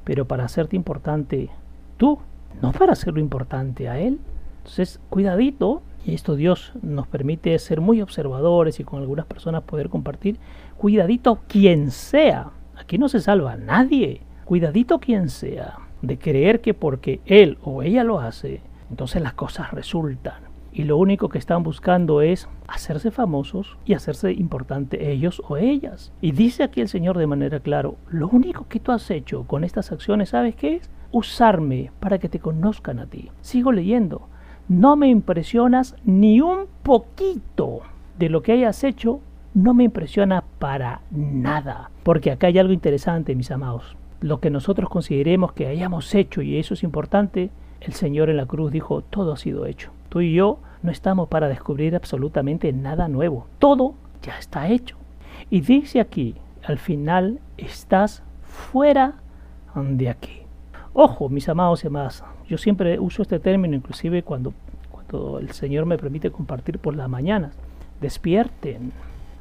pero 0.06 0.26
para 0.26 0.46
hacerte 0.46 0.78
importante 0.78 1.50
tú, 1.98 2.20
no 2.62 2.72
para 2.72 2.94
hacerlo 2.94 3.20
importante 3.20 3.90
a 3.90 4.00
Él. 4.00 4.20
Entonces, 4.60 5.02
cuidadito, 5.10 5.82
y 6.06 6.14
esto 6.14 6.36
Dios 6.36 6.72
nos 6.82 7.08
permite 7.08 7.58
ser 7.60 7.82
muy 7.82 8.02
observadores 8.02 8.80
y 8.80 8.86
con 8.86 9.02
algunas 9.02 9.26
personas 9.26 9.64
poder 9.64 9.90
compartir, 9.90 10.38
cuidadito 10.78 11.40
quien 11.48 11.92
sea, 11.92 12.52
aquí 12.78 12.98
no 12.98 13.10
se 13.10 13.20
salva 13.20 13.58
nadie, 13.58 14.22
cuidadito 14.46 15.00
quien 15.00 15.28
sea 15.28 15.89
de 16.02 16.18
creer 16.18 16.62
que 16.62 16.74
porque 16.74 17.22
él 17.26 17.58
o 17.64 17.84
ella 17.84 18.04
lo 18.04 18.20
hace, 18.20 18.62
entonces 18.90 19.22
las 19.22 19.34
cosas 19.34 19.72
resultan. 19.72 20.50
Y 20.72 20.84
lo 20.84 20.98
único 20.98 21.30
que 21.30 21.40
están 21.40 21.64
buscando 21.64 22.22
es 22.22 22.48
hacerse 22.68 23.12
famosos 23.12 23.78
y 23.86 23.96
hacerse 23.96 24.32
importante 24.32 25.12
ellos 25.12 25.42
o 25.48 25.58
ellas. 25.58 26.12
Y 26.22 26.32
dice 26.32 26.64
aquí 26.64 26.80
el 26.80 26.88
Señor 26.88 27.18
de 27.18 27.28
manera 27.28 27.60
clara, 27.60 27.90
lo 28.10 28.28
único 28.30 28.68
que 28.68 28.80
tú 28.80 28.92
has 28.92 29.10
hecho 29.10 29.44
con 29.46 29.64
estas 29.64 29.92
acciones, 29.92 30.30
¿sabes 30.30 30.56
qué 30.56 30.76
es? 30.76 30.90
Usarme 31.12 31.92
para 32.00 32.20
que 32.20 32.30
te 32.30 32.40
conozcan 32.40 33.00
a 33.00 33.08
ti. 33.08 33.32
Sigo 33.42 33.72
leyendo. 33.72 34.28
No 34.68 34.96
me 34.96 35.08
impresionas 35.08 35.96
ni 36.06 36.40
un 36.42 36.68
poquito 36.84 37.80
de 38.20 38.30
lo 38.30 38.44
que 38.44 38.52
hayas 38.52 38.84
hecho, 38.84 39.22
no 39.56 39.74
me 39.74 39.86
impresiona 39.86 40.44
para 40.60 41.02
nada. 41.10 41.90
Porque 42.04 42.30
acá 42.30 42.48
hay 42.48 42.60
algo 42.60 42.74
interesante, 42.74 43.34
mis 43.34 43.50
amados 43.50 43.98
lo 44.22 44.40
que 44.40 44.50
nosotros 44.50 44.90
consideremos 44.90 45.54
que 45.54 45.68
hayamos 45.68 46.14
hecho, 46.16 46.42
y 46.42 46.58
eso 46.58 46.74
es 46.74 46.84
importante, 46.84 47.50
el 47.82 47.94
Señor 47.94 48.30
en 48.30 48.38
la 48.38 48.46
cruz 48.46 48.72
dijo, 48.72 49.02
todo 49.02 49.34
ha 49.34 49.38
sido 49.38 49.66
hecho. 49.66 49.92
Tú 50.10 50.22
y 50.22 50.34
yo 50.34 50.60
no 50.84 50.92
estamos 50.92 51.30
para 51.30 51.48
descubrir 51.48 51.96
absolutamente 51.96 52.74
nada 52.74 53.08
nuevo. 53.08 53.48
Todo 53.60 53.94
ya 54.22 54.38
está 54.38 54.68
hecho. 54.68 54.98
Y 55.50 55.62
dice 55.62 56.00
aquí, 56.00 56.36
al 56.64 56.78
final, 56.78 57.40
estás 57.58 58.24
fuera 58.44 59.16
de 59.76 60.10
aquí. 60.10 60.42
Ojo, 60.94 61.30
mis 61.30 61.48
amados 61.48 61.84
y 61.84 61.88
amadas, 61.88 62.24
yo 62.48 62.58
siempre 62.58 63.00
uso 63.00 63.22
este 63.22 63.40
término, 63.40 63.76
inclusive 63.76 64.24
cuando, 64.24 64.54
cuando 64.92 65.40
el 65.40 65.52
Señor 65.52 65.86
me 65.86 65.98
permite 65.98 66.32
compartir 66.32 66.80
por 66.80 66.96
las 66.96 67.08
mañanas. 67.08 67.56
Despierten, 68.02 68.92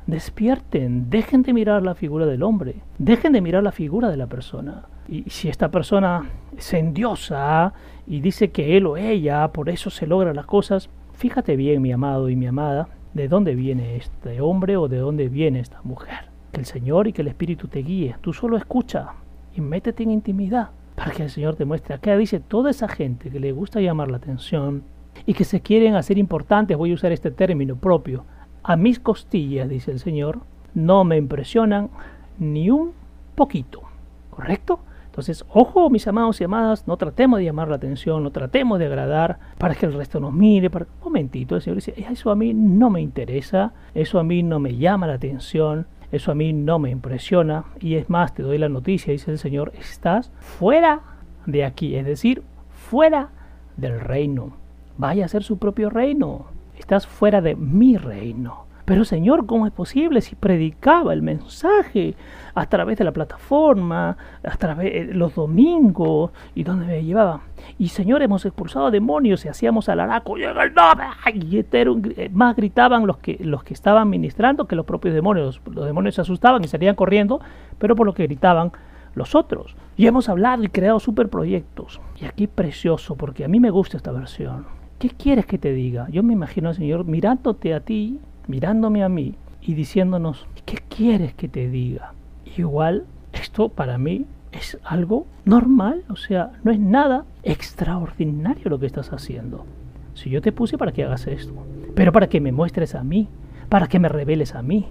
despierten, 0.09 1.11
dejen 1.11 1.43
de 1.43 1.53
mirar 1.53 1.83
la 1.83 1.95
figura 1.95 2.25
del 2.25 2.43
hombre, 2.43 2.77
dejen 2.99 3.35
de 3.35 3.43
mirar 3.43 3.63
la 3.63 3.73
figura 3.73 4.11
de 4.11 4.17
la 4.17 4.27
persona. 4.27 4.87
Y 5.07 5.29
si 5.29 5.51
esta 5.51 5.71
persona 5.71 6.25
se 6.57 6.79
endiosa 6.79 7.75
y 8.07 8.21
dice 8.21 8.51
que 8.51 8.79
él 8.79 8.87
o 8.87 8.97
ella 8.97 9.49
por 9.49 9.69
eso 9.69 9.91
se 9.91 10.07
logran 10.07 10.35
las 10.35 10.47
cosas, 10.47 10.89
fíjate 11.13 11.57
bien, 11.57 11.83
mi 11.83 11.93
amado 11.93 12.31
y 12.31 12.37
mi 12.37 12.47
amada, 12.47 12.89
de 13.13 13.29
dónde 13.29 13.55
viene 13.55 13.97
este 13.97 14.41
hombre 14.41 14.79
o 14.79 14.89
de 14.89 14.97
dónde 14.97 15.29
viene 15.29 15.61
esta 15.61 15.83
mujer. 15.83 16.31
Que 16.53 16.61
el 16.61 16.67
Señor 16.67 17.07
y 17.07 17.13
que 17.13 17.21
el 17.21 17.29
Espíritu 17.29 17.69
te 17.69 17.81
guíe. 17.81 18.17
Tú 18.23 18.33
solo 18.33 18.57
escucha 18.57 19.09
y 19.55 19.61
métete 19.61 20.05
en 20.05 20.11
intimidad 20.11 20.71
para 20.95 21.11
que 21.11 21.25
el 21.25 21.31
Señor 21.31 21.55
te 21.55 21.67
muestre. 21.67 21.95
Acá 21.95 22.17
dice 22.17 22.41
toda 22.41 22.71
esa 22.71 22.89
gente 22.89 23.29
que 23.29 23.41
le 23.41 23.53
gusta 23.53 23.83
llamar 23.83 24.11
la 24.11 24.17
atención 24.17 24.85
y 25.27 25.35
que 25.35 25.45
se 25.45 25.61
quieren 25.61 25.97
hacer 25.97 26.17
importantes, 26.17 26.79
voy 26.79 26.93
a 26.93 26.95
usar 26.95 27.13
este 27.13 27.31
término 27.31 27.77
propio, 27.77 28.25
a 28.63 28.77
mis 28.77 29.01
costillas, 29.01 29.69
dice 29.69 29.91
el 29.91 29.99
Señor, 29.99 30.41
no 30.75 31.05
me 31.05 31.17
impresionan 31.17 31.91
ni 32.39 32.71
un 32.71 32.93
poquito. 33.35 33.83
¿Correcto? 34.31 34.81
Entonces, 35.07 35.45
ojo, 35.53 35.91
mis 35.91 36.07
amados 36.07 36.41
y 36.41 36.45
amadas, 36.45 36.87
no 36.87 36.97
tratemos 36.97 37.41
de 37.41 37.47
llamar 37.47 37.69
la 37.69 37.75
atención, 37.75 38.23
no 38.23 38.31
tratemos 38.31 38.79
de 38.79 38.87
agradar 38.87 39.39
para 39.59 39.75
que 39.75 39.85
el 39.85 39.95
resto 39.95 40.21
nos 40.21 40.33
mire. 40.33 40.71
Para... 40.71 40.85
Un 40.85 41.05
momentito, 41.05 41.57
el 41.57 41.63
Señor 41.63 41.77
dice, 41.77 41.95
eso 41.97 42.31
a 42.31 42.37
mí 42.37 42.55
no 42.55 42.89
me 42.89 43.01
interesa, 43.01 43.73
eso 43.95 44.21
a 44.21 44.23
mí 44.23 44.45
no 44.45 44.61
me 44.61 44.77
llama 44.77 45.09
la 45.09 45.15
atención, 45.15 45.89
eso 46.13 46.31
a 46.31 46.37
mí 46.37 46.53
no 46.53 46.79
me 46.79 46.91
impresiona. 46.91 47.65
Y 47.81 47.97
es 47.97 48.09
más, 48.09 48.33
te 48.33 48.45
doy 48.45 48.59
la 48.59 48.69
noticia, 48.69 49.13
dice 49.13 49.33
el 49.33 49.39
Señor, 49.39 49.73
estás 49.77 50.31
fuera 50.39 51.01
de 51.47 51.65
aquí, 51.65 51.97
es 51.97 52.07
decir, 52.07 52.45
fuera 52.71 53.31
del 53.77 53.99
reino. 53.99 54.53
Vaya 54.99 55.25
a 55.25 55.27
hacer 55.27 55.43
su 55.43 55.59
propio 55.59 55.91
reino 55.91 56.47
estás 56.81 57.07
fuera 57.07 57.41
de 57.41 57.55
mi 57.57 57.97
reino. 57.97 58.69
Pero 58.89 59.05
Señor, 59.05 59.45
¿cómo 59.45 59.67
es 59.67 59.73
posible 59.75 60.23
si 60.23 60.35
predicaba 60.35 61.13
el 61.13 61.21
mensaje 61.21 62.15
a 62.55 62.65
través 62.65 62.97
de 62.97 63.05
la 63.05 63.13
plataforma, 63.13 64.17
a 64.43 64.57
través 64.57 65.09
de 65.09 65.13
los 65.13 65.35
domingos 65.35 66.31
y 66.55 66.65
donde 66.65 66.87
me 66.87 67.05
llevaba? 67.05 67.43
Y 67.79 67.89
Señor, 67.89 68.23
hemos 68.23 68.47
expulsado 68.47 68.91
demonios 68.91 69.45
y 69.45 69.49
hacíamos 69.49 69.91
alaraco, 69.91 70.37
llega 70.39 70.65
el 70.65 70.73
nombre, 70.73 71.05
y 71.35 71.59
eh, 71.59 72.31
más 72.33 72.57
gritaban 72.57 73.07
los 73.07 73.19
que, 73.19 73.37
los 73.43 73.63
que 73.63 73.75
estaban 73.75 74.09
ministrando 74.09 74.67
que 74.67 74.75
los 74.75 74.87
propios 74.87 75.13
demonios. 75.13 75.61
Los 75.71 75.85
demonios 75.85 76.15
se 76.15 76.23
asustaban 76.23 76.65
y 76.65 76.69
salían 76.69 76.95
corriendo, 76.95 77.43
pero 77.77 77.95
por 77.95 78.07
lo 78.07 78.15
que 78.15 78.23
gritaban 78.23 78.73
los 79.15 79.35
otros. 79.35 79.77
Y 79.99 80.07
hemos 80.07 80.31
hablado 80.31 80.65
y 80.65 80.69
creado 80.69 80.99
superproyectos. 80.99 82.01
Y 82.19 82.25
aquí 82.25 82.47
precioso, 82.47 83.17
porque 83.17 83.45
a 83.45 83.49
mí 83.49 83.61
me 83.61 83.69
gusta 83.69 83.99
esta 83.99 84.13
versión. 84.13 84.78
¿Qué 84.99 85.11
quieres 85.11 85.47
que 85.47 85.59
te 85.59 85.73
diga? 85.73 86.09
Yo 86.11 86.25
me 86.25 86.33
imagino 86.33 86.71
al 86.71 86.75
Señor 86.75 87.05
mirándote 87.05 87.73
a 87.73 87.79
ti, 87.79 88.19
mirándome 88.49 89.05
a 89.05 89.09
mí 89.09 89.37
y 89.63 89.75
diciéndonos, 89.75 90.49
¿qué 90.67 90.79
quieres 90.89 91.35
que 91.35 91.47
te 91.47 91.69
diga? 91.69 92.15
Igual, 92.57 93.05
esto 93.33 93.69
para 93.69 93.97
mí 93.97 94.27
es 94.51 94.77
algo 94.83 95.27
normal, 95.45 96.03
o 96.09 96.17
sea, 96.17 96.51
no 96.65 96.73
es 96.73 96.81
nada 96.81 97.27
extraordinario 97.45 98.69
lo 98.71 98.81
que 98.81 98.87
estás 98.87 99.13
haciendo. 99.13 99.67
Si 100.15 100.31
yo 100.31 100.43
te 100.43 100.51
puse 100.51 100.77
para 100.77 100.91
que 100.91 101.05
hagas 101.05 101.29
esto, 101.29 101.55
pero 101.95 102.11
para 102.11 102.29
que 102.29 102.41
me 102.41 102.51
muestres 102.51 102.97
a 102.97 103.05
mí, 103.05 103.29
para 103.69 103.87
que 103.87 104.01
me 104.01 104.09
reveles 104.09 104.57
a 104.57 104.63
mí, 104.63 104.87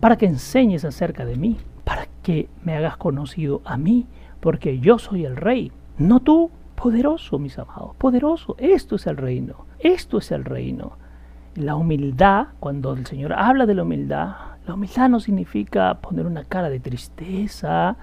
para 0.00 0.16
que 0.16 0.24
enseñes 0.24 0.86
acerca 0.86 1.26
de 1.26 1.36
mí, 1.36 1.58
para 1.84 2.06
que 2.22 2.48
me 2.64 2.76
hagas 2.76 2.96
conocido 2.96 3.60
a 3.66 3.76
mí, 3.76 4.06
porque 4.40 4.80
yo 4.80 4.98
soy 4.98 5.26
el 5.26 5.36
rey, 5.36 5.70
no 5.98 6.20
tú. 6.20 6.50
Poderoso, 6.80 7.38
mis 7.38 7.58
amados, 7.58 7.94
poderoso. 7.96 8.56
Esto 8.58 8.96
es 8.96 9.06
el 9.06 9.18
reino, 9.18 9.66
esto 9.80 10.16
es 10.16 10.32
el 10.32 10.46
reino. 10.46 10.92
La 11.54 11.76
humildad, 11.76 12.46
cuando 12.58 12.94
el 12.94 13.04
Señor 13.04 13.34
habla 13.34 13.66
de 13.66 13.74
la 13.74 13.82
humildad, 13.82 14.34
la 14.66 14.72
humildad 14.72 15.10
no 15.10 15.20
significa 15.20 16.00
poner 16.00 16.24
una 16.24 16.44
cara 16.44 16.70
de 16.70 16.80
tristeza 16.80 17.96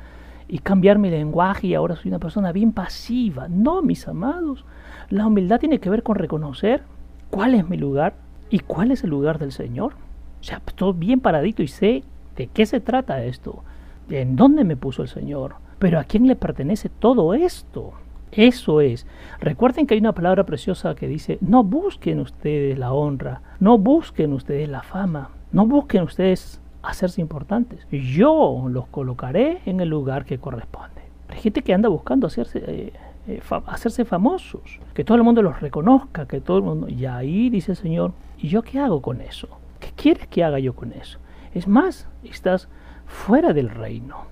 y 0.48 0.60
cambiar 0.60 1.00
mi 1.00 1.10
lenguaje 1.10 1.66
y 1.66 1.74
ahora 1.74 1.96
soy 1.96 2.10
una 2.10 2.20
persona 2.20 2.52
bien 2.52 2.72
pasiva. 2.72 3.48
No, 3.48 3.82
mis 3.82 4.08
amados. 4.08 4.64
La 5.10 5.26
humildad 5.26 5.60
tiene 5.60 5.80
que 5.80 5.90
ver 5.90 6.04
con 6.04 6.16
reconocer 6.16 6.84
cuál 7.32 7.56
es 7.56 7.68
mi 7.68 7.78
lugar 7.78 8.14
y 8.52 8.60
cuál 8.60 8.92
es 8.92 9.04
el 9.04 9.10
lugar 9.10 9.40
del 9.40 9.54
Señor. 9.54 9.94
O 10.40 10.44
sea, 10.44 10.62
estoy 10.68 10.94
bien 10.94 11.20
paradito 11.20 11.64
y 11.64 11.68
sé 11.68 12.04
de 12.36 12.46
qué 12.46 12.68
se 12.68 12.80
trata 12.80 13.24
esto, 13.24 13.64
en 14.08 14.36
dónde 14.36 14.64
me 14.64 14.78
puso 14.78 15.02
el 15.02 15.08
Señor, 15.08 15.56
pero 15.80 16.00
a 16.00 16.04
quién 16.04 16.28
le 16.28 16.36
pertenece 16.36 16.90
todo 16.90 17.34
esto. 17.34 17.94
Eso 18.38 18.82
es. 18.82 19.08
Recuerden 19.40 19.88
que 19.88 19.96
hay 19.96 20.00
una 20.00 20.14
palabra 20.14 20.46
preciosa 20.46 20.94
que 20.94 21.08
dice, 21.08 21.40
no 21.42 21.64
busquen 21.64 22.20
ustedes 22.20 22.78
la 22.78 22.94
honra, 22.94 23.42
no 23.60 23.80
busquen 23.80 24.32
ustedes 24.32 24.70
la 24.70 24.84
fama, 24.84 25.32
no 25.52 25.66
busquen 25.66 26.04
ustedes 26.04 26.62
hacerse 26.84 27.20
importantes. 27.20 27.88
Yo 27.90 28.68
los 28.70 28.88
colocaré 28.90 29.62
en 29.66 29.80
el 29.80 29.90
lugar 29.90 30.24
que 30.24 30.38
corresponde. 30.38 31.02
Hay 31.30 31.40
gente 31.40 31.64
que 31.64 31.74
anda 31.74 31.90
buscando 31.90 32.28
hacerse, 32.28 32.64
eh, 32.68 32.94
eh, 33.28 33.42
hacerse 33.66 34.06
famosos, 34.06 34.80
que 34.94 35.04
todo 35.04 35.18
el 35.18 35.24
mundo 35.24 35.42
los 35.42 35.60
reconozca, 35.60 36.28
que 36.28 36.40
todo 36.40 36.58
el 36.58 36.64
mundo... 36.64 36.90
Y 36.90 37.08
ahí 37.08 37.50
dice 37.50 37.72
el 37.72 37.78
Señor, 37.78 38.14
¿y 38.38 38.50
yo 38.50 38.62
qué 38.62 38.80
hago 38.80 39.02
con 39.02 39.20
eso? 39.20 39.48
¿Qué 39.80 39.90
quieres 39.96 40.28
que 40.28 40.44
haga 40.44 40.60
yo 40.60 40.76
con 40.76 40.94
eso? 40.94 41.18
Es 41.56 41.68
más, 41.68 42.08
estás 42.24 42.70
fuera 43.08 43.52
del 43.52 43.70
reino. 43.70 44.26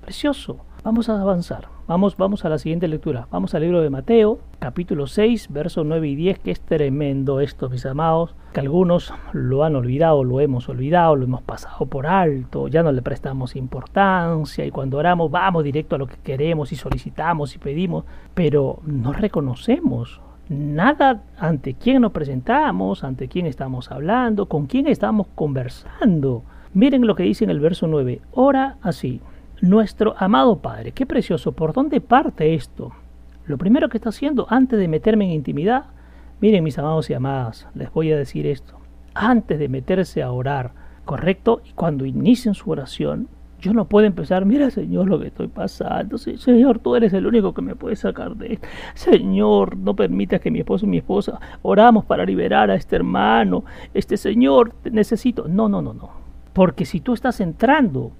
Precioso. 0.00 0.60
Vamos 0.88 1.10
a 1.10 1.20
avanzar. 1.20 1.68
Vamos, 1.86 2.16
vamos 2.16 2.46
a 2.46 2.48
la 2.48 2.56
siguiente 2.56 2.88
lectura. 2.88 3.28
Vamos 3.30 3.54
al 3.54 3.60
libro 3.60 3.82
de 3.82 3.90
Mateo, 3.90 4.38
capítulo 4.58 5.06
6, 5.06 5.52
versos 5.52 5.84
9 5.84 6.08
y 6.08 6.16
10, 6.16 6.38
que 6.38 6.50
es 6.50 6.62
tremendo 6.62 7.40
esto, 7.40 7.68
mis 7.68 7.84
amados, 7.84 8.34
que 8.54 8.60
algunos 8.60 9.12
lo 9.34 9.64
han 9.64 9.76
olvidado, 9.76 10.24
lo 10.24 10.40
hemos 10.40 10.66
olvidado, 10.70 11.14
lo 11.14 11.24
hemos 11.24 11.42
pasado 11.42 11.84
por 11.84 12.06
alto, 12.06 12.68
ya 12.68 12.82
no 12.82 12.90
le 12.90 13.02
prestamos 13.02 13.54
importancia 13.54 14.64
y 14.64 14.70
cuando 14.70 14.96
oramos 14.96 15.30
vamos 15.30 15.62
directo 15.62 15.94
a 15.94 15.98
lo 15.98 16.06
que 16.06 16.16
queremos 16.16 16.72
y 16.72 16.76
solicitamos 16.76 17.54
y 17.54 17.58
pedimos, 17.58 18.06
pero 18.32 18.78
no 18.86 19.12
reconocemos 19.12 20.22
nada 20.48 21.22
ante 21.36 21.74
quién 21.74 22.00
nos 22.00 22.12
presentamos, 22.12 23.04
ante 23.04 23.28
quién 23.28 23.44
estamos 23.44 23.92
hablando, 23.92 24.46
con 24.46 24.64
quién 24.64 24.86
estamos 24.86 25.26
conversando. 25.34 26.44
Miren 26.72 27.06
lo 27.06 27.14
que 27.14 27.24
dice 27.24 27.44
en 27.44 27.50
el 27.50 27.60
verso 27.60 27.86
9, 27.86 28.22
ora 28.32 28.78
así. 28.80 29.20
Nuestro 29.60 30.14
amado 30.18 30.60
Padre, 30.60 30.92
qué 30.92 31.04
precioso, 31.04 31.50
¿por 31.50 31.72
dónde 31.72 32.00
parte 32.00 32.54
esto? 32.54 32.92
Lo 33.44 33.58
primero 33.58 33.88
que 33.88 33.96
está 33.96 34.10
haciendo 34.10 34.46
antes 34.48 34.78
de 34.78 34.86
meterme 34.86 35.24
en 35.24 35.32
intimidad, 35.32 35.86
miren 36.40 36.62
mis 36.62 36.78
amados 36.78 37.10
y 37.10 37.14
amadas, 37.14 37.66
les 37.74 37.92
voy 37.92 38.12
a 38.12 38.16
decir 38.16 38.46
esto, 38.46 38.78
antes 39.14 39.58
de 39.58 39.68
meterse 39.68 40.22
a 40.22 40.30
orar, 40.30 40.70
¿correcto? 41.04 41.60
Y 41.68 41.72
cuando 41.72 42.06
inicien 42.06 42.54
su 42.54 42.70
oración, 42.70 43.26
yo 43.58 43.72
no 43.72 43.86
puedo 43.86 44.06
empezar, 44.06 44.44
mira 44.44 44.70
Señor 44.70 45.08
lo 45.08 45.18
que 45.18 45.26
estoy 45.26 45.48
pasando, 45.48 46.18
Señor, 46.18 46.78
tú 46.78 46.94
eres 46.94 47.12
el 47.12 47.26
único 47.26 47.52
que 47.52 47.62
me 47.62 47.74
puede 47.74 47.96
sacar 47.96 48.36
de 48.36 48.52
esto. 48.52 48.68
Señor, 48.94 49.76
no 49.76 49.96
permitas 49.96 50.40
que 50.40 50.52
mi 50.52 50.60
esposo 50.60 50.86
y 50.86 50.90
mi 50.90 50.98
esposa 50.98 51.40
oramos 51.62 52.04
para 52.04 52.24
liberar 52.24 52.70
a 52.70 52.76
este 52.76 52.94
hermano, 52.94 53.64
este 53.92 54.18
Señor, 54.18 54.72
necesito. 54.84 55.48
No, 55.48 55.68
no, 55.68 55.82
no, 55.82 55.94
no. 55.94 56.10
Porque 56.52 56.84
si 56.84 57.00
tú 57.00 57.12
estás 57.12 57.40
entrando 57.40 58.12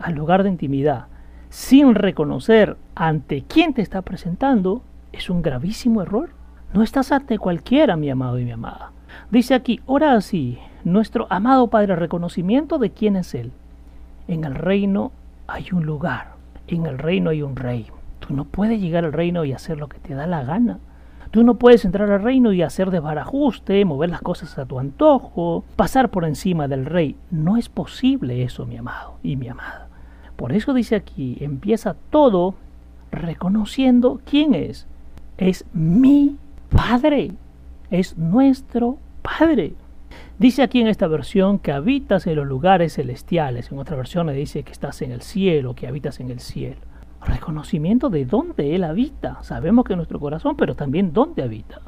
al 0.00 0.14
lugar 0.14 0.42
de 0.42 0.50
intimidad 0.50 1.06
sin 1.50 1.96
reconocer 1.96 2.76
ante 2.94 3.42
quién 3.42 3.74
te 3.74 3.82
está 3.82 4.02
presentando, 4.02 4.82
es 5.12 5.28
un 5.28 5.42
gravísimo 5.42 6.00
error. 6.00 6.30
No 6.72 6.82
estás 6.82 7.10
ante 7.10 7.38
cualquiera, 7.38 7.96
mi 7.96 8.08
amado 8.08 8.38
y 8.38 8.44
mi 8.44 8.52
amada. 8.52 8.92
Dice 9.30 9.54
aquí, 9.54 9.80
ora 9.86 10.14
así, 10.14 10.58
nuestro 10.84 11.26
amado 11.28 11.66
Padre, 11.66 11.96
reconocimiento 11.96 12.78
de 12.78 12.90
quién 12.90 13.16
es 13.16 13.34
Él. 13.34 13.50
En 14.28 14.44
el 14.44 14.54
reino 14.54 15.10
hay 15.48 15.66
un 15.72 15.84
lugar, 15.84 16.34
en 16.68 16.86
el 16.86 16.98
reino 16.98 17.30
hay 17.30 17.42
un 17.42 17.56
rey. 17.56 17.88
Tú 18.20 18.32
no 18.32 18.44
puedes 18.44 18.80
llegar 18.80 19.04
al 19.04 19.12
reino 19.12 19.44
y 19.44 19.52
hacer 19.52 19.78
lo 19.78 19.88
que 19.88 19.98
te 19.98 20.14
da 20.14 20.28
la 20.28 20.44
gana. 20.44 20.78
Tú 21.32 21.42
no 21.42 21.54
puedes 21.54 21.84
entrar 21.84 22.10
al 22.10 22.22
reino 22.22 22.52
y 22.52 22.62
hacer 22.62 22.92
desbarajuste, 22.92 23.84
mover 23.84 24.10
las 24.10 24.20
cosas 24.20 24.56
a 24.58 24.66
tu 24.66 24.78
antojo, 24.78 25.64
pasar 25.74 26.10
por 26.10 26.24
encima 26.24 26.68
del 26.68 26.86
rey. 26.86 27.16
No 27.32 27.56
es 27.56 27.68
posible 27.68 28.44
eso, 28.44 28.66
mi 28.66 28.76
amado 28.76 29.18
y 29.24 29.34
mi 29.34 29.48
amada. 29.48 29.89
Por 30.40 30.54
eso 30.54 30.72
dice 30.72 30.96
aquí, 30.96 31.36
empieza 31.40 31.96
todo 32.08 32.54
reconociendo 33.12 34.22
quién 34.24 34.54
es. 34.54 34.86
Es 35.36 35.66
mi 35.74 36.38
Padre, 36.70 37.32
es 37.90 38.16
nuestro 38.16 38.96
Padre. 39.20 39.74
Dice 40.38 40.62
aquí 40.62 40.80
en 40.80 40.86
esta 40.86 41.08
versión 41.08 41.58
que 41.58 41.72
habitas 41.72 42.26
en 42.26 42.36
los 42.36 42.46
lugares 42.46 42.94
celestiales. 42.94 43.70
En 43.70 43.80
otra 43.80 43.98
versión 43.98 44.28
le 44.28 44.32
dice 44.32 44.62
que 44.62 44.72
estás 44.72 45.02
en 45.02 45.12
el 45.12 45.20
cielo, 45.20 45.74
que 45.74 45.86
habitas 45.86 46.20
en 46.20 46.30
el 46.30 46.40
cielo. 46.40 46.80
Reconocimiento 47.20 48.08
de 48.08 48.24
dónde 48.24 48.74
Él 48.74 48.84
habita. 48.84 49.42
Sabemos 49.42 49.84
que 49.84 49.92
en 49.92 49.98
nuestro 49.98 50.18
corazón, 50.18 50.56
pero 50.56 50.74
también 50.74 51.12
dónde 51.12 51.42
habita. 51.42 51.82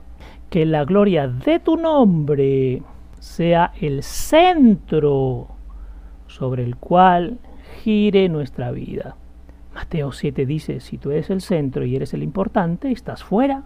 Que 0.50 0.66
la 0.66 0.84
gloria 0.84 1.26
de 1.26 1.58
tu 1.58 1.78
nombre 1.78 2.82
sea 3.18 3.72
el 3.80 4.02
centro 4.02 5.48
sobre 6.26 6.64
el 6.64 6.76
cual 6.76 7.38
gire 7.82 8.28
nuestra 8.28 8.70
vida. 8.70 9.16
Mateo 9.74 10.12
7 10.12 10.46
dice, 10.46 10.80
si 10.80 10.98
tú 10.98 11.10
eres 11.10 11.30
el 11.30 11.40
centro 11.40 11.84
y 11.84 11.96
eres 11.96 12.12
el 12.14 12.22
importante, 12.22 12.90
estás 12.92 13.24
fuera. 13.24 13.64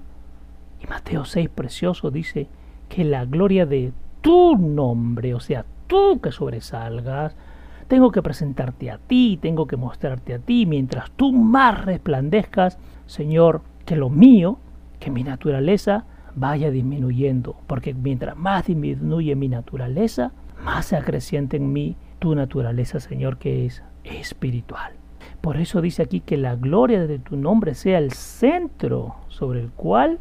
Y 0.83 0.87
Mateo 0.87 1.25
6, 1.25 1.49
precioso, 1.49 2.11
dice 2.11 2.49
que 2.89 3.05
la 3.05 3.25
gloria 3.25 3.67
de 3.67 3.93
tu 4.21 4.57
nombre, 4.57 5.35
o 5.35 5.41
sea, 5.41 5.65
tú 5.87 6.21
que 6.21 6.33
sobresalgas, 6.33 7.37
tengo 7.89 8.11
que 8.11 8.23
presentarte 8.23 8.91
a 8.91 8.99
ti, 8.99 9.39
tengo 9.41 9.67
que 9.67 9.77
mostrarte 9.77 10.35
a 10.35 10.39
ti, 10.39 10.67
mientras 10.67 11.11
tú 11.13 11.33
más 11.33 11.85
resplandezcas, 11.85 12.79
Señor, 13.07 13.63
que 13.85 13.97
lo 13.97 14.11
mío, 14.11 14.59
que 14.99 15.11
mi 15.11 15.23
naturaleza 15.23 16.05
vaya 16.35 16.71
disminuyendo, 16.71 17.57
porque 17.67 17.95
mientras 17.95 18.37
más 18.37 18.67
disminuye 18.67 19.35
mi 19.37 19.49
naturaleza, 19.49 20.33
más 20.65 20.87
se 20.87 20.97
acrecienta 20.97 21.57
en 21.57 21.73
mí 21.73 21.97
tu 22.19 22.35
naturaleza, 22.35 23.01
Señor, 23.01 23.39
que 23.39 23.67
es 23.67 23.83
espiritual. 24.07 24.93
Por 25.41 25.59
eso 25.59 25.81
dice 25.81 26.03
aquí 26.03 26.21
que 26.21 26.37
la 26.37 26.57
gloria 26.57 27.07
de 27.07 27.19
tu 27.19 27.37
nombre 27.37 27.75
sea 27.75 27.99
el 27.99 28.13
centro 28.13 29.17
sobre 29.29 29.61
el 29.61 29.71
cual 29.71 30.19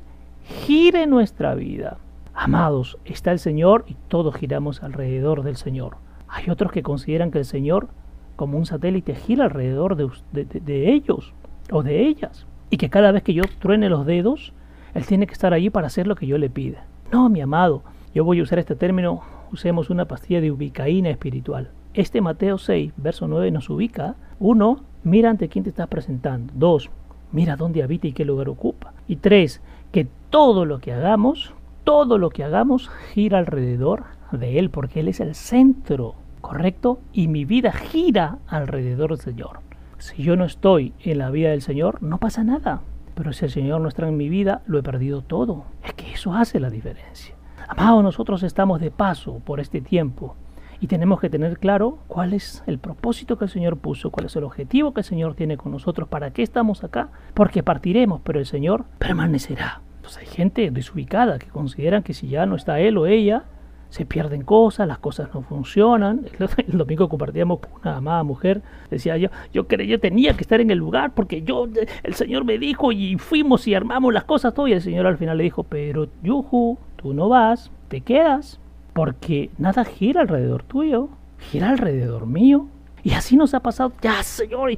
gire 0.66 1.08
nuestra 1.08 1.56
vida. 1.56 1.98
Amados, 2.34 2.98
está 3.06 3.32
el 3.32 3.40
Señor 3.40 3.86
y 3.88 3.96
todos 4.08 4.36
giramos 4.36 4.84
alrededor 4.84 5.44
del 5.44 5.56
Señor. 5.56 5.98
Hay 6.28 6.50
otros 6.50 6.72
que 6.72 6.84
consideran 6.84 7.32
que 7.32 7.40
el 7.40 7.46
Señor, 7.46 7.88
como 8.36 8.58
un 8.58 8.66
satélite, 8.66 9.16
gira 9.16 9.46
alrededor 9.46 9.96
de, 9.96 10.94
ellos 10.94 11.34
o 11.72 11.82
de 11.82 12.08
ellas. 12.08 12.46
Y 12.70 12.78
que 12.78 12.90
cada 12.90 13.12
vez 13.12 13.24
que 13.24 13.34
yo 13.34 13.44
truene 13.60 13.90
los 13.90 14.06
dedos, 14.06 14.54
Él 14.94 15.06
tiene 15.06 15.28
que 15.28 15.34
estar 15.34 15.54
allí 15.54 15.70
para 15.70 15.88
hacer 15.88 16.08
lo 16.08 16.16
que 16.16 16.28
yo 16.28 16.38
le 16.38 16.50
pida. 16.50 16.86
No, 17.12 17.30
mi 17.30 17.42
amado, 17.42 17.84
yo 18.14 18.26
voy 18.26 18.40
a 18.40 18.44
usar 18.44 18.60
este 18.60 18.76
término, 18.76 19.22
usemos 19.52 19.90
una 19.90 20.06
pastilla 20.06 20.42
de 20.42 20.52
ubicaína 20.52 21.10
espiritual. 21.10 21.72
Este 21.96 22.20
Mateo 22.20 22.58
6, 22.58 22.92
verso 22.98 23.26
9 23.26 23.52
nos 23.52 23.70
ubica. 23.70 24.16
Uno, 24.38 24.82
mira 25.06 25.30
ante 25.30 25.48
quién 25.48 25.64
te 25.64 25.70
estás 25.70 25.88
presentando. 25.88 26.52
Dos, 26.54 26.90
mira 27.32 27.56
dónde 27.56 27.84
habita 27.84 28.06
y 28.06 28.12
qué 28.12 28.26
lugar 28.26 28.50
ocupa. 28.50 28.92
Y 29.08 29.16
tres, 29.16 29.62
que 29.94 30.06
todo 30.30 30.66
lo 30.66 30.80
que 30.80 30.92
hagamos, 30.92 31.54
todo 31.86 32.18
lo 32.18 32.32
que 32.32 32.44
hagamos 32.44 32.90
gira 33.14 33.38
alrededor 33.38 34.04
de 34.34 34.60
Él, 34.60 34.72
porque 34.72 35.00
Él 35.00 35.08
es 35.08 35.22
el 35.22 35.36
centro, 35.36 36.16
¿correcto? 36.42 37.00
Y 37.14 37.30
mi 37.30 37.46
vida 37.46 37.72
gira 37.72 38.40
alrededor 38.48 39.12
del 39.12 39.20
Señor. 39.20 39.62
Si 39.98 40.22
yo 40.22 40.36
no 40.36 40.44
estoy 40.44 40.92
en 41.00 41.20
la 41.20 41.30
vida 41.30 41.52
del 41.52 41.62
Señor, 41.62 42.04
no 42.04 42.18
pasa 42.18 42.44
nada. 42.44 42.82
Pero 43.14 43.32
si 43.32 43.46
el 43.46 43.52
Señor 43.52 43.80
no 43.80 43.88
está 43.88 44.06
en 44.06 44.18
mi 44.18 44.28
vida, 44.28 44.64
lo 44.66 44.80
he 44.80 44.84
perdido 44.84 45.22
todo. 45.22 45.64
Es 45.82 45.94
que 45.94 46.12
eso 46.12 46.34
hace 46.34 46.60
la 46.60 46.70
diferencia. 46.70 47.36
Amados, 47.70 48.04
nosotros 48.04 48.44
estamos 48.44 48.82
de 48.82 48.92
paso 48.92 49.40
por 49.46 49.62
este 49.62 49.80
tiempo 49.80 50.36
Y 50.80 50.88
tenemos 50.88 51.20
que 51.20 51.30
tener 51.30 51.58
claro 51.58 52.00
cuál 52.08 52.34
es 52.34 52.64
el 52.68 52.80
propósito 52.80 53.38
que 53.38 53.46
el 53.46 53.52
Señor 53.52 53.78
puso, 53.78 54.12
cuál 54.12 54.26
es 54.26 54.36
el 54.36 54.44
objetivo 54.44 54.94
que 54.94 55.02
el 55.02 55.06
Señor 55.06 55.36
tiene 55.36 55.58
con 55.58 55.72
nosotros, 55.72 56.08
para 56.08 56.32
qué 56.32 56.44
estamos 56.44 56.84
acá, 56.84 57.10
porque 57.34 57.64
partiremos, 57.64 58.22
pero 58.24 58.40
el 58.40 58.46
Señor 58.46 58.86
permanecerá. 59.00 59.82
Entonces 59.98 60.22
hay 60.22 60.28
gente 60.28 60.70
desubicada 60.72 61.40
que 61.40 61.48
consideran 61.48 62.04
que 62.04 62.14
si 62.14 62.28
ya 62.28 62.46
no 62.46 62.56
está 62.56 62.80
él 62.80 62.98
o 62.98 63.08
ella, 63.08 63.46
se 63.90 64.06
pierden 64.06 64.42
cosas, 64.42 64.88
las 64.88 64.98
cosas 65.00 65.30
no 65.34 65.42
funcionan. 65.42 66.26
El, 66.68 66.78
domingo 66.78 67.08
compartíamos 67.08 67.60
con 67.60 67.72
una 67.82 67.98
amada 67.98 68.24
mujer, 68.24 68.62
decía 68.90 69.18
yo, 69.18 69.30
yo 69.54 69.66
yo 69.68 70.00
tenía 70.00 70.34
que 70.34 70.42
estar 70.42 70.60
en 70.60 70.70
el 70.70 70.78
lugar 70.78 71.14
porque 71.14 71.42
yo, 71.44 71.68
el 72.04 72.14
Señor 72.14 72.44
me 72.44 72.58
dijo 72.58 72.92
y 72.92 73.18
fuimos 73.18 73.68
y 73.68 73.74
armamos 73.74 74.14
las 74.14 74.26
cosas 74.26 74.54
todo 74.54 74.68
y 74.68 74.74
el 74.74 74.82
Señor 74.82 75.08
al 75.08 75.18
final 75.18 75.38
le 75.38 75.46
dijo, 75.46 75.64
pero 75.64 76.10
Yuhu, 76.24 76.78
tú 76.98 77.14
no 77.14 77.30
vas, 77.30 77.72
te 77.88 78.02
quedas, 78.02 78.60
porque 78.96 79.50
nada 79.58 79.84
gira 79.84 80.22
alrededor 80.22 80.64
tuyo, 80.64 81.10
gira 81.52 81.70
alrededor 81.70 82.26
mío. 82.26 82.68
Y 83.04 83.12
así 83.12 83.36
nos 83.36 83.54
ha 83.54 83.60
pasado, 83.60 83.92
ya 84.02 84.24
Señor, 84.24 84.72
y, 84.72 84.78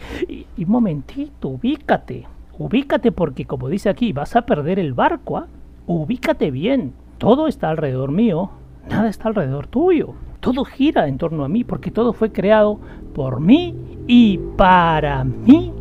un 0.58 0.70
momentito, 0.70 1.50
ubícate, 1.50 2.26
ubícate 2.58 3.12
porque 3.12 3.46
como 3.46 3.70
dice 3.70 3.90
aquí, 3.90 4.12
vas 4.14 4.36
a 4.36 4.42
perder 4.42 4.80
el 4.80 4.94
barco, 4.94 5.38
¿ah? 5.38 5.48
ubícate 5.86 6.52
bien, 6.52 6.94
todo 7.20 7.48
está 7.48 7.70
alrededor 7.70 8.12
mío, 8.12 8.50
Nada 8.90 9.10
está 9.10 9.28
alrededor 9.28 9.68
tuyo. 9.68 10.14
Todo 10.40 10.64
gira 10.64 11.08
en 11.08 11.18
torno 11.18 11.44
a 11.44 11.50
mí 11.50 11.64
porque 11.64 11.92
todo 11.92 12.14
fue 12.14 12.32
creado 12.32 12.80
por 13.14 13.40
mí 13.40 13.76
y 14.08 14.38
para 14.56 15.24
mí. 15.24 15.74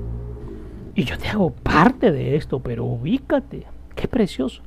Y 0.95 1.05
yo 1.05 1.17
te 1.19 1.29
hago 1.29 1.51
parte 1.51 2.11
de 2.11 2.37
esto, 2.37 2.61
pero 2.61 2.85
ubícate. 2.85 3.67
Qué 3.95 4.09
precioso. 4.09 4.63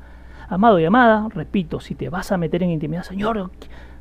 Amado 0.50 0.80
y 0.80 0.86
amada, 0.86 1.28
repito, 1.32 1.80
si 1.80 1.94
te 1.94 2.10
vas 2.10 2.32
a 2.32 2.38
meter 2.38 2.64
en 2.64 2.72
intimidad, 2.72 3.04
Señor, 3.04 3.52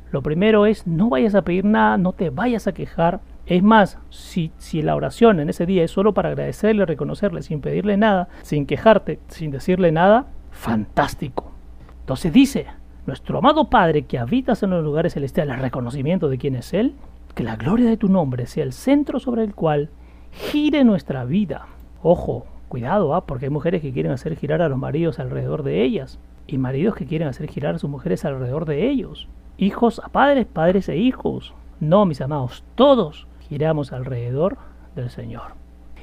lo 0.09 0.23
primero 0.23 0.65
es 0.65 0.87
no 0.87 1.07
vayas 1.07 1.35
a 1.35 1.43
pedir 1.43 1.63
nada, 1.63 1.99
no 1.99 2.11
te 2.11 2.31
vayas 2.31 2.65
a 2.65 2.71
quejar. 2.71 3.19
Es 3.45 3.61
más, 3.61 3.99
si, 4.09 4.51
si 4.57 4.81
la 4.81 4.95
oración 4.95 5.39
en 5.39 5.49
ese 5.49 5.67
día 5.67 5.83
es 5.83 5.91
solo 5.91 6.15
para 6.15 6.29
agradecerle, 6.29 6.87
reconocerle, 6.87 7.43
sin 7.43 7.61
pedirle 7.61 7.97
nada, 7.97 8.29
sin 8.41 8.65
quejarte, 8.65 9.19
sin 9.27 9.51
decirle 9.51 9.91
nada, 9.91 10.25
fantástico. 10.49 11.51
Entonces 11.99 12.33
dice, 12.33 12.65
nuestro 13.05 13.37
amado 13.37 13.69
Padre 13.69 14.05
que 14.05 14.17
habitas 14.17 14.63
en 14.63 14.71
los 14.71 14.83
lugares 14.83 15.13
celestiales, 15.13 15.53
el 15.53 15.61
reconocimiento 15.61 16.29
de 16.29 16.39
quién 16.39 16.55
es 16.55 16.73
Él, 16.73 16.95
que 17.35 17.43
la 17.43 17.57
gloria 17.57 17.87
de 17.87 17.97
tu 17.97 18.09
nombre 18.09 18.47
sea 18.47 18.63
el 18.63 18.73
centro 18.73 19.19
sobre 19.19 19.43
el 19.43 19.53
cual 19.53 19.91
gire 20.31 20.83
nuestra 20.83 21.25
vida. 21.25 21.67
Ojo, 22.01 22.47
cuidado, 22.69 23.13
¿ah? 23.13 23.27
porque 23.27 23.45
hay 23.45 23.51
mujeres 23.51 23.83
que 23.83 23.93
quieren 23.93 24.11
hacer 24.11 24.35
girar 24.35 24.63
a 24.63 24.69
los 24.69 24.79
maridos 24.79 25.19
alrededor 25.19 25.61
de 25.61 25.83
ellas 25.83 26.17
y 26.51 26.57
maridos 26.57 26.95
que 26.95 27.05
quieren 27.05 27.27
hacer 27.27 27.49
girar 27.49 27.75
a 27.75 27.79
sus 27.79 27.89
mujeres 27.89 28.25
alrededor 28.25 28.65
de 28.65 28.89
ellos. 28.89 29.27
Hijos 29.57 30.01
a 30.03 30.09
padres, 30.09 30.45
padres 30.45 30.89
e 30.89 30.97
hijos. 30.97 31.53
No, 31.79 32.05
mis 32.05 32.21
amados, 32.21 32.63
todos 32.75 33.27
giramos 33.47 33.91
alrededor 33.93 34.57
del 34.95 35.09
Señor. 35.09 35.53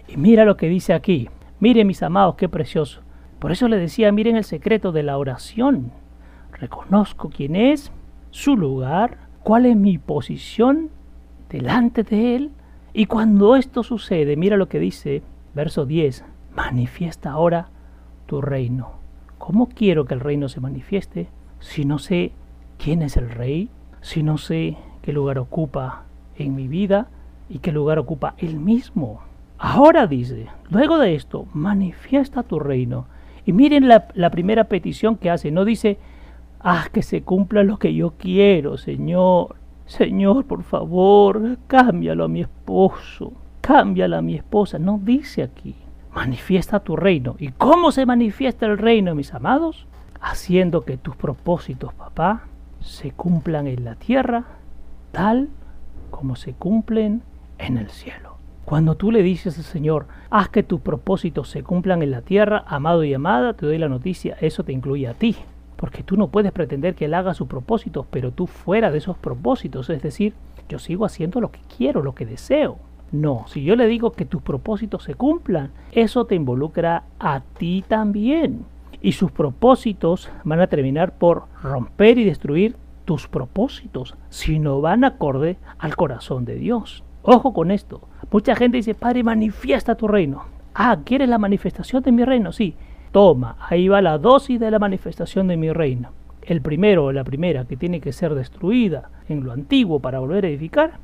Y 0.08 0.16
mira 0.16 0.44
lo 0.44 0.56
que 0.56 0.68
dice 0.68 0.94
aquí. 0.94 1.28
Miren, 1.58 1.86
mis 1.86 2.02
amados, 2.02 2.36
qué 2.36 2.48
precioso. 2.48 3.00
Por 3.38 3.52
eso 3.52 3.68
le 3.68 3.76
decía, 3.76 4.12
miren 4.12 4.36
el 4.36 4.44
secreto 4.44 4.92
de 4.92 5.02
la 5.02 5.18
oración 5.18 5.92
reconozco 6.58 7.28
quién 7.28 7.56
es, 7.56 7.92
su 8.30 8.56
lugar, 8.56 9.18
cuál 9.42 9.66
es 9.66 9.76
mi 9.76 9.98
posición 9.98 10.90
delante 11.48 12.02
de 12.02 12.36
Él. 12.36 12.50
Y 12.92 13.06
cuando 13.06 13.56
esto 13.56 13.82
sucede, 13.82 14.36
mira 14.36 14.56
lo 14.56 14.68
que 14.68 14.78
dice 14.78 15.22
verso 15.54 15.86
10, 15.86 16.24
manifiesta 16.54 17.30
ahora 17.30 17.68
tu 18.26 18.40
reino. 18.40 18.95
¿Cómo 19.46 19.68
quiero 19.68 20.06
que 20.06 20.14
el 20.14 20.18
reino 20.18 20.48
se 20.48 20.58
manifieste 20.58 21.28
si 21.60 21.84
no 21.84 22.00
sé 22.00 22.32
quién 22.78 23.00
es 23.00 23.16
el 23.16 23.30
rey, 23.30 23.70
si 24.00 24.24
no 24.24 24.38
sé 24.38 24.76
qué 25.02 25.12
lugar 25.12 25.38
ocupa 25.38 26.02
en 26.36 26.56
mi 26.56 26.66
vida 26.66 27.06
y 27.48 27.60
qué 27.60 27.70
lugar 27.70 28.00
ocupa 28.00 28.34
Él 28.38 28.58
mismo? 28.58 29.20
Ahora 29.56 30.08
dice, 30.08 30.48
luego 30.68 30.98
de 30.98 31.14
esto, 31.14 31.46
manifiesta 31.54 32.42
tu 32.42 32.58
reino. 32.58 33.06
Y 33.44 33.52
miren 33.52 33.86
la, 33.86 34.30
primera 34.32 34.64
petición 34.64 35.14
que 35.14 35.30
hace, 35.30 35.52
no 35.52 35.64
dice, 35.64 35.96
Haz 36.58 36.90
que 36.90 37.04
se 37.04 37.22
cumpla 37.22 37.62
lo 37.62 37.76
que 37.78 37.94
yo 37.94 38.14
quiero, 38.18 38.76
Señor. 38.76 39.54
Señor, 39.86 40.44
por 40.46 40.64
favor, 40.64 41.56
cámbialo 41.68 42.24
a 42.24 42.28
mi 42.28 42.40
esposo. 42.40 43.32
Cámbiala 43.60 44.18
a 44.18 44.22
mi 44.22 44.34
esposa. 44.34 44.80
No 44.80 44.98
dice 45.00 45.44
aquí. 45.44 45.76
Manifiesta 46.16 46.80
tu 46.80 46.96
reino. 46.96 47.36
¿Y 47.38 47.48
cómo 47.48 47.92
se 47.92 48.06
manifiesta 48.06 48.64
el 48.64 48.78
reino, 48.78 49.14
mis 49.14 49.34
amados? 49.34 49.86
Haciendo 50.18 50.80
que 50.80 50.96
tus 50.96 51.14
propósitos, 51.14 51.92
papá, 51.92 52.44
se 52.80 53.10
cumplan 53.10 53.66
en 53.66 53.84
la 53.84 53.96
tierra 53.96 54.44
tal 55.12 55.50
como 56.10 56.34
se 56.34 56.54
cumplen 56.54 57.20
en 57.58 57.76
el 57.76 57.90
cielo. 57.90 58.38
Cuando 58.64 58.94
tú 58.94 59.12
le 59.12 59.22
dices 59.22 59.58
al 59.58 59.64
Señor, 59.64 60.06
haz 60.30 60.48
que 60.48 60.62
tus 60.62 60.80
propósitos 60.80 61.50
se 61.50 61.62
cumplan 61.62 62.02
en 62.02 62.12
la 62.12 62.22
tierra, 62.22 62.64
amado 62.66 63.04
y 63.04 63.12
amada, 63.12 63.52
te 63.52 63.66
doy 63.66 63.76
la 63.76 63.90
noticia, 63.90 64.38
eso 64.40 64.64
te 64.64 64.72
incluye 64.72 65.08
a 65.08 65.12
ti. 65.12 65.36
Porque 65.76 66.02
tú 66.02 66.16
no 66.16 66.28
puedes 66.28 66.50
pretender 66.50 66.94
que 66.94 67.04
Él 67.04 67.12
haga 67.12 67.34
sus 67.34 67.46
propósitos, 67.46 68.06
pero 68.10 68.30
tú 68.30 68.46
fuera 68.46 68.90
de 68.90 68.96
esos 68.96 69.18
propósitos. 69.18 69.90
Es 69.90 70.00
decir, 70.00 70.32
yo 70.66 70.78
sigo 70.78 71.04
haciendo 71.04 71.42
lo 71.42 71.52
que 71.52 71.60
quiero, 71.76 72.02
lo 72.02 72.14
que 72.14 72.24
deseo. 72.24 72.78
No, 73.12 73.44
si 73.46 73.62
yo 73.62 73.76
le 73.76 73.86
digo 73.86 74.12
que 74.12 74.24
tus 74.24 74.42
propósitos 74.42 75.04
se 75.04 75.14
cumplan, 75.14 75.70
eso 75.92 76.26
te 76.26 76.34
involucra 76.34 77.04
a 77.18 77.40
ti 77.40 77.84
también. 77.86 78.64
Y 79.00 79.12
sus 79.12 79.30
propósitos 79.30 80.30
van 80.44 80.60
a 80.60 80.66
terminar 80.66 81.16
por 81.16 81.44
romper 81.62 82.18
y 82.18 82.24
destruir 82.24 82.76
tus 83.04 83.28
propósitos 83.28 84.16
si 84.28 84.58
no 84.58 84.80
van 84.80 85.04
acorde 85.04 85.58
al 85.78 85.96
corazón 85.96 86.44
de 86.44 86.56
Dios. 86.56 87.04
Ojo 87.22 87.52
con 87.52 87.70
esto. 87.70 88.02
Mucha 88.30 88.54
gente 88.56 88.78
dice, 88.78 88.94
Padre, 88.94 89.22
manifiesta 89.22 89.94
tu 89.94 90.08
reino. 90.08 90.44
Ah, 90.74 90.98
¿quieres 91.04 91.28
la 91.28 91.38
manifestación 91.38 92.02
de 92.02 92.12
mi 92.12 92.24
reino? 92.24 92.52
Sí. 92.52 92.74
Toma, 93.12 93.56
ahí 93.60 93.88
va 93.88 94.02
la 94.02 94.18
dosis 94.18 94.60
de 94.60 94.70
la 94.70 94.78
manifestación 94.78 95.46
de 95.48 95.56
mi 95.56 95.72
reino. 95.72 96.10
El 96.42 96.60
primero 96.60 97.06
o 97.06 97.12
la 97.12 97.24
primera 97.24 97.64
que 97.64 97.76
tiene 97.76 98.00
que 98.00 98.12
ser 98.12 98.34
destruida 98.34 99.10
en 99.28 99.42
lo 99.42 99.52
antiguo 99.52 100.00
para 100.00 100.18
volver 100.18 100.44
a 100.44 100.48
edificar, 100.48 100.98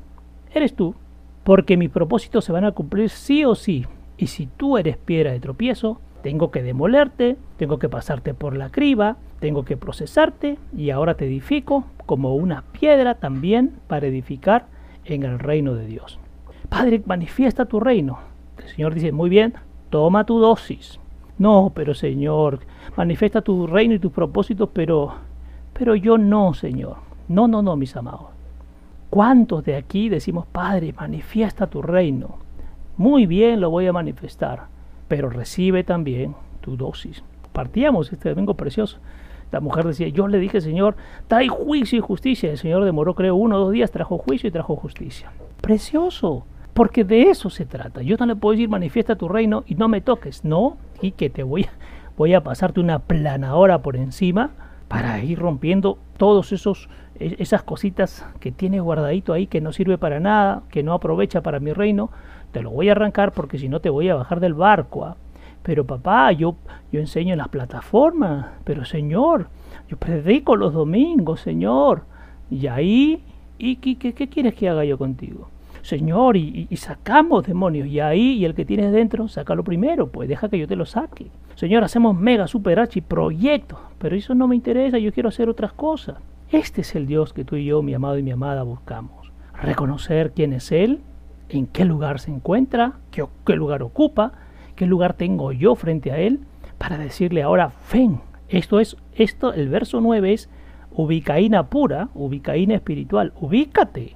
eres 0.53 0.75
tú. 0.75 0.95
Porque 1.43 1.77
mis 1.77 1.89
propósitos 1.89 2.45
se 2.45 2.51
van 2.51 2.65
a 2.65 2.71
cumplir 2.71 3.09
sí 3.09 3.43
o 3.45 3.55
sí. 3.55 3.85
Y 4.17 4.27
si 4.27 4.47
tú 4.47 4.77
eres 4.77 4.97
piedra 4.97 5.31
de 5.31 5.39
tropiezo, 5.39 5.99
tengo 6.21 6.51
que 6.51 6.63
demolerte, 6.63 7.35
tengo 7.57 7.79
que 7.79 7.89
pasarte 7.89 8.33
por 8.33 8.55
la 8.55 8.69
criba, 8.69 9.17
tengo 9.39 9.65
que 9.65 9.75
procesarte 9.75 10.57
y 10.75 10.89
ahora 10.89 11.15
te 11.15 11.25
edifico 11.25 11.83
como 12.05 12.35
una 12.35 12.63
piedra 12.71 13.15
también 13.15 13.73
para 13.87 14.07
edificar 14.07 14.67
en 15.03 15.23
el 15.23 15.37
reino 15.37 15.75
de 15.75 15.85
Dios. 15.85 16.17
Padre, 16.69 17.03
manifiesta 17.05 17.65
tu 17.65 17.81
reino. 17.81 18.19
El 18.57 18.69
Señor 18.69 18.93
dice, 18.93 19.11
muy 19.11 19.29
bien, 19.29 19.53
toma 19.89 20.25
tu 20.25 20.39
dosis. 20.39 20.99
No, 21.37 21.73
pero 21.75 21.93
Señor, 21.93 22.59
manifiesta 22.95 23.41
tu 23.41 23.67
reino 23.67 23.95
y 23.95 23.99
tus 23.99 24.13
propósitos, 24.13 24.69
pero, 24.71 25.13
pero 25.73 25.95
yo 25.95 26.17
no, 26.17 26.53
Señor. 26.53 26.97
No, 27.27 27.47
no, 27.49 27.61
no, 27.61 27.75
mis 27.75 27.95
amados. 27.97 28.32
¿Cuántos 29.13 29.63
de 29.63 29.75
aquí 29.75 30.09
decimos, 30.09 30.47
Padre, 30.47 30.91
manifiesta 30.91 31.67
tu 31.67 31.83
reino? 31.83 32.39
Muy 32.97 33.27
bien, 33.27 33.61
lo 33.61 33.69
voy 33.69 33.85
a 33.85 33.93
manifestar, 33.93 34.63
pero 35.07 35.29
recibe 35.29 35.83
también 35.83 36.33
tu 36.61 36.77
dosis. 36.77 37.23
Partíamos 37.51 38.11
este 38.11 38.29
domingo 38.29 38.55
precioso. 38.55 38.97
La 39.51 39.59
mujer 39.59 39.85
decía, 39.85 40.07
yo 40.07 40.27
le 40.27 40.39
dije, 40.39 40.61
Señor, 40.61 40.95
trae 41.27 41.47
juicio 41.47 41.99
y 41.99 42.01
justicia. 42.01 42.49
El 42.49 42.57
Señor 42.57 42.85
demoró, 42.85 43.13
creo, 43.13 43.35
uno 43.35 43.57
o 43.57 43.59
dos 43.59 43.71
días, 43.71 43.91
trajo 43.91 44.17
juicio 44.17 44.47
y 44.47 44.51
trajo 44.51 44.75
justicia. 44.75 45.31
Precioso. 45.61 46.47
Porque 46.73 47.03
de 47.03 47.29
eso 47.29 47.51
se 47.51 47.67
trata. 47.67 48.01
Yo 48.01 48.17
no 48.17 48.25
le 48.25 48.35
puedo 48.35 48.53
decir 48.53 48.67
manifiesta 48.67 49.15
tu 49.15 49.29
reino 49.29 49.63
y 49.67 49.75
no 49.75 49.89
me 49.89 50.01
toques. 50.01 50.43
No, 50.43 50.77
y 51.03 51.11
que 51.11 51.29
te 51.29 51.43
voy, 51.43 51.67
voy 52.17 52.33
a 52.33 52.41
pasarte 52.41 52.79
una 52.79 52.97
planadora 52.97 53.83
por 53.83 53.95
encima 53.95 54.49
para 54.93 55.23
ir 55.23 55.39
rompiendo 55.39 55.97
todos 56.17 56.51
esos 56.51 56.87
e, 57.15 57.37
esas 57.39 57.63
cositas 57.63 58.27
que 58.39 58.51
tienes 58.51 58.79
guardadito 58.83 59.33
ahí 59.33 59.47
que 59.47 59.59
no 59.59 59.73
sirve 59.73 59.97
para 59.97 60.19
nada, 60.19 60.61
que 60.69 60.83
no 60.83 60.93
aprovecha 60.93 61.41
para 61.41 61.59
mi 61.59 61.73
reino, 61.73 62.11
te 62.51 62.61
lo 62.61 62.69
voy 62.69 62.89
a 62.89 62.91
arrancar 62.91 63.31
porque 63.31 63.57
si 63.57 63.69
no 63.69 63.79
te 63.79 63.89
voy 63.89 64.09
a 64.09 64.15
bajar 64.15 64.39
del 64.39 64.53
barco. 64.53 65.05
¿ah? 65.05 65.17
Pero 65.63 65.83
papá, 65.83 66.31
yo, 66.31 66.57
yo 66.91 66.99
enseño 66.99 67.33
en 67.33 67.39
las 67.39 67.47
plataformas, 67.47 68.51
pero 68.65 68.85
señor, 68.85 69.47
yo 69.87 69.97
predico 69.97 70.55
los 70.55 70.73
domingos, 70.73 71.41
señor. 71.41 72.03
Y 72.51 72.67
ahí, 72.67 73.23
¿y 73.57 73.77
qué, 73.77 74.13
qué 74.13 74.29
quieres 74.29 74.53
que 74.53 74.69
haga 74.69 74.85
yo 74.85 74.99
contigo? 74.99 75.49
Señor, 75.83 76.37
y, 76.37 76.67
sacamos 76.77 77.45
demonios. 77.45 77.87
Y 77.87 77.99
ahí, 77.99 78.37
y 78.37 78.45
el 78.45 78.55
que 78.55 78.63
tienes 78.63 78.93
dentro, 78.93 79.27
sácalo 79.27 79.65
primero, 79.65 80.07
pues 80.07 80.29
deja 80.29 80.47
que 80.47 80.57
yo 80.57 80.65
te 80.65 80.77
lo 80.77 80.85
saque. 80.85 81.27
Señor, 81.55 81.83
hacemos 81.83 82.17
mega, 82.17 82.47
super 82.47 82.79
archi 82.79 83.01
proyectos, 83.01 83.77
pero 83.99 84.15
eso 84.15 84.33
no 84.33 84.47
me 84.47 84.55
interesa, 84.55 84.97
yo 84.97 85.11
quiero 85.11 85.27
hacer 85.27 85.49
otras 85.49 85.73
cosas. 85.73 86.15
Este 86.49 86.81
es 86.81 86.95
el 86.95 87.05
Dios 87.05 87.33
que 87.33 87.43
tú 87.43 87.57
y 87.57 87.65
yo, 87.65 87.81
mi 87.81 87.93
amado 87.93 88.17
y 88.17 88.23
mi 88.23 88.31
amada, 88.31 88.63
buscamos. 88.63 89.29
Reconocer 89.61 90.31
quién 90.31 90.53
es 90.53 90.71
Él, 90.71 91.01
en 91.49 91.67
qué 91.67 91.83
lugar 91.83 92.21
se 92.21 92.31
encuentra, 92.31 92.93
qué, 93.11 93.25
qué 93.45 93.55
lugar 93.57 93.83
ocupa, 93.83 94.31
qué 94.77 94.85
lugar 94.85 95.15
tengo 95.15 95.51
yo 95.51 95.75
frente 95.75 96.13
a 96.13 96.17
Él, 96.17 96.39
para 96.77 96.97
decirle 96.97 97.43
ahora, 97.43 97.73
ven. 97.91 98.21
Esto 98.47 98.79
es, 98.79 98.95
esto, 99.15 99.51
el 99.51 99.67
verso 99.67 99.99
9 99.99 100.31
es 100.31 100.49
ubicaína 100.91 101.67
pura, 101.67 102.07
ubicaína 102.13 102.75
espiritual. 102.75 103.33
Ubícate, 103.41 104.15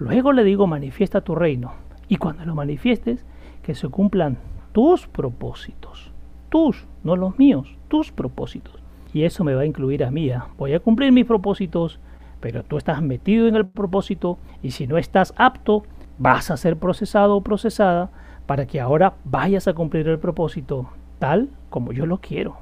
Luego 0.00 0.32
le 0.32 0.44
digo, 0.44 0.66
manifiesta 0.66 1.20
tu 1.20 1.34
reino. 1.34 1.72
Y 2.08 2.16
cuando 2.16 2.44
lo 2.46 2.54
manifiestes, 2.54 3.24
que 3.62 3.74
se 3.74 3.88
cumplan 3.88 4.38
tus 4.72 5.06
propósitos. 5.06 6.10
Tus, 6.48 6.86
no 7.04 7.16
los 7.16 7.38
míos, 7.38 7.76
tus 7.88 8.10
propósitos. 8.10 8.74
Y 9.12 9.24
eso 9.24 9.44
me 9.44 9.54
va 9.54 9.62
a 9.62 9.66
incluir 9.66 10.02
a 10.02 10.10
mí. 10.10 10.30
¿ah? 10.30 10.46
Voy 10.56 10.72
a 10.72 10.80
cumplir 10.80 11.12
mis 11.12 11.26
propósitos, 11.26 12.00
pero 12.40 12.62
tú 12.62 12.78
estás 12.78 13.02
metido 13.02 13.46
en 13.46 13.56
el 13.56 13.66
propósito 13.66 14.38
y 14.62 14.70
si 14.70 14.86
no 14.86 14.96
estás 14.96 15.34
apto, 15.36 15.84
vas 16.18 16.50
a 16.50 16.56
ser 16.56 16.78
procesado 16.78 17.36
o 17.36 17.42
procesada 17.42 18.10
para 18.46 18.66
que 18.66 18.80
ahora 18.80 19.14
vayas 19.24 19.68
a 19.68 19.74
cumplir 19.74 20.08
el 20.08 20.18
propósito 20.18 20.88
tal 21.18 21.50
como 21.68 21.92
yo 21.92 22.06
lo 22.06 22.18
quiero. 22.18 22.56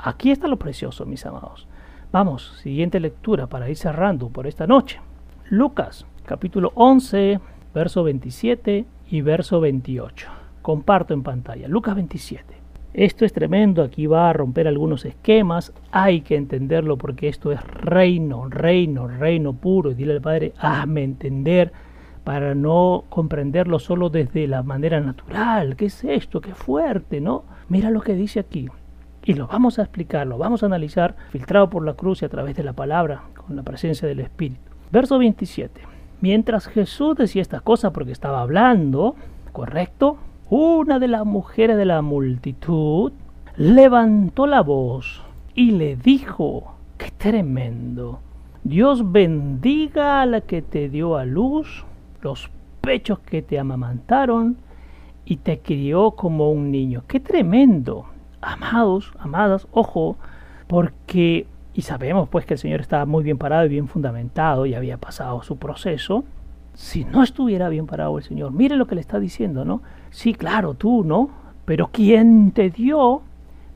Aquí 0.00 0.30
está 0.30 0.46
lo 0.46 0.58
precioso, 0.58 1.04
mis 1.04 1.26
amados. 1.26 1.66
Vamos, 2.12 2.56
siguiente 2.62 3.00
lectura 3.00 3.48
para 3.48 3.68
ir 3.68 3.76
cerrando 3.76 4.28
por 4.28 4.46
esta 4.46 4.66
noche. 4.66 5.00
Lucas, 5.50 6.06
capítulo 6.28 6.72
11, 6.74 7.40
verso 7.74 8.04
27 8.04 8.84
y 9.10 9.22
verso 9.22 9.60
28. 9.60 10.28
Comparto 10.60 11.14
en 11.14 11.22
pantalla. 11.22 11.68
Lucas 11.68 11.94
27. 11.94 12.54
Esto 12.92 13.24
es 13.24 13.32
tremendo, 13.32 13.82
aquí 13.82 14.06
va 14.06 14.28
a 14.28 14.32
romper 14.34 14.68
algunos 14.68 15.06
esquemas, 15.06 15.72
hay 15.90 16.20
que 16.20 16.36
entenderlo 16.36 16.98
porque 16.98 17.28
esto 17.28 17.50
es 17.50 17.64
reino, 17.64 18.46
reino, 18.50 19.08
reino 19.08 19.54
puro. 19.54 19.90
Y 19.90 19.94
dile 19.94 20.14
al 20.14 20.20
Padre, 20.20 20.52
hazme 20.58 21.02
entender 21.02 21.72
para 22.24 22.54
no 22.54 23.04
comprenderlo 23.08 23.78
solo 23.78 24.10
desde 24.10 24.46
la 24.46 24.62
manera 24.62 25.00
natural. 25.00 25.76
¿Qué 25.76 25.86
es 25.86 26.04
esto? 26.04 26.42
Qué 26.42 26.54
fuerte, 26.54 27.22
¿no? 27.22 27.44
Mira 27.70 27.90
lo 27.90 28.02
que 28.02 28.14
dice 28.14 28.40
aquí. 28.40 28.68
Y 29.24 29.32
lo 29.32 29.46
vamos 29.46 29.78
a 29.78 29.82
explicar, 29.82 30.26
lo 30.26 30.36
vamos 30.36 30.62
a 30.62 30.66
analizar, 30.66 31.16
filtrado 31.30 31.70
por 31.70 31.86
la 31.86 31.94
cruz 31.94 32.20
y 32.20 32.26
a 32.26 32.28
través 32.28 32.54
de 32.54 32.64
la 32.64 32.74
palabra, 32.74 33.22
con 33.34 33.56
la 33.56 33.62
presencia 33.62 34.06
del 34.06 34.20
Espíritu. 34.20 34.60
Verso 34.90 35.18
27. 35.18 35.97
Mientras 36.20 36.66
Jesús 36.66 37.16
decía 37.16 37.42
esta 37.42 37.60
cosa 37.60 37.92
porque 37.92 38.12
estaba 38.12 38.42
hablando, 38.42 39.14
¿correcto? 39.52 40.18
Una 40.50 40.98
de 40.98 41.08
las 41.08 41.24
mujeres 41.24 41.76
de 41.76 41.84
la 41.84 42.02
multitud 42.02 43.12
levantó 43.56 44.46
la 44.46 44.62
voz 44.62 45.22
y 45.54 45.72
le 45.72 45.96
dijo, 45.96 46.74
qué 46.96 47.10
tremendo, 47.10 48.20
Dios 48.64 49.12
bendiga 49.12 50.20
a 50.20 50.26
la 50.26 50.40
que 50.40 50.62
te 50.62 50.88
dio 50.88 51.16
a 51.16 51.24
luz 51.24 51.84
los 52.20 52.50
pechos 52.80 53.18
que 53.20 53.42
te 53.42 53.58
amamantaron 53.58 54.56
y 55.24 55.36
te 55.36 55.60
crió 55.60 56.12
como 56.12 56.50
un 56.50 56.70
niño. 56.70 57.02
¡Qué 57.06 57.20
tremendo! 57.20 58.06
Amados, 58.40 59.12
amadas, 59.18 59.66
ojo, 59.72 60.16
porque, 60.66 61.46
y 61.78 61.82
sabemos 61.82 62.28
pues 62.28 62.44
que 62.44 62.54
el 62.54 62.58
Señor 62.58 62.80
estaba 62.80 63.06
muy 63.06 63.22
bien 63.22 63.38
parado 63.38 63.64
y 63.64 63.68
bien 63.68 63.86
fundamentado 63.86 64.66
y 64.66 64.74
había 64.74 64.96
pasado 64.96 65.44
su 65.44 65.58
proceso. 65.58 66.24
Si 66.74 67.04
no 67.04 67.22
estuviera 67.22 67.68
bien 67.68 67.86
parado 67.86 68.18
el 68.18 68.24
Señor, 68.24 68.50
mire 68.50 68.74
lo 68.74 68.88
que 68.88 68.96
le 68.96 69.00
está 69.00 69.20
diciendo, 69.20 69.64
¿no? 69.64 69.80
Sí, 70.10 70.34
claro, 70.34 70.74
tú, 70.74 71.04
¿no? 71.04 71.30
Pero 71.66 71.90
¿quién 71.92 72.50
te 72.50 72.70
dio? 72.70 73.22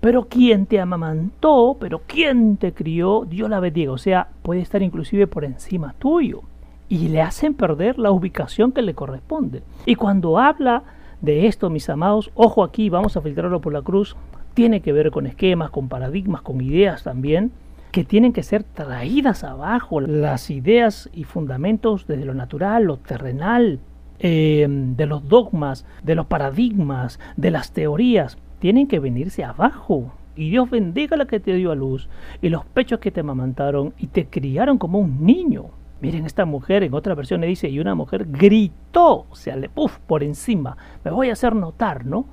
Pero 0.01 0.27
¿quién 0.29 0.67
te 0.67 0.81
amamantó? 0.81 1.77
Pero 1.79 2.01
¿quién 2.05 2.57
te 2.57 2.73
crió? 2.75 3.25
Dios 3.25 3.49
la 3.49 3.61
bendiga. 3.61 3.93
O 3.93 3.99
sea, 3.99 4.27
puede 4.43 4.63
estar 4.63 4.83
inclusive 4.83 5.29
por 5.29 5.45
encima 5.45 5.95
tuyo 6.01 6.43
y 6.89 7.07
le 7.07 7.23
hacen 7.23 7.55
perder 7.55 8.01
la 8.01 8.11
ubicación 8.11 8.73
que 8.73 8.83
le 8.83 8.95
corresponde. 8.95 9.63
Y 9.87 9.95
cuando 9.95 10.41
habla 10.41 10.83
de 11.21 11.47
esto, 11.47 11.71
mis 11.71 11.89
amados, 11.89 12.33
ojo 12.35 12.65
aquí, 12.65 12.91
vamos 12.91 13.17
a 13.17 13.21
filtrarlo 13.21 13.61
por 13.61 13.73
la 13.73 13.83
cruz, 13.83 14.17
tiene 14.55 14.81
que 14.81 14.93
ver 14.93 15.13
con 15.13 15.29
esquemas, 15.29 15.71
con 15.71 15.89
paradigmas, 15.89 16.43
con 16.43 16.61
ideas 16.61 17.05
también, 17.05 17.53
que 17.93 18.05
tienen 18.05 18.32
que 18.32 18.43
ser 18.43 18.64
traídas 18.64 19.45
abajo, 19.45 20.01
las 20.01 20.51
ideas 20.51 21.11
y 21.12 21.24
fundamentos 21.24 22.07
desde 22.07 22.24
lo 22.24 22.32
natural, 22.32 22.84
lo 22.84 22.97
terrenal, 22.97 23.80
eh, 24.18 24.66
de 24.68 25.07
los 25.07 25.28
dogmas, 25.28 25.84
de 26.03 26.14
los 26.14 26.26
paradigmas, 26.26 27.20
de 27.36 27.51
las 27.51 27.72
teorías, 27.72 28.38
tienen 28.61 28.88
que 28.88 28.99
venirse 28.99 29.45
abajo. 29.45 30.11
Y 30.34 30.49
Dios 30.49 30.70
bendiga 30.70 31.18
la 31.18 31.26
que 31.26 31.38
te 31.38 31.55
dio 31.55 31.70
a 31.70 31.74
luz, 31.74 32.09
y 32.40 32.49
los 32.49 32.64
pechos 32.64 32.99
que 32.99 33.11
te 33.11 33.20
amamantaron 33.20 33.93
y 33.99 34.07
te 34.07 34.26
criaron 34.26 34.78
como 34.78 34.99
un 34.99 35.26
niño. 35.26 35.66
Miren, 36.01 36.24
esta 36.24 36.47
mujer 36.47 36.82
en 36.84 36.95
otra 36.95 37.14
versión 37.14 37.43
le 37.43 37.47
dice, 37.47 37.68
y 37.68 37.78
una 37.78 37.95
mujer 37.95 38.26
gritó, 38.30 39.26
o 39.28 39.34
sea, 39.34 39.55
le 39.55 39.68
puff 39.68 39.99
por 39.99 40.22
encima, 40.22 40.78
me 41.05 41.11
voy 41.11 41.28
a 41.28 41.34
hacer 41.34 41.55
notar, 41.55 42.07
¿no? 42.07 42.24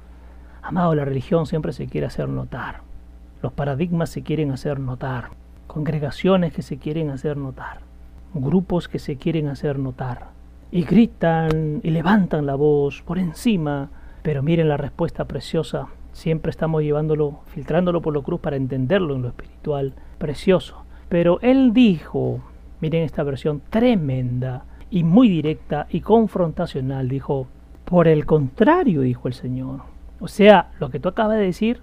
Amado, 0.61 0.95
la 0.95 1.03
religión 1.03 1.45
siempre 1.45 1.73
se 1.73 1.87
quiere 1.87 2.07
hacer 2.07 2.29
notar. 2.29 2.81
Los 3.41 3.51
paradigmas 3.51 4.09
se 4.09 4.23
quieren 4.23 4.51
hacer 4.51 4.79
notar. 4.79 5.31
Congregaciones 5.69 6.51
que 6.51 6.61
se 6.61 6.77
quieren 6.77 7.09
hacer 7.11 7.37
notar. 7.37 7.79
Grupos 8.33 8.89
que 8.89 8.99
se 8.99 9.15
quieren 9.15 9.47
hacer 9.47 9.79
notar. 9.79 10.31
Y 10.71 10.83
gritan 10.83 11.79
y 11.83 11.91
levantan 11.91 12.45
la 12.45 12.55
voz 12.55 13.01
por 13.03 13.19
encima. 13.19 13.89
Pero 14.23 14.43
miren 14.43 14.67
la 14.67 14.77
respuesta 14.77 15.25
preciosa. 15.25 15.87
Siempre 16.11 16.49
estamos 16.49 16.81
llevándolo, 16.81 17.39
filtrándolo 17.53 18.01
por 18.01 18.13
lo 18.13 18.23
cruz 18.23 18.41
para 18.41 18.55
entenderlo 18.57 19.15
en 19.15 19.21
lo 19.21 19.27
espiritual. 19.29 19.93
Precioso. 20.17 20.83
Pero 21.07 21.39
él 21.41 21.71
dijo, 21.71 22.41
Miren 22.81 23.03
esta 23.03 23.23
versión 23.23 23.61
tremenda 23.69 24.63
y 24.89 25.03
muy 25.03 25.27
directa 25.29 25.87
y 25.89 26.01
confrontacional. 26.01 27.09
Dijo, 27.09 27.47
por 27.85 28.07
el 28.07 28.25
contrario, 28.25 29.01
dijo 29.01 29.27
el 29.27 29.33
Señor. 29.33 29.81
O 30.19 30.27
sea, 30.27 30.71
lo 30.79 30.89
que 30.89 30.99
tú 30.99 31.09
acabas 31.09 31.37
de 31.37 31.43
decir, 31.43 31.81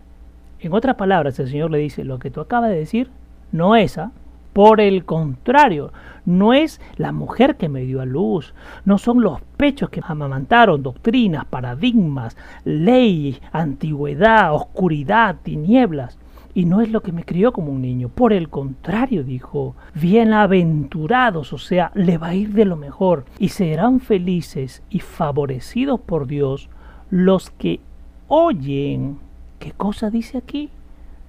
en 0.60 0.72
otras 0.72 0.96
palabras, 0.96 1.38
el 1.38 1.48
Señor 1.48 1.70
le 1.70 1.78
dice, 1.78 2.04
lo 2.04 2.18
que 2.18 2.30
tú 2.30 2.40
acabas 2.40 2.70
de 2.70 2.76
decir 2.76 3.10
no 3.52 3.76
es 3.76 3.92
esa. 3.92 4.12
Por 4.52 4.80
el 4.80 5.04
contrario, 5.04 5.92
no 6.24 6.54
es 6.54 6.80
la 6.96 7.12
mujer 7.12 7.56
que 7.56 7.68
me 7.68 7.82
dio 7.82 8.00
a 8.00 8.06
luz, 8.06 8.54
no 8.86 8.96
son 8.96 9.20
los 9.20 9.42
pechos 9.58 9.90
que 9.90 10.00
amamantaron, 10.02 10.82
doctrinas, 10.82 11.44
paradigmas, 11.44 12.38
ley, 12.64 13.38
antigüedad, 13.52 14.54
oscuridad, 14.54 15.36
tinieblas 15.42 16.18
y 16.56 16.64
no 16.64 16.80
es 16.80 16.90
lo 16.90 17.02
que 17.02 17.12
me 17.12 17.22
crió 17.22 17.52
como 17.52 17.70
un 17.70 17.82
niño. 17.82 18.08
Por 18.08 18.32
el 18.32 18.48
contrario, 18.48 19.24
dijo, 19.24 19.76
bienaventurados, 19.94 21.52
o 21.52 21.58
sea, 21.58 21.92
le 21.94 22.16
va 22.16 22.28
a 22.28 22.34
ir 22.34 22.54
de 22.54 22.64
lo 22.64 22.76
mejor 22.76 23.26
y 23.38 23.50
serán 23.50 24.00
felices 24.00 24.82
y 24.88 25.00
favorecidos 25.00 26.00
por 26.00 26.26
Dios 26.26 26.70
los 27.10 27.50
que 27.50 27.80
oyen. 28.26 29.18
¿Qué 29.58 29.72
cosa 29.72 30.08
dice 30.08 30.38
aquí? 30.38 30.70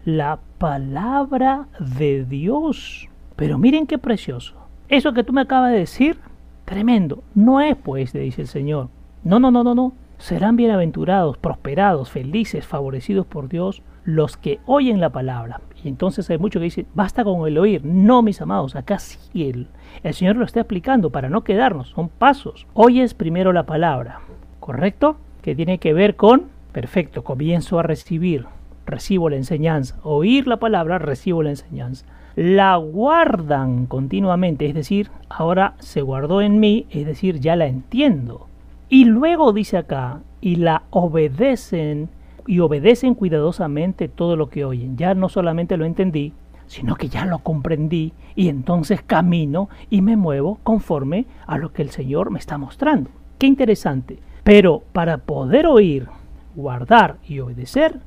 La 0.05 0.39
palabra 0.57 1.67
de 1.79 2.25
Dios. 2.25 3.07
Pero 3.35 3.57
miren 3.57 3.87
qué 3.87 3.97
precioso. 3.97 4.55
Eso 4.89 5.13
que 5.13 5.23
tú 5.23 5.33
me 5.33 5.41
acabas 5.41 5.71
de 5.71 5.79
decir, 5.79 6.17
tremendo. 6.65 7.23
No 7.35 7.61
es 7.61 7.75
pues, 7.75 8.13
le 8.13 8.21
dice 8.21 8.41
el 8.41 8.47
Señor. 8.47 8.89
No, 9.23 9.39
no, 9.39 9.51
no, 9.51 9.63
no, 9.63 9.75
no. 9.75 9.93
Serán 10.17 10.55
bienaventurados, 10.55 11.37
prosperados, 11.37 12.09
felices, 12.09 12.65
favorecidos 12.65 13.25
por 13.25 13.49
Dios 13.49 13.83
los 14.03 14.37
que 14.37 14.59
oyen 14.65 15.01
la 15.01 15.09
palabra. 15.09 15.61
Y 15.83 15.89
entonces 15.89 16.29
hay 16.29 16.37
muchos 16.37 16.61
que 16.61 16.65
dicen, 16.65 16.87
basta 16.95 17.23
con 17.23 17.45
el 17.45 17.57
oír. 17.57 17.83
No, 17.83 18.21
mis 18.21 18.41
amados, 18.41 18.75
acá 18.75 18.99
sí 18.99 19.19
el, 19.49 19.67
el 20.01 20.13
Señor 20.13 20.37
lo 20.37 20.45
está 20.45 20.61
explicando 20.61 21.11
para 21.11 21.29
no 21.29 21.43
quedarnos, 21.43 21.89
son 21.89 22.09
pasos. 22.09 22.65
Oyes 22.73 23.13
primero 23.13 23.51
la 23.51 23.65
palabra, 23.65 24.21
¿correcto? 24.59 25.17
Que 25.41 25.55
tiene 25.55 25.77
que 25.77 25.93
ver 25.93 26.15
con, 26.15 26.45
perfecto, 26.71 27.23
comienzo 27.23 27.79
a 27.79 27.83
recibir, 27.83 28.45
recibo 28.87 29.29
la 29.29 29.35
enseñanza. 29.35 29.99
Oír 30.01 30.47
la 30.47 30.57
palabra, 30.57 30.97
recibo 30.97 31.43
la 31.43 31.51
enseñanza. 31.51 32.05
La 32.35 32.75
guardan 32.77 33.85
continuamente, 33.85 34.65
es 34.65 34.73
decir, 34.73 35.11
ahora 35.29 35.75
se 35.79 36.01
guardó 36.01 36.41
en 36.41 36.59
mí, 36.59 36.87
es 36.89 37.05
decir, 37.05 37.39
ya 37.39 37.55
la 37.55 37.67
entiendo. 37.67 38.47
Y 38.89 39.05
luego 39.05 39.53
dice 39.53 39.77
acá, 39.77 40.21
y 40.41 40.55
la 40.55 40.83
obedecen 40.91 42.09
y 42.45 42.59
obedecen 42.59 43.13
cuidadosamente 43.15 44.07
todo 44.07 44.35
lo 44.35 44.49
que 44.49 44.65
oyen. 44.65 44.97
Ya 44.97 45.13
no 45.13 45.29
solamente 45.29 45.77
lo 45.77 45.85
entendí, 45.85 46.33
sino 46.67 46.95
que 46.95 47.09
ya 47.09 47.25
lo 47.25 47.39
comprendí 47.39 48.13
y 48.35 48.49
entonces 48.49 49.01
camino 49.01 49.69
y 49.89 50.01
me 50.01 50.15
muevo 50.15 50.59
conforme 50.63 51.25
a 51.45 51.57
lo 51.57 51.73
que 51.73 51.81
el 51.81 51.89
Señor 51.89 52.31
me 52.31 52.39
está 52.39 52.57
mostrando. 52.57 53.09
Qué 53.37 53.47
interesante. 53.47 54.19
Pero 54.43 54.83
para 54.93 55.17
poder 55.17 55.67
oír, 55.67 56.07
guardar 56.55 57.17
y 57.27 57.39
obedecer, 57.39 57.99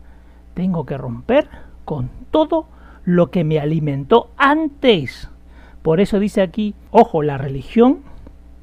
tengo 0.54 0.86
que 0.86 0.98
romper 0.98 1.48
con 1.84 2.10
todo 2.30 2.66
lo 3.04 3.30
que 3.30 3.44
me 3.44 3.60
alimentó 3.60 4.30
antes. 4.36 5.28
Por 5.82 6.00
eso 6.00 6.18
dice 6.18 6.42
aquí, 6.42 6.74
ojo, 6.90 7.22
la 7.22 7.38
religión, 7.38 8.00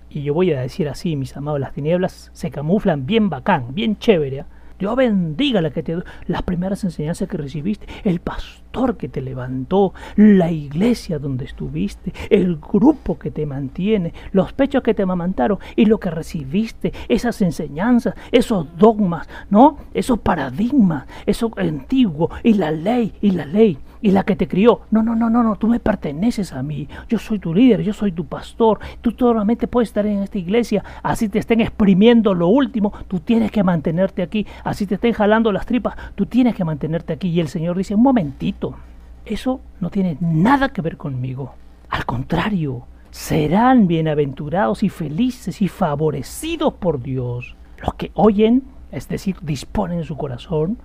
y 0.10 0.24
yo 0.24 0.34
voy 0.34 0.52
a 0.54 0.62
decir 0.62 0.88
así, 0.90 1.16
mis 1.16 1.36
amados, 1.36 1.60
las 1.60 1.74
tinieblas 1.74 2.30
se 2.34 2.52
camuflan 2.52 3.06
bien 3.06 3.30
bacán, 3.30 3.74
bien 3.74 3.98
chévere. 3.98 4.46
Dios 4.80 4.96
bendiga 4.96 5.62
la 5.62 5.72
que 5.72 5.82
te 5.82 5.98
las 6.28 6.44
primeras 6.44 6.84
enseñanzas 6.84 7.28
que 7.28 7.38
recibiste, 7.38 7.88
el 8.04 8.20
pastor 8.20 8.67
que 8.98 9.10
te 9.10 9.22
levantó, 9.22 9.94
la 10.16 10.52
iglesia 10.52 11.18
donde 11.18 11.46
estuviste, 11.46 12.14
el 12.30 12.58
grupo 12.58 13.18
que 13.18 13.32
te 13.32 13.46
mantiene, 13.46 14.14
los 14.32 14.54
pechos 14.54 14.84
que 14.84 14.94
te 14.94 15.04
amamantaron 15.04 15.58
y 15.76 15.86
lo 15.86 16.00
que 16.00 16.12
recibiste, 16.12 16.94
esas 17.10 17.42
enseñanzas, 17.42 18.14
esos 18.32 18.68
dogmas, 18.78 19.28
¿no? 19.50 19.78
Esos 19.94 20.20
paradigmas, 20.20 21.08
eso 21.26 21.52
antiguo 21.58 22.30
y 22.44 22.54
la 22.54 22.72
ley 22.72 23.14
y 23.22 23.32
la 23.32 23.46
ley. 23.46 23.80
Y 24.02 24.12
la 24.12 24.24
que 24.24 24.36
te 24.36 24.48
crió. 24.48 24.82
No, 24.92 25.04
no, 25.04 25.16
no, 25.16 25.30
no, 25.30 25.44
no, 25.44 25.56
tú 25.56 25.68
me 25.68 25.80
perteneces 25.80 26.54
a 26.54 26.64
mí. 26.64 26.88
Yo 27.08 27.20
soy 27.20 27.40
tu 27.40 27.54
líder, 27.54 27.82
yo 27.82 27.94
soy 27.94 28.12
tu 28.12 28.26
pastor. 28.26 28.80
Tú 29.02 29.12
solamente 29.12 29.68
puedes 29.68 29.90
estar 29.90 30.06
en 30.06 30.24
esta 30.24 30.38
iglesia. 30.38 30.84
Así 31.04 31.30
te 31.30 31.40
estén 31.40 31.62
exprimiendo 31.62 32.34
lo 32.34 32.48
último, 32.48 32.94
tú 33.08 33.20
tienes 33.20 33.52
que 33.52 33.64
mantenerte 33.64 34.22
aquí. 34.22 34.46
Así 34.64 34.86
te 34.86 34.96
estén 34.96 35.14
jalando 35.14 35.52
las 35.52 35.66
tripas, 35.66 35.96
tú 36.16 36.26
tienes 36.26 36.56
que 36.56 36.66
mantenerte 36.66 37.14
aquí. 37.14 37.30
Y 37.30 37.40
el 37.40 37.48
Señor 37.48 37.78
dice, 37.78 37.96
un 37.96 38.04
momentito, 38.04 38.76
eso 39.26 39.62
no 39.80 39.90
tiene 39.90 40.18
nada 40.20 40.70
que 40.70 40.82
ver 40.82 40.98
conmigo. 40.98 41.54
Al 41.90 42.06
contrario, 42.06 42.86
serán 43.12 43.88
bienaventurados 43.88 44.84
y 44.84 44.90
felices 44.90 45.62
y 45.62 45.68
favorecidos 45.68 46.74
por 46.74 47.02
Dios 47.02 47.56
los 47.82 47.94
que 47.96 48.12
oyen, 48.14 48.64
es 48.92 49.08
decir, 49.08 49.38
disponen 49.42 50.04
su 50.04 50.18
corazón, 50.18 50.78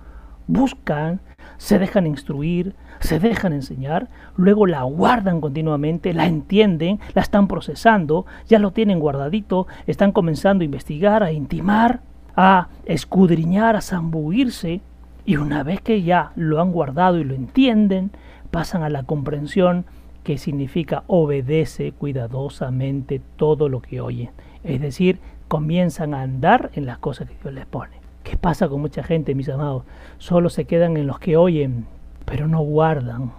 buscan, 0.47 1.21
se 1.57 1.79
dejan 1.79 2.07
instruir, 2.07 2.75
se 2.99 3.19
dejan 3.19 3.53
enseñar, 3.53 4.09
luego 4.35 4.65
la 4.65 4.83
guardan 4.83 5.41
continuamente, 5.41 6.13
la 6.13 6.27
entienden, 6.27 6.99
la 7.13 7.21
están 7.21 7.47
procesando, 7.47 8.25
ya 8.47 8.59
lo 8.59 8.71
tienen 8.71 8.99
guardadito, 8.99 9.67
están 9.87 10.11
comenzando 10.11 10.63
a 10.63 10.65
investigar, 10.65 11.23
a 11.23 11.31
intimar, 11.31 12.01
a 12.35 12.69
escudriñar, 12.85 13.75
a 13.75 13.81
zambuirse, 13.81 14.81
y 15.25 15.37
una 15.37 15.63
vez 15.63 15.81
que 15.81 16.03
ya 16.03 16.31
lo 16.35 16.61
han 16.61 16.71
guardado 16.71 17.17
y 17.17 17.23
lo 17.23 17.33
entienden, 17.33 18.11
pasan 18.51 18.83
a 18.83 18.89
la 18.89 19.03
comprensión 19.03 19.85
que 20.23 20.37
significa 20.37 21.03
obedece 21.07 21.91
cuidadosamente 21.91 23.21
todo 23.35 23.69
lo 23.69 23.81
que 23.81 24.01
oyen. 24.01 24.31
Es 24.63 24.81
decir, 24.81 25.19
comienzan 25.47 26.13
a 26.13 26.21
andar 26.21 26.71
en 26.73 26.85
las 26.85 26.97
cosas 26.97 27.27
que 27.27 27.35
Dios 27.41 27.53
les 27.53 27.65
pone. 27.65 28.02
¿Qué 28.23 28.37
pasa 28.37 28.69
con 28.69 28.81
mucha 28.81 29.03
gente, 29.03 29.35
mis 29.35 29.49
amados? 29.49 29.83
Solo 30.17 30.49
se 30.49 30.65
quedan 30.65 30.95
en 30.95 31.07
los 31.07 31.19
que 31.19 31.35
oyen, 31.35 31.85
pero 32.25 32.47
no 32.47 32.61
guardan 32.61 33.33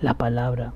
la 0.00 0.14
palabra. 0.14 0.72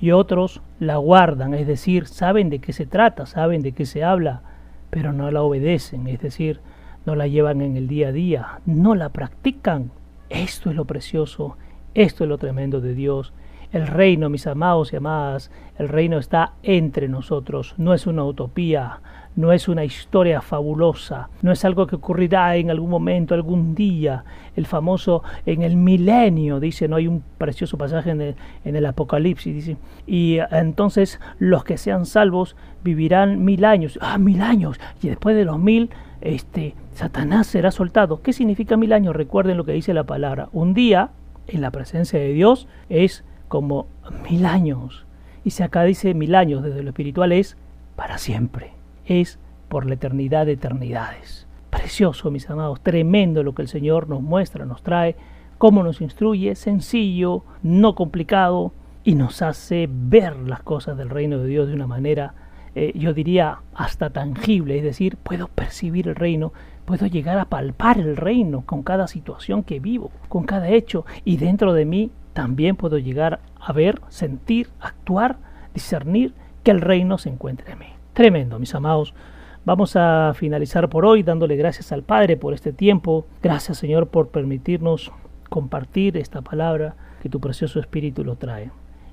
Y 0.00 0.12
otros 0.12 0.62
la 0.78 0.96
guardan, 0.96 1.54
es 1.54 1.66
decir, 1.66 2.06
saben 2.06 2.50
de 2.50 2.60
qué 2.60 2.72
se 2.72 2.86
trata, 2.86 3.26
saben 3.26 3.62
de 3.62 3.72
qué 3.72 3.84
se 3.84 4.04
habla, 4.04 4.42
pero 4.90 5.12
no 5.12 5.30
la 5.32 5.42
obedecen, 5.42 6.06
es 6.06 6.20
decir, 6.20 6.60
no 7.04 7.16
la 7.16 7.26
llevan 7.26 7.62
en 7.62 7.76
el 7.76 7.88
día 7.88 8.08
a 8.08 8.12
día, 8.12 8.60
no 8.64 8.94
la 8.94 9.08
practican. 9.08 9.90
Esto 10.28 10.70
es 10.70 10.76
lo 10.76 10.84
precioso, 10.84 11.56
esto 11.94 12.24
es 12.24 12.28
lo 12.28 12.38
tremendo 12.38 12.80
de 12.80 12.94
Dios. 12.94 13.32
El 13.72 13.88
reino, 13.88 14.28
mis 14.28 14.46
amados 14.46 14.92
y 14.92 14.96
amadas, 14.96 15.50
el 15.78 15.88
reino 15.88 16.18
está 16.18 16.52
entre 16.62 17.08
nosotros, 17.08 17.74
no 17.76 17.92
es 17.92 18.06
una 18.06 18.24
utopía, 18.24 19.00
no 19.36 19.52
es 19.52 19.68
una 19.68 19.84
historia 19.84 20.40
fabulosa, 20.40 21.28
no 21.42 21.52
es 21.52 21.64
algo 21.64 21.86
que 21.86 21.96
ocurrirá 21.96 22.56
en 22.56 22.70
algún 22.70 22.90
momento, 22.90 23.34
algún 23.34 23.74
día, 23.74 24.24
el 24.56 24.66
famoso 24.66 25.22
en 25.46 25.62
el 25.62 25.76
milenio, 25.76 26.58
dice, 26.60 26.88
no 26.88 26.96
hay 26.96 27.06
un 27.06 27.22
precioso 27.38 27.78
pasaje 27.78 28.10
en 28.10 28.76
el, 28.76 28.86
Apocalipsis, 28.86 29.54
dice, 29.54 29.76
y 30.06 30.38
entonces 30.50 31.20
los 31.38 31.62
que 31.62 31.78
sean 31.78 32.06
salvos 32.06 32.56
vivirán 32.82 33.44
mil 33.44 33.64
años, 33.64 33.98
ah, 34.02 34.18
mil 34.18 34.42
años, 34.42 34.80
y 35.02 35.08
después 35.08 35.36
de 35.36 35.44
los 35.44 35.58
mil, 35.58 35.90
este, 36.20 36.74
Satanás 36.94 37.46
será 37.46 37.70
soltado. 37.70 38.22
¿Qué 38.22 38.32
significa 38.32 38.76
mil 38.76 38.92
años? 38.92 39.14
Recuerden 39.14 39.56
lo 39.56 39.64
que 39.64 39.72
dice 39.72 39.94
la 39.94 40.04
palabra, 40.04 40.48
un 40.52 40.74
día 40.74 41.10
en 41.46 41.60
la 41.60 41.70
presencia 41.70 42.18
de 42.18 42.32
Dios 42.32 42.66
es 42.88 43.24
como 43.46 43.86
mil 44.28 44.46
años, 44.46 45.06
y 45.44 45.50
si 45.50 45.62
acá 45.62 45.84
dice 45.84 46.12
mil 46.14 46.34
años 46.34 46.64
desde 46.64 46.82
lo 46.82 46.90
espiritual 46.90 47.32
es 47.32 47.56
para 47.94 48.18
siempre 48.18 48.77
es 49.08 49.38
por 49.68 49.86
la 49.86 49.94
eternidad 49.94 50.46
de 50.46 50.52
eternidades. 50.52 51.46
Precioso, 51.70 52.30
mis 52.30 52.48
amados, 52.48 52.80
tremendo 52.80 53.42
lo 53.42 53.54
que 53.54 53.62
el 53.62 53.68
Señor 53.68 54.08
nos 54.08 54.22
muestra, 54.22 54.64
nos 54.64 54.82
trae, 54.82 55.16
cómo 55.58 55.82
nos 55.82 56.00
instruye, 56.00 56.54
sencillo, 56.54 57.42
no 57.62 57.94
complicado, 57.94 58.72
y 59.04 59.14
nos 59.14 59.42
hace 59.42 59.88
ver 59.90 60.36
las 60.36 60.62
cosas 60.62 60.96
del 60.96 61.10
reino 61.10 61.38
de 61.38 61.48
Dios 61.48 61.68
de 61.68 61.74
una 61.74 61.86
manera, 61.86 62.34
eh, 62.74 62.92
yo 62.94 63.14
diría, 63.14 63.60
hasta 63.74 64.10
tangible, 64.10 64.76
es 64.76 64.84
decir, 64.84 65.16
puedo 65.16 65.48
percibir 65.48 66.08
el 66.08 66.14
reino, 66.14 66.52
puedo 66.84 67.06
llegar 67.06 67.38
a 67.38 67.46
palpar 67.46 67.98
el 67.98 68.16
reino 68.16 68.62
con 68.66 68.82
cada 68.82 69.08
situación 69.08 69.62
que 69.62 69.80
vivo, 69.80 70.10
con 70.28 70.44
cada 70.44 70.68
hecho, 70.68 71.06
y 71.24 71.38
dentro 71.38 71.72
de 71.72 71.84
mí 71.84 72.10
también 72.34 72.76
puedo 72.76 72.98
llegar 72.98 73.40
a 73.60 73.72
ver, 73.72 74.00
sentir, 74.08 74.68
actuar, 74.80 75.38
discernir 75.74 76.34
que 76.62 76.70
el 76.70 76.80
reino 76.80 77.18
se 77.18 77.30
encuentra 77.30 77.72
en 77.72 77.78
mí. 77.78 77.97
Tremendo, 78.18 78.58
mis 78.58 78.74
amados. 78.74 79.14
Vamos 79.64 79.94
a 79.94 80.32
finalizar 80.34 80.88
por 80.88 81.06
hoy 81.06 81.22
dándole 81.22 81.54
gracias 81.54 81.92
al 81.92 82.02
Padre 82.02 82.36
por 82.36 82.52
este 82.52 82.72
tiempo. 82.72 83.28
Gracias, 83.44 83.78
Señor, 83.78 84.08
por 84.08 84.30
permitirnos 84.30 85.12
compartir 85.48 86.16
esta 86.16 86.42
palabra 86.42 86.96
que 87.22 87.28
tu 87.28 87.38
precioso 87.38 87.78
Espíritu 87.78 88.24
lo 88.24 88.34
trae. 88.34 88.72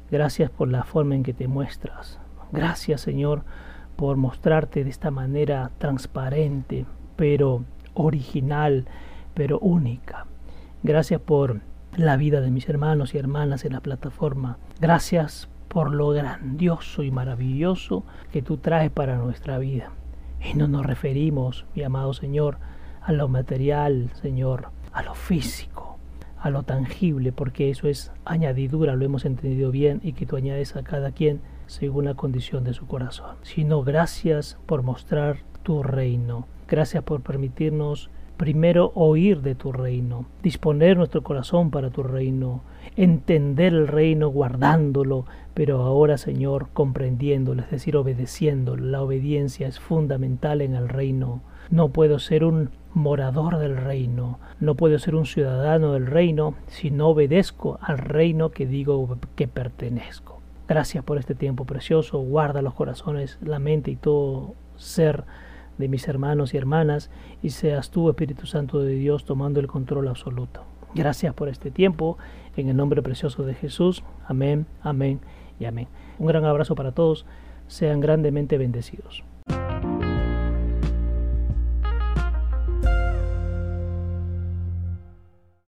Gracias 0.10 0.50
por 0.50 0.72
la 0.72 0.84
forma 0.86 1.14
en 1.14 1.22
que 1.22 1.36
te 1.36 1.48
muestras. 1.48 2.20
Gracias, 2.52 3.02
Señor, 3.02 3.44
por 3.96 4.18
mostrarte 4.18 4.84
de 4.84 4.90
esta 4.90 5.12
manera 5.12 5.70
transparente, 5.78 6.88
pero 7.16 7.64
original, 7.94 8.88
pero 9.36 9.60
única. 9.60 10.26
Gracias 10.82 11.22
por 11.22 11.62
la 11.96 12.18
vida 12.18 12.42
de 12.42 12.50
mis 12.50 12.68
hermanos 12.68 13.14
y 13.14 13.20
hermanas 13.20 13.66
en 13.66 13.74
la 13.74 13.82
plataforma. 13.82 14.58
Gracias 14.80 15.48
por 15.76 15.94
lo 15.94 16.12
grandioso 16.12 17.04
y 17.04 17.12
maravilloso 17.12 18.06
que 18.32 18.42
tú 18.42 18.56
traes 18.56 18.90
para 18.90 19.18
nuestra 19.18 19.58
vida. 19.58 19.92
Y 20.42 20.54
no 20.54 20.70
nos 20.70 20.86
referimos, 20.86 21.66
mi 21.76 21.84
amado 21.84 22.14
Señor, 22.14 22.60
a 23.02 23.12
lo 23.12 23.28
material, 23.28 24.10
Señor, 24.14 24.70
a 24.94 25.04
lo 25.04 25.16
físico, 25.16 25.98
a 26.40 26.50
lo 26.50 26.64
tangible, 26.64 27.34
porque 27.34 27.70
eso 27.70 27.90
es 27.90 28.14
añadidura, 28.24 28.96
lo 28.96 29.04
hemos 29.04 29.26
entendido 29.26 29.70
bien, 29.70 30.00
y 30.02 30.14
que 30.14 30.26
tú 30.26 30.38
añades 30.38 30.78
a 30.78 30.84
cada 30.84 31.12
quien 31.12 31.42
según 31.68 32.06
la 32.06 32.14
condición 32.14 32.64
de 32.64 32.74
su 32.74 32.88
corazón. 32.88 33.36
Sino 33.42 33.84
gracias 33.84 34.58
por 34.68 34.82
mostrar 34.82 35.40
tu 35.64 35.84
reino. 35.84 36.48
Gracias 36.70 37.04
por 37.04 37.20
permitirnos 37.20 38.10
primero 38.38 38.94
oír 38.96 39.42
de 39.42 39.56
tu 39.56 39.74
reino, 39.74 40.26
disponer 40.42 40.96
nuestro 40.96 41.22
corazón 41.22 41.70
para 41.70 41.90
tu 41.90 42.02
reino, 42.02 42.62
entender 42.96 43.74
el 43.74 43.88
reino 43.88 44.30
guardándolo, 44.30 45.26
pero 45.54 45.82
ahora 45.82 46.18
Señor 46.18 46.70
comprendiéndolo, 46.74 47.64
es 47.64 47.72
decir, 47.72 47.96
obedeciéndolo. 47.98 48.86
La 48.86 49.02
obediencia 49.02 49.68
es 49.68 49.80
fundamental 49.80 50.62
en 50.62 50.76
el 50.76 50.90
reino. 50.90 51.42
No 51.70 51.90
puedo 51.90 52.20
ser 52.20 52.44
un 52.44 52.70
morador 52.94 53.58
del 53.58 53.76
reino, 53.76 54.40
no 54.60 54.76
puedo 54.76 54.98
ser 55.00 55.16
un 55.16 55.26
ciudadano 55.26 55.94
del 55.94 56.08
reino 56.08 56.56
si 56.68 56.92
no 56.92 57.10
obedezco 57.10 57.78
al 57.82 57.98
reino 57.98 58.52
que 58.52 58.66
digo 58.66 59.18
que 59.36 59.48
pertenezco. 59.48 60.40
Gracias 60.68 61.04
por 61.04 61.18
este 61.18 61.36
tiempo 61.36 61.66
precioso, 61.66 62.20
guarda 62.20 62.62
los 62.62 62.74
corazones, 62.74 63.38
la 63.42 63.60
mente 63.60 63.92
y 63.92 63.96
todo 63.98 64.56
ser 64.78 65.26
de 65.78 65.88
mis 65.90 66.08
hermanos 66.08 66.54
y 66.54 66.58
hermanas 66.58 67.12
y 67.44 67.50
seas 67.50 67.92
tú, 67.92 68.10
Espíritu 68.10 68.46
Santo 68.46 68.80
de 68.80 68.96
Dios, 68.96 69.26
tomando 69.26 69.60
el 69.60 69.68
control 69.68 70.08
absoluto. 70.08 70.62
Gracias 70.96 71.34
por 71.34 71.50
este 71.50 71.72
tiempo, 71.72 72.18
en 72.56 72.70
el 72.70 72.78
nombre 72.78 73.02
precioso 73.02 73.44
de 73.44 73.54
Jesús. 73.54 74.04
Amén, 74.28 74.66
amén 74.82 75.20
y 75.60 75.66
amén. 75.66 75.88
Un 76.20 76.28
gran 76.28 76.46
abrazo 76.46 76.76
para 76.76 76.92
todos, 76.92 77.26
sean 77.68 78.00
grandemente 78.00 78.58
bendecidos. 78.58 79.24